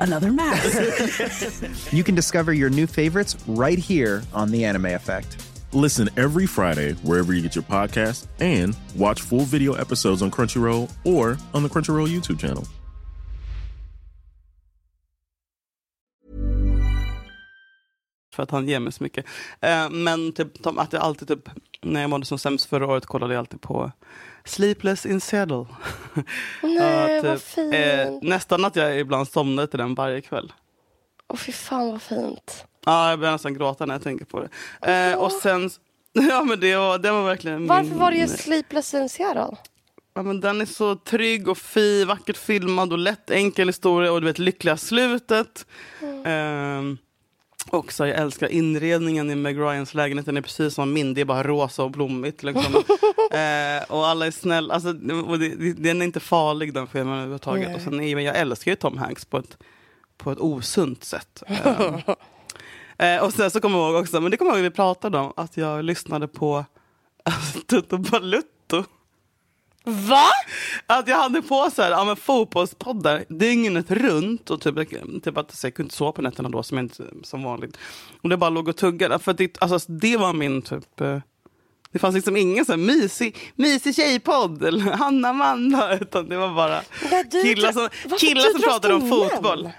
another 0.00 0.32
mask. 0.32 1.92
you 1.92 2.04
can 2.04 2.14
discover 2.14 2.52
your 2.52 2.70
new 2.70 2.86
favorites 2.86 3.36
right 3.46 3.78
here 3.78 4.22
on 4.32 4.50
The 4.50 4.64
Anime 4.64 4.86
Effect. 4.86 5.36
Listen 5.72 6.08
every 6.16 6.46
Friday 6.46 6.92
wherever 7.02 7.32
you 7.32 7.42
get 7.42 7.56
your 7.56 7.64
podcasts 7.64 8.26
and 8.40 8.76
watch 8.96 9.22
full 9.22 9.40
video 9.40 9.74
episodes 9.74 10.22
on 10.22 10.30
Crunchyroll 10.30 10.90
or 11.04 11.36
on 11.52 11.62
the 11.62 11.68
Crunchyroll 11.68 12.08
YouTube 12.08 12.40
channel. 12.40 12.64
För 18.34 18.42
att 18.42 18.50
han 18.50 18.68
ger 18.68 18.80
mig 18.80 18.92
så 18.92 19.02
mycket. 19.02 19.26
Eh, 19.60 19.90
men 19.90 20.32
typ, 20.32 20.66
att 20.66 20.92
jag 20.92 21.02
alltid 21.02 21.28
typ, 21.28 21.48
när 21.82 22.00
jag 22.00 22.10
mådde 22.10 22.26
som 22.26 22.38
sämst 22.38 22.64
förra 22.64 22.86
året 22.86 23.06
kollade 23.06 23.34
jag 23.34 23.38
alltid 23.38 23.60
på 23.60 23.92
Sleepless 24.46 25.06
in 25.06 25.20
Seattle. 25.20 25.66
Nej, 26.62 27.18
Och 27.18 27.24
vad 27.24 27.40
fint. 27.42 27.74
eh, 27.74 28.12
nästan 28.22 28.64
att 28.64 28.76
jag 28.76 28.98
ibland 29.00 29.28
somnar 29.28 29.66
till 29.66 29.78
den 29.78 29.94
varje 29.94 30.20
kväll. 30.20 30.52
Åh 31.28 31.36
fy 31.36 31.52
fan 31.52 31.90
vad 31.90 32.02
fint. 32.02 32.64
Ja, 32.86 33.10
jag 33.10 33.18
börjar 33.18 33.32
nästan 33.32 33.54
gråta 33.54 33.86
när 33.86 33.94
jag 33.94 34.02
tänker 34.02 34.24
på 34.24 34.40
det. 34.80 35.10
Eh, 35.12 35.18
och 35.18 35.32
sen, 35.32 35.70
ja 36.12 36.44
men 36.44 36.60
det 36.60 36.76
var, 36.76 36.98
det 36.98 37.10
var 37.10 37.24
verkligen 37.24 37.66
Varför 37.66 37.84
min, 37.90 37.98
var 37.98 38.10
det 38.10 38.16
just 38.16 38.38
Sleepless 38.38 38.94
in 38.94 39.08
Seattle? 39.08 39.56
Ja, 40.14 40.22
men 40.22 40.40
den 40.40 40.60
är 40.60 40.66
så 40.66 40.96
trygg 40.96 41.48
och 41.48 41.58
fin, 41.58 42.06
vackert 42.08 42.36
filmad 42.36 42.92
och 42.92 42.98
lätt 42.98 43.30
enkel 43.30 43.68
historia 43.68 44.12
och 44.12 44.20
du 44.20 44.26
vet 44.26 44.38
lyckliga 44.38 44.76
slutet. 44.76 45.66
Ehm, 46.24 46.98
också, 47.70 48.06
jag 48.06 48.18
älskar 48.18 48.48
inredningen 48.48 49.30
i 49.30 49.34
Meg 49.34 49.58
Ryans 49.58 49.94
lägenhet. 49.94 50.26
Den 50.26 50.36
är 50.36 50.40
precis 50.40 50.74
som 50.74 50.92
min, 50.92 51.14
det 51.14 51.20
är 51.20 51.24
bara 51.24 51.42
rosa 51.42 51.82
och 51.82 51.90
blommigt. 51.90 52.42
Liksom. 52.42 52.74
eh, 53.32 53.82
och 53.88 54.06
alla 54.06 54.26
är 54.26 54.30
snälla. 54.30 54.74
Alltså, 54.74 54.88
och 55.26 55.38
det, 55.38 55.48
det, 55.48 55.72
den 55.72 56.00
är 56.02 56.06
inte 56.06 56.20
farlig 56.20 56.74
den 56.74 56.86
filmen 56.86 57.14
överhuvudtaget. 57.14 57.66
Nej. 57.68 57.76
Och 57.76 57.82
sen, 57.82 58.00
är- 58.00 58.14
men 58.14 58.24
jag 58.24 58.36
älskar 58.38 58.72
ju 58.72 58.76
Tom 58.76 58.98
Hanks 58.98 59.24
på 59.24 59.38
ett, 59.38 59.58
på 60.18 60.30
ett 60.32 60.38
osunt 60.38 61.04
sätt. 61.04 61.42
Ehm, 62.98 63.18
eh, 63.18 63.24
och 63.24 63.32
sen 63.32 63.50
så 63.50 63.60
kommer 63.60 63.78
jag 63.78 63.90
ihåg 63.92 64.02
också, 64.02 64.20
men 64.20 64.30
det 64.30 64.36
kommer 64.36 64.50
jag 64.50 64.58
ihåg 64.58 64.64
vi 64.64 64.70
pratade 64.76 65.18
om, 65.18 65.32
att 65.36 65.56
jag 65.56 65.84
lyssnade 65.84 66.28
på 66.28 66.64
alltså, 67.22 67.96
Balutto. 67.98 68.84
Va? 69.84 70.26
Att 70.86 71.08
jag 71.08 71.16
hade 71.16 71.42
på 71.42 71.70
så 71.74 71.82
här, 71.82 71.90
ja, 71.90 72.04
men 72.04 72.16
fotbollspoddar 72.16 73.24
dygnet 73.28 73.90
runt 73.90 74.50
och 74.50 74.60
typ, 74.60 74.74
typ 75.24 75.36
att 75.38 75.54
så 75.54 75.66
jag 75.66 75.74
kunde 75.74 75.86
inte 75.86 75.96
sova 75.96 76.12
på 76.12 76.22
nätterna 76.22 76.48
då 76.48 76.62
som, 76.62 76.78
inte, 76.78 77.04
som 77.22 77.42
vanligt. 77.42 77.76
Och 78.22 78.28
det 78.28 78.36
bara 78.36 78.50
låg 78.50 78.68
och 78.68 78.76
tuggade. 78.76 79.18
För 79.18 79.32
det, 79.32 79.56
alltså, 79.62 79.92
det 79.92 80.16
var 80.16 80.32
min 80.32 80.62
typ... 80.62 81.00
eh, 81.00 81.18
Det 81.92 81.98
fanns 81.98 82.14
liksom 82.14 82.36
ingen 82.36 82.64
så 82.64 82.72
här 82.72 82.76
mysig, 82.76 83.36
mysig 83.56 83.94
tjejpodd 83.96 84.64
eller 84.64 84.80
Hanna 84.80 85.28
Amanda. 85.28 85.98
Utan 86.00 86.28
det 86.28 86.36
var 86.36 86.54
bara 86.54 86.80
killar 87.44 87.72
som, 87.72 87.88
killar 88.18 88.52
som 88.52 88.60
pratade 88.60 88.94
om 88.94 89.08
fotboll. 89.08 89.70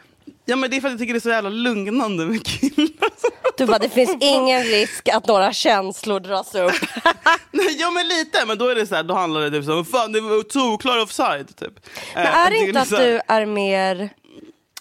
Ja 0.46 0.56
men 0.56 0.70
det 0.70 0.78
är 0.78 0.82
för 0.82 0.88
att 0.88 0.92
jag 0.92 1.00
tycker 1.00 1.14
det 1.14 1.18
är 1.18 1.22
så 1.22 1.30
jävla 1.30 1.50
lugnande 1.50 2.26
med 2.26 2.46
killar. 2.46 3.10
Du 3.58 3.66
bara, 3.66 3.80
det 3.80 3.90
finns 3.90 4.18
ingen 4.20 4.64
risk 4.64 5.10
att 5.10 5.28
några 5.28 5.54
känslor 5.54 6.20
dras 6.20 6.56
upp. 6.56 6.72
Nej, 7.52 7.76
ja 7.80 7.92
men 7.92 8.08
lite, 8.08 8.46
men 8.46 8.58
då 8.58 8.68
är 8.70 8.76
det 8.76 8.88
så 8.88 8.96
här, 8.96 9.04
då 9.04 9.14
handlar 9.14 9.42
det 9.42 9.52
typ 9.52 9.66
som 9.66 9.86
fan 9.86 10.12
det 10.12 10.22
var 10.22 10.52
solklar 10.54 11.02
offside 11.04 11.56
typ. 11.56 11.74
Men 12.16 12.24
Eh, 12.26 12.38
är 12.38 12.50
det 12.50 12.58
inte 12.58 12.82
att 12.82 12.90
du 12.90 13.22
är 13.28 13.46
mer... 13.46 14.10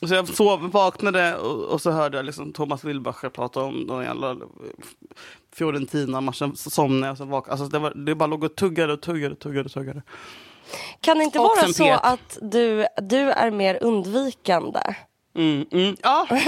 Så 0.08 0.14
jag 0.14 0.28
sov, 0.28 0.70
vaknade 0.70 1.36
och, 1.36 1.64
och 1.64 1.80
så 1.82 1.90
hörde 1.90 2.16
jag 2.18 2.26
liksom 2.26 2.52
Thomas 2.52 2.84
Wilbacher 2.84 3.28
prata 3.28 3.60
om 3.60 3.86
den 3.86 4.02
jävla 4.02 4.36
Fiorentina-matchen. 5.54 6.56
Så 6.56 6.70
somnade 6.70 7.06
jag 7.06 7.12
och 7.12 7.18
så 7.18 7.24
vaknade 7.24 7.52
alltså 7.52 7.68
det, 7.68 7.78
var, 7.78 7.90
det 7.94 8.14
bara 8.14 8.26
låg 8.26 8.44
och 8.44 8.56
tuggade 8.56 8.92
och 8.92 9.00
tuggade 9.00 9.34
och 9.34 9.40
tuggade. 9.40 9.64
Och 9.64 9.72
tuggade. 9.72 10.02
Kan 11.00 11.18
det 11.18 11.24
inte 11.24 11.38
Och 11.38 11.44
vara 11.44 11.72
så 11.72 11.84
pet. 11.84 12.00
att 12.02 12.38
du, 12.42 12.86
du 13.02 13.30
är 13.30 13.50
mer 13.50 13.78
undvikande? 13.82 14.80
Mm, 15.34 15.66
mm. 15.72 15.96
Ja, 16.02 16.26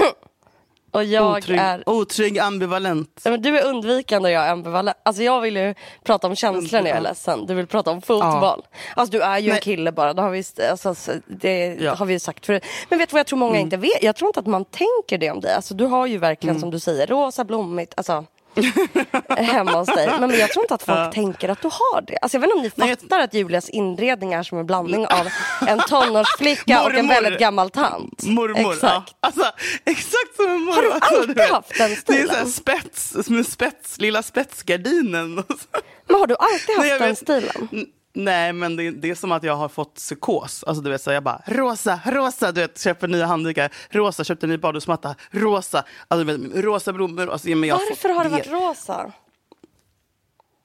Och 0.91 1.03
jag 1.03 1.37
otrygg, 1.37 1.59
är... 1.59 1.89
otrygg 1.89 2.39
ambivalent. 2.39 3.21
Ja, 3.23 3.31
men 3.31 3.41
du 3.41 3.57
är 3.59 3.65
undvikande 3.65 4.29
och 4.29 4.33
jag 4.33 4.45
är 4.45 4.51
ambivalent. 4.51 4.97
Alltså 5.03 5.23
jag 5.23 5.41
vill 5.41 5.55
ju 5.57 5.73
prata 6.03 6.27
om 6.27 6.35
känslor 6.35 6.81
när 6.81 6.89
jag 6.89 6.97
är 6.97 7.01
ledsen. 7.01 7.45
Du 7.45 7.53
vill 7.53 7.67
prata 7.67 7.91
om 7.91 8.01
fotboll. 8.01 8.61
Alltså 8.95 9.11
du 9.17 9.21
är 9.23 9.39
ju 9.39 9.49
en 9.49 9.53
Nej. 9.53 9.61
kille 9.61 9.91
bara. 9.91 10.13
Det 10.13 10.21
har 10.21 10.29
vi, 10.29 10.43
alltså, 10.69 10.95
det 11.27 11.75
Ja. 11.79 11.95
har 11.95 12.05
vi 12.05 12.13
ju 12.13 12.19
sagt 12.19 12.45
förut. 12.45 12.63
Men 12.89 12.99
vet 12.99 13.09
du 13.09 13.13
vad 13.13 13.19
jag 13.19 13.27
tror 13.27 13.39
många 13.39 13.59
inte 13.59 13.77
vet? 13.77 14.03
Jag 14.03 14.15
tror 14.15 14.29
inte 14.29 14.39
att 14.39 14.47
man 14.47 14.65
tänker 14.65 15.17
det 15.17 15.31
om 15.31 15.39
dig. 15.39 15.53
Alltså 15.53 15.73
du 15.73 15.85
har 15.85 16.05
ju 16.05 16.17
verkligen 16.17 16.59
som 16.59 16.71
du 16.71 16.79
säger 16.79 17.07
rosa, 17.07 17.43
blommigt. 17.43 17.93
Alltså 17.97 18.25
hemma 19.37 19.71
hos 19.71 19.87
dig. 19.87 20.09
Men, 20.19 20.39
jag 20.39 20.49
tror 20.51 20.63
inte 20.63 20.73
att 20.73 20.83
folk 20.83 21.13
tänker 21.13 21.49
att 21.49 21.61
du 21.61 21.67
har 21.67 22.01
det. 22.01 22.17
Alltså 22.21 22.35
jag 22.35 22.41
vet 22.41 22.47
inte 22.47 22.57
om 22.57 22.63
ni 22.63 22.71
Nej, 22.75 22.89
jag- 22.89 22.99
fattar 22.99 23.19
att 23.19 23.33
Julias 23.33 23.69
inredning 23.69 24.33
är 24.33 24.43
som 24.43 24.57
en 24.57 24.65
blandning 24.65 25.07
av 25.07 25.27
en 25.67 25.79
tonårsflicka 25.79 26.83
och 26.83 26.93
en 26.93 27.05
Mormor. 27.05 27.21
väldigt 27.21 27.39
gammal 27.39 27.69
tant. 27.69 28.23
Mormor. 28.23 28.73
Exakt. 28.73 28.83
Ja. 29.21 29.27
Alltså, 29.27 29.51
exakt 29.85 30.35
som 30.35 30.45
en 30.45 30.61
mormor. 30.61 30.75
Har 30.75 30.81
du 30.83 30.91
Alltså, 30.91 31.15
alltid 31.19 31.35
vet, 31.37 31.49
haft 31.49 31.77
den 31.77 31.89
Det 31.89 31.95
är 31.95 31.99
stilen? 31.99 32.45
så 32.45 32.51
spets, 32.51 33.15
som 33.25 33.37
en 33.37 33.43
spets, 33.43 33.97
lilla 33.99 34.23
spetsgardinen. 34.23 35.35
Men 36.07 36.19
har 36.19 36.27
du 36.27 36.35
alltid 36.39 36.75
haft 36.75 36.77
Nej, 36.77 36.89
jag 36.89 36.99
den 37.01 37.09
vet- 37.09 37.17
stilen? 37.17 37.69
Nej, 38.17 38.53
men 38.53 38.75
det, 38.75 38.91
det 38.91 39.09
är 39.09 39.15
som 39.15 39.31
att 39.31 39.43
jag 39.43 39.55
har 39.55 39.69
fått 39.69 39.95
psykos. 39.95 40.63
Alltså, 40.63 40.83
du 40.83 40.89
vet, 40.89 41.01
så 41.01 41.11
jag 41.11 41.23
bara, 41.23 41.41
rosa, 41.45 41.99
rosa, 42.05 42.51
du 42.51 42.61
vet, 42.61 42.81
köper 42.81 43.07
nya 43.07 43.25
handdukar, 43.25 43.73
rosa, 43.89 44.23
köpte 44.23 44.45
en 44.45 44.49
ny 44.49 44.57
badrumsmatta, 44.57 45.15
rosa, 45.31 45.83
alltså, 46.07 46.23
du 46.25 46.37
vet, 46.37 46.65
rosa 46.65 46.93
blommor. 46.93 47.29
Alltså, 47.29 47.47
men 47.47 47.63
jag 47.63 47.75
har 47.75 47.89
Varför 47.89 48.09
har 48.09 48.23
det 48.23 48.29
varit 48.29 48.47
rosa? 48.51 49.11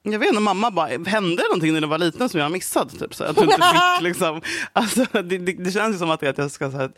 Jag 0.02 0.18
vet 0.18 0.28
inte, 0.28 0.40
mamma 0.40 0.70
bara, 0.70 0.88
hände 0.88 1.36
det 1.36 1.48
någonting 1.48 1.72
när 1.72 1.80
du 1.80 1.86
var 1.86 1.98
liten 1.98 2.28
som 2.28 2.40
jag 2.40 2.44
har 2.44 2.50
missat? 2.52 2.98
Typ, 2.98 3.14
så 3.14 3.24
att 3.24 3.36
du 3.36 3.42
inte 3.42 3.56
fick, 3.56 4.00
liksom, 4.02 4.40
alltså, 4.72 5.04
det, 5.12 5.38
det, 5.38 5.52
det 5.52 5.70
känns 5.70 5.98
som 5.98 6.10
att, 6.10 6.22
jag 6.22 6.50
ska 6.50 6.68
här, 6.68 6.92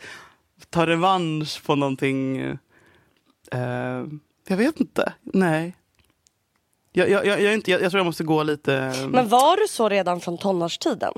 ta 0.69 0.87
revansch 0.87 1.63
på 1.65 1.75
någonting. 1.75 2.37
eh, 3.51 4.03
jag 4.47 4.57
vet 4.57 4.79
inte, 4.79 5.13
nej. 5.21 5.75
Jag, 6.97 7.09
jag, 7.09 7.25
jag, 7.25 7.41
jag, 7.41 7.53
inte, 7.53 7.71
jag, 7.71 7.81
jag 7.81 7.91
tror 7.91 7.99
jag 7.99 8.05
måste 8.05 8.23
gå 8.23 8.43
lite... 8.43 8.93
Men 9.07 9.29
var 9.29 9.57
du 9.57 9.67
så 9.67 9.89
redan 9.89 10.21
från 10.21 10.37
tonårstiden? 10.37 11.13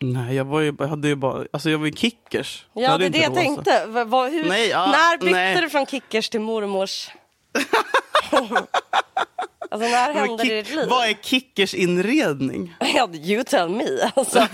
Nej, 0.00 0.34
jag 0.36 0.44
var 0.44 0.60
ju, 0.60 0.74
jag 0.78 0.86
hade 0.86 1.08
ju 1.08 1.14
bara, 1.14 1.44
alltså 1.52 1.70
jag 1.70 1.78
var 1.78 1.86
ju 1.86 1.92
kickers. 1.92 2.66
Ja, 2.72 2.98
det 2.98 3.06
är 3.06 3.10
det 3.10 3.18
jag 3.18 3.30
rosa. 3.30 3.40
tänkte. 3.40 3.86
V- 3.88 4.04
vad- 4.04 4.30
hur, 4.30 4.44
Nej, 4.48 4.68
ja, 4.68 4.86
när 4.86 5.18
bytte 5.18 5.32
nej. 5.32 5.60
du 5.60 5.70
från 5.70 5.86
kickers 5.86 6.28
till 6.28 6.40
mormors? 6.40 7.10
alltså 9.70 9.88
när 9.88 10.12
hände 10.14 10.44
det 10.44 10.52
i 10.52 10.62
ditt 10.62 10.74
liv? 10.74 10.88
Vad 10.88 11.08
är 11.08 11.14
kickers 11.22 11.74
inredning? 11.74 12.74
You 13.14 13.44
tell 13.44 13.68
me. 13.68 13.84
Alltså. 14.14 14.46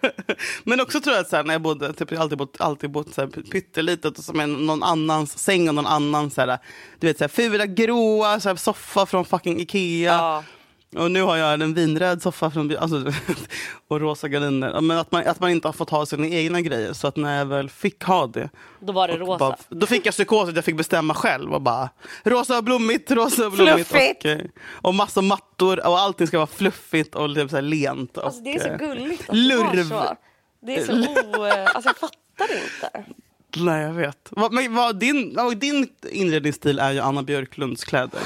Men 0.64 0.80
också 0.80 1.00
tror 1.00 1.14
jag 1.16 1.22
att 1.22 1.30
så 1.30 1.36
här, 1.36 1.44
när 1.44 1.54
jag 1.54 1.62
bodde, 1.62 1.92
typ, 1.92 2.10
jag 2.10 2.20
alltid 2.20 2.38
bott, 2.38 2.60
alltid 2.60 2.90
bott 2.90 3.14
så 3.14 3.20
här, 3.20 3.28
pyttelitet 3.28 4.18
och 4.18 4.24
som 4.24 4.40
en, 4.40 4.66
någon 4.66 4.82
annans 4.82 5.38
säng 5.38 5.68
och 5.68 5.74
någon 5.74 5.86
annan 5.86 6.30
så 6.30 6.40
här, 6.40 6.58
du 6.98 7.06
vet 7.06 7.18
så 7.18 7.24
här, 7.24 7.28
fula 7.28 7.66
gråa 7.66 8.40
så 8.40 8.48
här, 8.48 8.56
soffa 8.56 9.06
från 9.06 9.24
fucking 9.24 9.60
Ikea. 9.60 10.12
Ja. 10.12 10.44
Och 10.96 11.10
nu 11.10 11.22
har 11.22 11.36
jag 11.36 11.62
en 11.62 11.74
vinröd 11.74 12.22
soffa 12.22 12.50
från, 12.50 12.76
alltså, 12.76 13.12
och 13.88 14.00
rosa 14.00 14.28
gardiner. 14.28 14.80
Men 14.80 14.98
att 14.98 15.12
man, 15.12 15.26
att 15.26 15.40
man 15.40 15.50
inte 15.50 15.68
har 15.68 15.72
fått 15.72 15.90
ha 15.90 16.06
sina 16.06 16.26
egna 16.26 16.60
grejer. 16.60 16.92
Så 16.92 17.06
att 17.06 17.16
när 17.16 17.38
jag 17.38 17.46
väl 17.46 17.70
fick 17.70 18.04
ha 18.04 18.26
det. 18.26 18.50
Då 18.80 18.92
var 18.92 19.08
det 19.08 19.16
rosa. 19.16 19.38
Bara, 19.38 19.56
då 19.68 19.86
fick 19.86 20.06
jag 20.06 20.14
psykos 20.14 20.48
att 20.48 20.56
jag 20.56 20.64
fick 20.64 20.76
bestämma 20.76 21.14
själv. 21.14 21.54
Och 21.54 21.62
bara, 21.62 21.88
rosa 22.24 22.58
och 22.58 22.64
blommigt, 22.64 23.10
rosa 23.10 23.46
och 23.46 23.52
blommigt. 23.52 23.88
Fluffigt. 23.88 24.24
Och, 24.24 24.88
och 24.88 24.94
massa 24.94 25.22
mattor 25.22 25.86
och 25.86 25.98
allting 25.98 26.26
ska 26.26 26.36
vara 26.38 26.46
fluffigt 26.46 27.14
och 27.14 27.34
typ 27.34 27.50
så 27.50 27.56
här 27.56 27.62
lent. 27.62 28.18
Alltså, 28.18 28.40
det 28.40 28.54
är 28.54 28.60
så 28.60 28.68
eh, 28.68 28.78
gulligt 28.78 29.30
att 29.30 29.36
lurv. 29.36 29.94
Det 30.62 30.76
är 30.76 30.84
så 30.84 30.92
o... 30.92 31.44
Alltså 31.74 31.88
jag 31.88 31.96
fattar 31.96 32.48
inte. 32.54 33.04
Nej, 33.56 33.82
jag 33.82 33.92
vet. 33.92 34.28
Vad, 34.30 34.52
men 34.52 34.74
vad, 34.74 34.96
din, 34.96 35.38
din 35.56 35.88
inredningsstil 36.10 36.78
är 36.78 36.92
ju 36.92 37.00
Anna 37.00 37.22
Björklunds 37.22 37.84
kläder. 37.84 38.20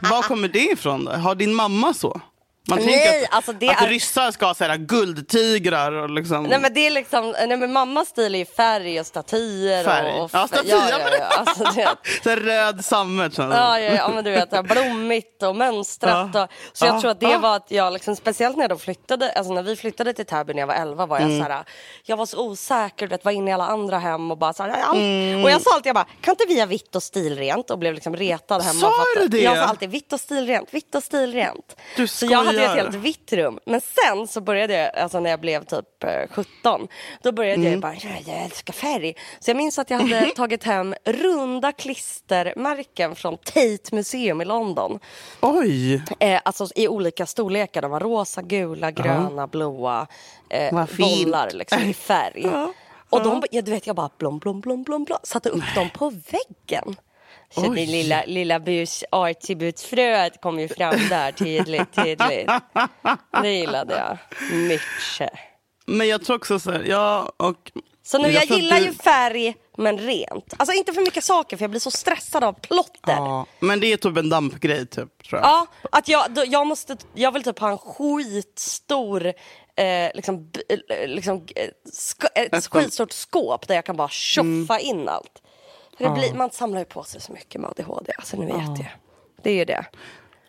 Var 0.10 0.22
kommer 0.22 0.48
det 0.48 0.72
ifrån? 0.72 1.04
Då? 1.04 1.10
Har 1.12 1.34
din 1.34 1.54
mamma 1.54 1.94
så? 1.94 2.20
Man 2.68 2.78
Nej, 2.78 2.86
tänker 2.88 3.24
att, 3.28 3.34
alltså 3.34 3.50
att 3.52 3.62
är- 3.62 3.86
ryssar 3.88 4.30
ska 4.30 4.46
ha 4.46 4.54
så 4.54 4.64
här 4.64 4.76
guldtigrar 4.76 5.92
och 5.92 6.10
liksom... 6.10 6.42
Nej 6.44 6.58
men 6.60 6.74
det 6.74 6.86
är 6.86 6.90
liksom, 6.90 7.34
nej 7.46 7.56
men 7.56 7.72
mammas 7.72 8.08
stil 8.08 8.34
är 8.34 8.38
ju 8.38 8.44
färg 8.44 9.00
och 9.00 9.06
statyer. 9.06 9.84
Färg. 9.84 10.12
Och, 10.12 10.24
och 10.24 10.30
Ja, 10.32 10.46
statyer, 10.46 10.76
Ja, 10.76 10.88
ja, 10.90 10.98
ja. 11.18 11.24
Alltså, 11.26 11.64
det, 11.64 11.96
här 12.30 12.36
röd 12.36 12.84
sammet. 12.84 13.38
Ja, 13.38 13.78
ja, 13.80 13.94
ja, 13.94 14.08
men 14.14 14.24
du 14.24 14.30
vet, 14.30 14.64
blommigt 14.64 15.42
och 15.42 15.56
mönstrat. 15.56 16.30
Ja. 16.34 16.42
Och, 16.44 16.48
så 16.72 16.86
jag 16.86 16.94
Ja, 16.96 17.00
tror 17.00 17.10
att 17.10 17.20
det 17.20 17.36
var 17.38 17.56
att 17.56 17.70
jag, 17.70 17.92
liksom, 17.92 18.16
speciellt 18.16 18.56
när 18.56 18.68
då 18.68 18.78
flyttade, 18.78 19.32
alltså 19.32 19.52
när 19.52 19.62
vi 19.62 19.76
flyttade 19.76 20.12
till 20.12 20.26
Täby 20.26 20.54
när 20.54 20.60
jag 20.62 20.66
var 20.66 20.74
11 20.74 21.06
var 21.06 21.16
jag 21.20 21.28
Mm. 21.30 21.44
så 21.46 21.52
här, 21.52 21.64
jag 22.04 22.16
var 22.16 22.26
så 22.26 22.46
osäker, 22.46 23.06
du 23.06 23.10
vet, 23.10 23.24
var 23.24 23.32
inne 23.32 23.50
i 23.50 23.54
alla 23.54 23.66
andra 23.66 23.98
hem 23.98 24.30
och 24.30 24.38
bara 24.38 24.52
så 24.52 24.62
här, 24.62 24.70
all... 24.82 24.96
Mm. 24.96 25.44
och 25.44 25.50
jag 25.50 25.62
sa 25.62 25.70
alltid, 25.74 25.86
jag 25.88 25.94
bara, 25.94 26.06
kan 26.20 26.32
inte 26.32 26.44
vi 26.48 26.60
ha 26.60 26.66
vitt 26.66 26.96
och 26.96 27.02
stilrent? 27.02 27.70
Och 27.70 27.78
blev 27.78 27.94
liksom 27.94 28.16
retad 28.16 28.62
hemma. 28.62 28.80
Sa 28.80 28.92
du 29.20 29.28
det? 29.28 29.40
Jag 29.40 29.56
sa 29.56 29.62
alltid 29.62 29.90
vitt 29.90 30.12
och 30.12 30.20
stilrent, 30.20 30.74
vitt 30.74 30.94
och 30.94 31.02
stilrent. 31.02 31.76
Du 31.96 32.06
så 32.06 32.26
jag 32.26 32.51
hade 32.60 32.74
ju 32.74 32.78
ett 32.78 32.92
helt 32.92 33.04
vitt 33.04 33.32
rum. 33.32 33.58
Men 33.66 33.80
sen 33.80 34.26
så 34.28 34.40
började 34.40 34.74
jag, 34.74 34.96
alltså 34.96 35.20
när 35.20 35.30
jag 35.30 35.40
blev 35.40 35.64
typ 35.64 36.04
eh, 36.04 36.10
17, 36.30 36.88
då 37.22 37.32
började 37.32 37.54
Mm. 37.60 37.72
jag 37.72 37.80
bara, 37.80 37.94
"Ja, 37.94 38.10
jag 38.26 38.44
älskar 38.44 38.72
färg. 38.72 39.14
Så 39.40 39.50
jag 39.50 39.56
minns 39.56 39.78
att 39.78 39.90
jag 39.90 39.98
hade 39.98 40.26
tagit 40.36 40.64
hem 40.64 40.94
runda 41.04 41.72
klistermärken 41.72 43.14
från 43.14 43.36
Tate 43.36 43.94
Museum 43.94 44.40
i 44.40 44.44
London. 44.44 44.98
Oj! 45.40 46.02
Eh, 46.20 46.40
alltså 46.44 46.66
i 46.74 46.88
olika 46.88 47.26
storlekar. 47.26 47.82
De 47.82 47.90
var 47.90 48.00
rosa, 48.00 48.42
gula, 48.42 48.90
gröna, 48.90 49.46
blåa. 49.46 50.06
Eh, 50.50 50.74
Vad 50.74 50.88
fint. 50.90 51.24
bollar 51.24 51.50
liksom 51.50 51.80
i 51.82 51.94
färg. 51.94 52.46
Och 53.10 53.22
de, 53.22 53.42
ja, 53.50 53.62
du 53.62 53.70
vet, 53.70 53.86
jag 53.86 53.96
bara 53.96 54.10
blom, 54.18 54.38
blom, 54.38 54.60
blom, 54.60 54.82
blom, 54.82 55.04
blom. 55.04 55.18
Satte 55.22 55.48
upp 55.48 55.74
dem 55.74 55.88
på 55.94 56.10
väggen. 56.10 56.96
Så 57.54 57.60
det 57.60 57.86
lilla, 57.86 58.22
lilla 58.26 58.60
bus, 58.60 59.04
artsy-butsfröet 59.12 60.40
kom 60.42 60.60
ju 60.60 60.68
fram 60.68 61.08
där 61.08 61.32
tydligt, 61.32 61.92
tydligt. 61.94 62.50
Det 63.42 63.50
gillade 63.50 63.94
jag 63.94 64.18
mycket. 64.56 65.30
Men 65.86 66.08
jag 66.08 66.24
tror 66.24 66.36
också 66.36 66.58
så 66.58 66.70
här, 66.70 66.84
ja 66.88 67.32
och... 67.36 67.70
Så 68.04 68.18
nu, 68.18 68.30
jag, 68.30 68.42
att 68.42 68.50
gillar 68.50 68.76
du- 68.80 68.84
ju 68.86 68.92
färg, 68.94 69.54
men 69.76 69.98
rent. 69.98 70.54
Alltså 70.56 70.72
inte 70.76 70.92
för 70.92 71.00
mycket 71.00 71.24
saker, 71.24 71.56
för 71.56 71.62
jag 71.64 71.70
blir 71.70 71.80
så 71.80 71.90
stressad 71.90 72.44
av 72.44 72.52
plotter. 72.52 73.12
Ja, 73.12 73.46
men 73.60 73.80
det 73.80 73.92
är 73.92 73.96
typ 73.96 74.16
en 74.16 74.28
dampgrej 74.28 74.86
typ, 74.86 75.28
tror 75.28 75.40
jag. 75.40 75.42
Ja, 75.48 75.66
att 75.92 76.08
jag, 76.08 76.30
då, 76.30 76.44
jag, 76.46 76.66
måste, 76.66 76.96
jag 77.14 77.32
vill 77.32 77.42
typ 77.42 77.58
ha 77.58 77.70
en 77.70 77.78
skitstor, 77.78 79.26
eh, 79.26 80.10
liksom, 80.14 80.50
eh, 80.68 81.08
liksom, 81.08 81.46
eh, 81.56 82.42
ett 82.42 82.66
skitstort 82.66 83.12
skåp 83.12 83.68
där 83.68 83.74
jag 83.74 83.84
kan 83.86 83.96
bara 83.96 84.08
tjoffa 84.08 84.78
in 84.80 85.08
allt. 85.08 85.42
För 86.02 86.08
det 86.14 86.20
Ja. 86.20 86.28
blir, 86.28 86.38
man 86.38 86.50
samlar 86.50 86.78
ju 86.78 86.84
på 86.84 87.02
sig 87.02 87.20
så 87.20 87.32
mycket 87.32 87.60
med 87.60 87.70
ADHD, 87.70 88.12
alltså 88.18 88.36
ni 88.36 88.46
vet 88.46 88.80
ju. 88.80 88.84
Det 89.42 89.50
är 89.50 89.54
ju 89.54 89.64
det. 89.64 89.84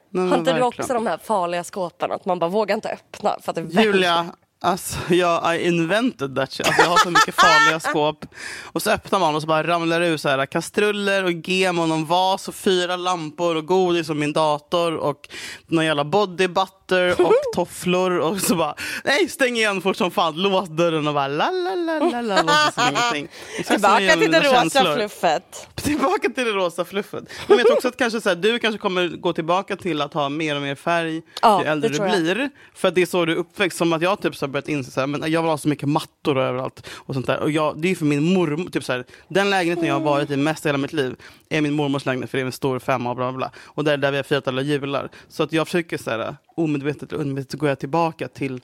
Men, 0.09 0.29
har 0.31 0.37
inte 0.37 0.53
du 0.53 0.61
också 0.61 0.93
de 0.93 1.07
här 1.07 1.17
farliga 1.17 1.63
skåpen, 1.63 2.11
att 2.11 2.25
man 2.25 2.39
bara 2.39 2.49
vågar 2.49 2.75
inte 2.75 2.89
öppna? 2.89 3.37
För 3.41 3.49
att 3.51 3.55
det 3.55 3.81
Julia, 3.83 4.25
alltså 4.61 5.13
jag 5.13 5.55
I 5.55 5.67
invented 5.67 6.35
that 6.35 6.51
shit. 6.51 6.67
Alltså, 6.67 6.81
jag 6.81 6.89
har 6.89 6.97
så 6.97 7.09
mycket 7.09 7.35
farliga 7.35 7.79
skåp. 7.89 8.25
Och 8.63 8.81
så 8.81 8.91
öppnar 8.91 9.19
man 9.19 9.35
och 9.35 9.41
så 9.41 9.47
bara 9.47 9.67
ramlar 9.67 9.99
det 9.99 10.07
ut 10.07 10.21
så 10.21 10.29
här, 10.29 10.45
kastruller 10.45 11.23
och 11.23 11.31
gem 11.31 11.79
och 11.79 11.89
någon 11.89 12.05
vas 12.05 12.47
och 12.47 12.55
fyra 12.55 12.95
lampor 12.95 13.55
och 13.55 13.65
godis 13.65 14.09
och 14.09 14.15
min 14.17 14.33
dator 14.33 14.95
och 14.95 15.29
någon 15.67 15.85
jävla 15.85 16.05
body 16.05 16.47
butter 16.47 16.73
och 17.01 17.33
tofflor 17.55 18.11
och 18.19 18.41
så 18.41 18.55
bara 18.55 18.75
nej 19.03 19.29
stäng 19.29 19.55
igen 19.55 19.81
fort 19.81 19.97
som 19.97 20.11
fan, 20.11 20.35
lås 20.35 20.69
dörren 20.69 21.07
och 21.07 21.13
bara 21.13 21.27
la 21.27 21.51
la 21.51 21.75
la 21.75 21.99
la 21.99 22.21
la 22.21 22.41
låtsas 22.41 22.73
som 22.73 22.83
ingenting. 22.89 23.27
Exakt 23.59 23.81
som 23.81 23.97
Tillbaka 23.97 24.15
till 24.21 24.31
det 24.31 24.39
rosa 24.39 24.61
känslor. 24.61 24.95
fluffet. 24.95 25.67
Tillbaka 25.75 26.29
till 26.29 26.45
det 26.45 26.51
rosa 26.51 26.85
fluffet. 26.85 27.23
Men 27.47 27.57
jag 27.57 27.67
tror 27.67 27.75
också 27.75 27.87
att 27.87 27.97
kanske 27.97 28.21
så 28.21 28.29
här, 28.29 28.35
du 28.35 28.59
kanske 28.59 28.79
kommer 28.79 29.07
gå 29.07 29.33
tillbaka 29.33 29.75
till 29.75 30.01
att 30.01 30.13
ha 30.13 30.29
mer 30.29 30.55
och 30.55 30.61
mer 30.61 30.75
färg 30.75 31.21
Ja, 31.41 31.61
ju 31.63 31.67
äldre 31.67 31.89
du 31.89 31.99
blir. 31.99 32.49
För 32.75 32.87
att 32.87 32.95
det 32.95 33.01
är 33.01 33.05
så 33.05 33.25
du 33.25 33.31
är 33.31 33.37
uppväxt. 33.37 33.77
Som 33.77 33.93
att 33.93 34.01
jag 34.01 34.21
typ 34.21 34.35
så 34.35 34.45
har 34.45 34.49
börjat 34.49 34.67
inse 34.69 35.07
men 35.07 35.31
jag 35.31 35.41
vill 35.41 35.49
ha 35.49 35.57
så 35.57 35.67
mycket 35.67 35.89
mattor 35.89 36.39
överallt. 36.39 36.87
Och 36.95 37.13
sånt 37.13 37.27
där. 37.27 37.39
Och 37.39 37.51
jag, 37.51 37.77
det 37.81 37.91
är 37.91 37.95
för 37.95 38.05
min 38.05 38.33
mormor. 38.33 38.69
Typ 38.69 38.83
så 38.83 38.91
här, 38.93 39.05
den 39.27 39.49
lägenheten 39.49 39.87
jag 39.87 39.95
har 39.95 40.01
varit 40.01 40.29
i 40.29 40.37
mest 40.37 40.65
i 40.65 40.67
hela 40.67 40.77
mitt 40.77 40.93
liv 40.93 41.15
är 41.57 41.61
min 41.61 41.73
mormors 41.73 42.05
lägenhet. 42.05 42.29
För 42.29 42.37
det 42.37 42.41
är 42.41 42.45
en 42.45 42.51
stor 42.51 42.79
femma 42.79 43.09
och 43.09 43.15
bla 43.15 43.31
bla. 43.31 43.51
Och 43.57 43.83
det 43.83 43.93
är 43.93 43.97
där 43.97 44.11
vi 44.11 44.17
har 44.17 44.23
firat 44.23 44.47
alla 44.47 44.61
jular. 44.61 45.09
Så 45.27 45.43
att 45.43 45.53
jag 45.53 45.67
försöker 45.67 45.97
så 45.97 46.09
här, 46.09 46.35
omedvetet 46.55 47.13
och 47.13 47.19
undermedvetet 47.19 47.59
gå 47.59 47.75
tillbaka 47.75 48.27
till 48.27 48.61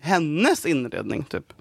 hennes 0.00 0.66
inredning. 0.66 1.24
Typ. 1.24 1.52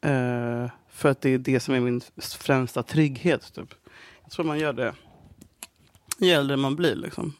Eh, 0.00 0.70
för 0.90 1.08
att 1.08 1.20
det 1.20 1.30
är 1.30 1.38
det 1.38 1.60
som 1.60 1.74
är 1.74 1.80
min 1.80 2.00
främsta 2.38 2.82
trygghet. 2.82 3.54
Typ. 3.54 3.74
Jag 4.22 4.32
tror 4.32 4.44
man 4.44 4.58
gör 4.58 4.72
det 4.72 4.94
ju 6.18 6.30
äldre 6.30 6.56
man 6.56 6.76
blir. 6.76 6.94
Liksom. 6.94 7.32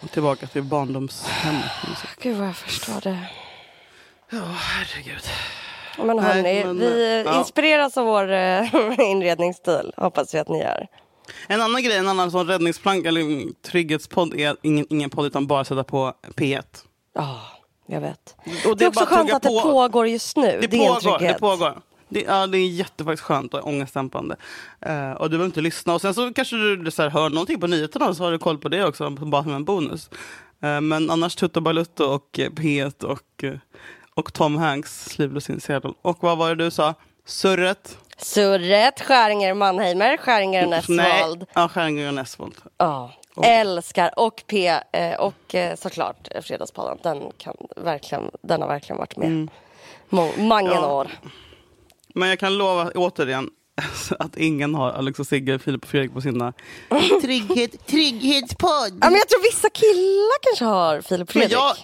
Och 0.00 0.10
tillbaka 0.10 0.46
till 0.46 0.62
barndomshemmet. 0.62 1.70
Gud 2.20 2.36
vad 2.36 2.48
jag 2.48 2.56
förstår 2.56 3.00
det. 3.00 3.18
Ja, 4.30 4.38
herregud. 4.38 5.22
Men 5.98 6.16
Nej, 6.16 6.24
hörni, 6.24 6.64
men, 6.64 6.78
vi 6.78 7.22
ja. 7.26 7.38
inspireras 7.38 7.96
av 7.96 8.06
vår 8.06 8.32
eh, 8.32 8.74
inredningsstil. 9.10 9.92
Hoppas 9.96 10.34
vi 10.34 10.38
att 10.38 10.48
ni 10.48 10.58
gör. 10.58 10.86
En 11.48 11.60
annan 11.62 11.82
grej, 11.82 11.96
en 11.96 12.08
annan 12.08 12.30
sån 12.30 12.46
räddningsplank 12.46 13.06
eller 13.06 13.52
trygghetspodd 13.62 14.34
är 14.34 14.56
ingen, 14.62 14.86
ingen 14.90 15.10
podd 15.10 15.26
utan 15.26 15.46
bara 15.46 15.64
sätta 15.64 15.84
på 15.84 16.14
P1. 16.36 16.62
Ja, 17.14 17.40
jag 17.86 18.00
vet. 18.00 18.36
Och 18.66 18.76
Det 18.76 18.84
är 18.84 18.88
också 18.88 19.04
skönt 19.06 19.32
att 19.32 19.42
det 19.42 19.48
på. 19.48 19.60
pågår 19.60 20.08
just 20.08 20.36
nu. 20.36 20.58
Det, 20.60 20.66
Det, 20.66 20.76
är 20.76 20.80
en 20.80 20.86
pågår, 20.94 21.12
det 21.12 21.18
trygghet. 21.18 21.40
pågår. 21.40 21.80
Det, 22.08 22.20
ja, 22.22 22.46
det 22.46 22.58
är 22.58 22.68
jättefaktiskt 22.68 23.26
skönt 23.26 23.54
och 23.54 23.66
ångestdämpande. 23.66 24.36
Eh, 24.80 25.10
och 25.12 25.24
du 25.24 25.36
behöver 25.36 25.46
inte 25.46 25.60
lyssna. 25.60 25.94
Och 25.94 26.00
sen 26.00 26.14
så 26.14 26.32
kanske 26.34 26.56
du 26.56 26.90
så 26.90 27.02
här, 27.02 27.10
hör 27.10 27.30
någonting 27.30 27.60
på 27.60 27.66
nyheterna 27.66 28.14
så 28.14 28.24
har 28.24 28.32
du 28.32 28.38
koll 28.38 28.58
på 28.58 28.68
det 28.68 28.84
också, 28.84 29.10
bara 29.10 29.42
som 29.42 29.52
en 29.54 29.64
bonus. 29.64 30.10
Eh, 30.62 30.80
men 30.80 31.10
annars 31.10 31.34
Tutto 31.36 31.60
Balutto 31.60 32.04
och 32.04 32.38
eh, 32.38 32.50
P1 32.50 33.04
och, 33.04 33.44
och 34.14 34.32
Tom 34.32 34.56
Hanks, 34.56 35.04
Sleepless 35.04 35.50
in 35.50 35.60
Seattle. 35.60 35.92
Och 36.02 36.18
vad 36.20 36.38
var 36.38 36.48
det 36.54 36.64
du 36.64 36.70
sa? 36.70 36.94
Surret? 37.26 37.98
Surret, 38.18 39.00
Skäringer 39.00 39.54
Mannheimer, 39.54 40.16
Skäringer 40.16 40.66
Näsvold. 40.66 40.96
Nej, 40.98 41.46
ja, 41.54 41.68
Skäringer 41.68 42.08
och 42.08 42.14
Näsvold. 42.14 42.54
Ja, 42.78 43.12
älskar. 43.44 44.18
Och 44.18 44.44
P 44.46 44.68
eh, 44.92 45.14
och 45.20 45.54
eh, 45.54 45.76
såklart 45.76 46.28
Fredagspodden. 46.42 46.98
Den, 47.02 47.32
kan 47.38 47.56
verkligen, 47.76 48.30
den 48.42 48.60
har 48.62 48.68
verkligen 48.68 48.98
varit 48.98 49.16
med. 49.16 49.48
Må- 50.08 50.32
Många 50.36 50.60
Mm. 50.70 50.72
Ja. 50.82 50.92
år. 50.92 51.10
Men 52.14 52.28
jag 52.28 52.38
kan 52.38 52.58
lova 52.58 52.90
återigen 52.94 53.50
att 54.18 54.36
ingen 54.36 54.74
har 54.74 54.90
Alex 54.90 55.18
och 55.20 55.26
Sigge, 55.26 55.58
Filip 55.58 55.82
och 55.82 55.88
Fredrik 55.88 56.12
på 56.14 56.20
sina 56.20 56.52
trygghet, 57.22 57.86
trygghetspodd. 57.86 58.98
Ja, 59.00 59.10
men 59.10 59.14
jag 59.14 59.28
tror 59.28 59.42
vissa 59.42 59.70
killar 59.70 60.42
kanske 60.42 60.64
har 60.64 61.00
Filip 61.00 61.28
och 61.28 61.36
Men 61.36 61.42
Fredrik. 61.48 61.52
jag... 61.52 61.76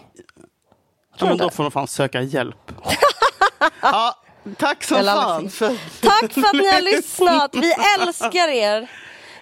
Ja, 1.21 1.27
men 1.27 1.37
då 1.39 1.51
får 1.51 1.63
de 1.65 1.71
fan 1.71 1.89
söka 1.89 2.23
hjälp. 2.23 2.73
ja, 3.83 4.15
tack 4.55 4.85
som 4.85 5.05
fan. 5.05 5.51
För... 5.51 5.77
Tack 6.01 6.33
för 6.33 6.41
att 6.41 6.53
ni 6.53 6.73
har 6.73 6.81
lyssnat. 6.97 7.51
Vi 7.55 7.73
älskar 7.99 8.49
er. 8.49 8.91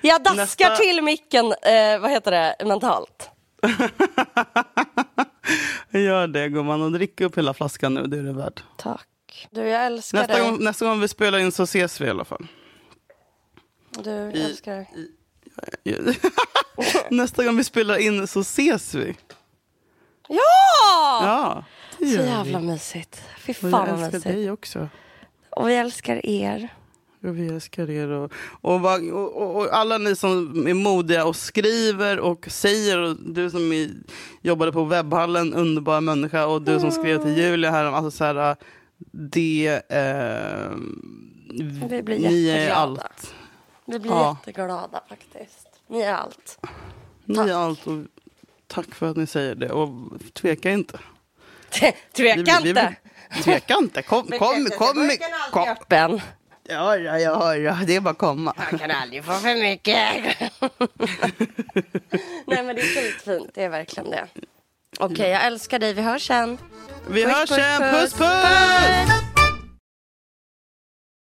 Jag 0.01 0.23
daskar 0.23 0.71
Nästa- 0.71 0.77
till 0.83 1.03
micken, 1.03 1.45
eh, 1.47 1.99
vad 2.01 2.11
heter 2.11 2.31
det, 2.31 2.57
mentalt. 2.67 3.31
Gör 5.91 6.27
det 6.27 6.49
gumman 6.49 6.83
och 6.83 6.93
drick 6.93 7.21
upp 7.21 7.39
hela 7.39 7.55
flaskan 7.55 7.95
nu, 7.95 8.07
det 8.07 8.19
är 8.19 8.23
det 8.23 8.33
värt. 8.33 8.63
Tack. 8.77 9.09
Du, 9.51 9.69
jag 9.69 9.87
älskar 9.87 10.19
Nästa 10.19 10.33
dig. 10.35 10.43
gång, 10.43 10.65
nästa 10.65 10.87
gång 10.87 11.01
vi 11.01 11.09
spelar 11.09 11.39
in 11.39 11.53
så 11.53 11.63
ses 11.63 12.01
vi 12.01 12.07
i 12.07 12.11
alla 12.11 12.25
fall. 12.25 12.47
Du, 13.91 14.11
jag 14.11 14.37
I- 14.37 14.43
älskar 14.43 14.73
dig. 14.75 14.89
nästa 17.11 17.45
gång 17.45 17.57
vi 17.57 17.65
spelar 17.65 17.99
in 17.99 18.27
så 18.27 18.41
ses 18.41 18.95
vi. 18.95 19.17
Ja! 20.29 20.39
Ja, 21.23 21.65
det 22.11 22.23
Så 22.25 22.29
jävla 22.31 22.59
vi. 22.59 22.67
mysigt. 22.67 23.23
Fy 23.39 23.55
fan 23.55 23.71
vad 23.71 23.89
älskar 23.89 24.05
mysigt. 24.07 24.25
dig 24.25 24.51
också. 24.51 24.89
Och 25.51 25.69
vi 25.69 25.75
älskar 25.77 26.27
er. 26.27 26.69
Och 27.23 27.39
vi 27.39 27.49
älskar 27.49 27.91
er. 27.91 28.09
Och, 28.11 28.33
och, 28.61 28.85
och, 29.13 29.57
och, 29.57 29.69
alla 29.77 29.99
ni 29.99 30.17
som 30.17 30.67
är 30.67 30.75
modiga 30.75 31.25
och 31.27 31.37
skriver 31.37 32.19
och 32.21 32.47
säger. 32.51 32.99
Och 32.99 33.17
du 33.21 33.51
som 33.51 33.73
är, 33.73 33.91
jobbade 34.43 34.73
på 34.73 34.85
webbhallen, 34.85 35.55
underbara 35.55 36.01
människa. 36.01 36.47
Och 36.47 36.63
du 36.63 36.81
som 36.81 36.91
skrev 36.91 37.23
till 37.23 37.37
Julia 37.39 37.71
här. 37.71 37.85
Alltså 37.85 38.11
så 38.11 38.25
här 38.25 38.57
det... 39.13 39.67
Eh, 39.89 40.71
Vi 41.89 42.03
blir 42.03 42.19
ni 42.19 42.49
är 42.49 42.71
allt. 42.71 43.35
Vi 43.85 43.99
blir 43.99 44.11
Ja. 44.13 44.37
jätteglada 44.41 45.01
faktiskt. 45.09 45.69
Ni 45.89 46.01
är 46.01 46.15
allt. 46.15 46.59
Ni 47.25 47.39
är 47.39 47.55
allt. 47.55 47.87
Och 47.87 47.99
tack 48.67 48.95
för 48.95 49.11
att 49.11 49.17
ni 49.17 49.27
säger 49.27 49.55
det. 49.55 49.71
Och 49.71 49.89
tveka 50.33 50.71
inte. 50.71 50.99
Tveka 52.17 52.59
inte. 52.59 52.95
Tveka 53.45 53.75
inte. 53.75 54.03
Kom, 54.03 54.27
kom, 54.39 54.69
kom. 54.79 55.11
kom. 55.51 55.69
Öppen. 55.69 56.21
Ja, 56.69 56.97
ja, 56.97 57.19
ja, 57.19 57.57
ja, 57.57 57.77
det 57.87 57.97
är 57.97 58.01
bara 58.01 58.11
att 58.11 58.19
komma. 58.19 58.55
Man 58.71 58.79
kan 58.79 58.91
aldrig 58.91 59.25
få 59.25 59.33
för 59.33 59.55
mycket. 59.55 59.97
Nej 62.47 62.63
men 62.63 62.77
det 62.77 62.83
är 62.83 63.03
skitfint. 63.03 63.51
Det 63.55 63.65
är 63.65 63.69
verkligen 63.69 64.11
det. 64.11 64.27
Okej, 64.99 65.31
jag 65.31 65.45
älskar 65.47 65.79
dig. 65.79 65.93
Vi 65.93 66.03
hörs 66.03 66.27
sen. 66.27 66.59
Vi 67.09 67.25
Puss, 67.25 67.35
hörs 67.35 67.49
puss, 67.49 67.59
sen. 67.59 67.81
puss. 67.93 68.13
Puss, 68.13 68.19
puss! 68.19 69.36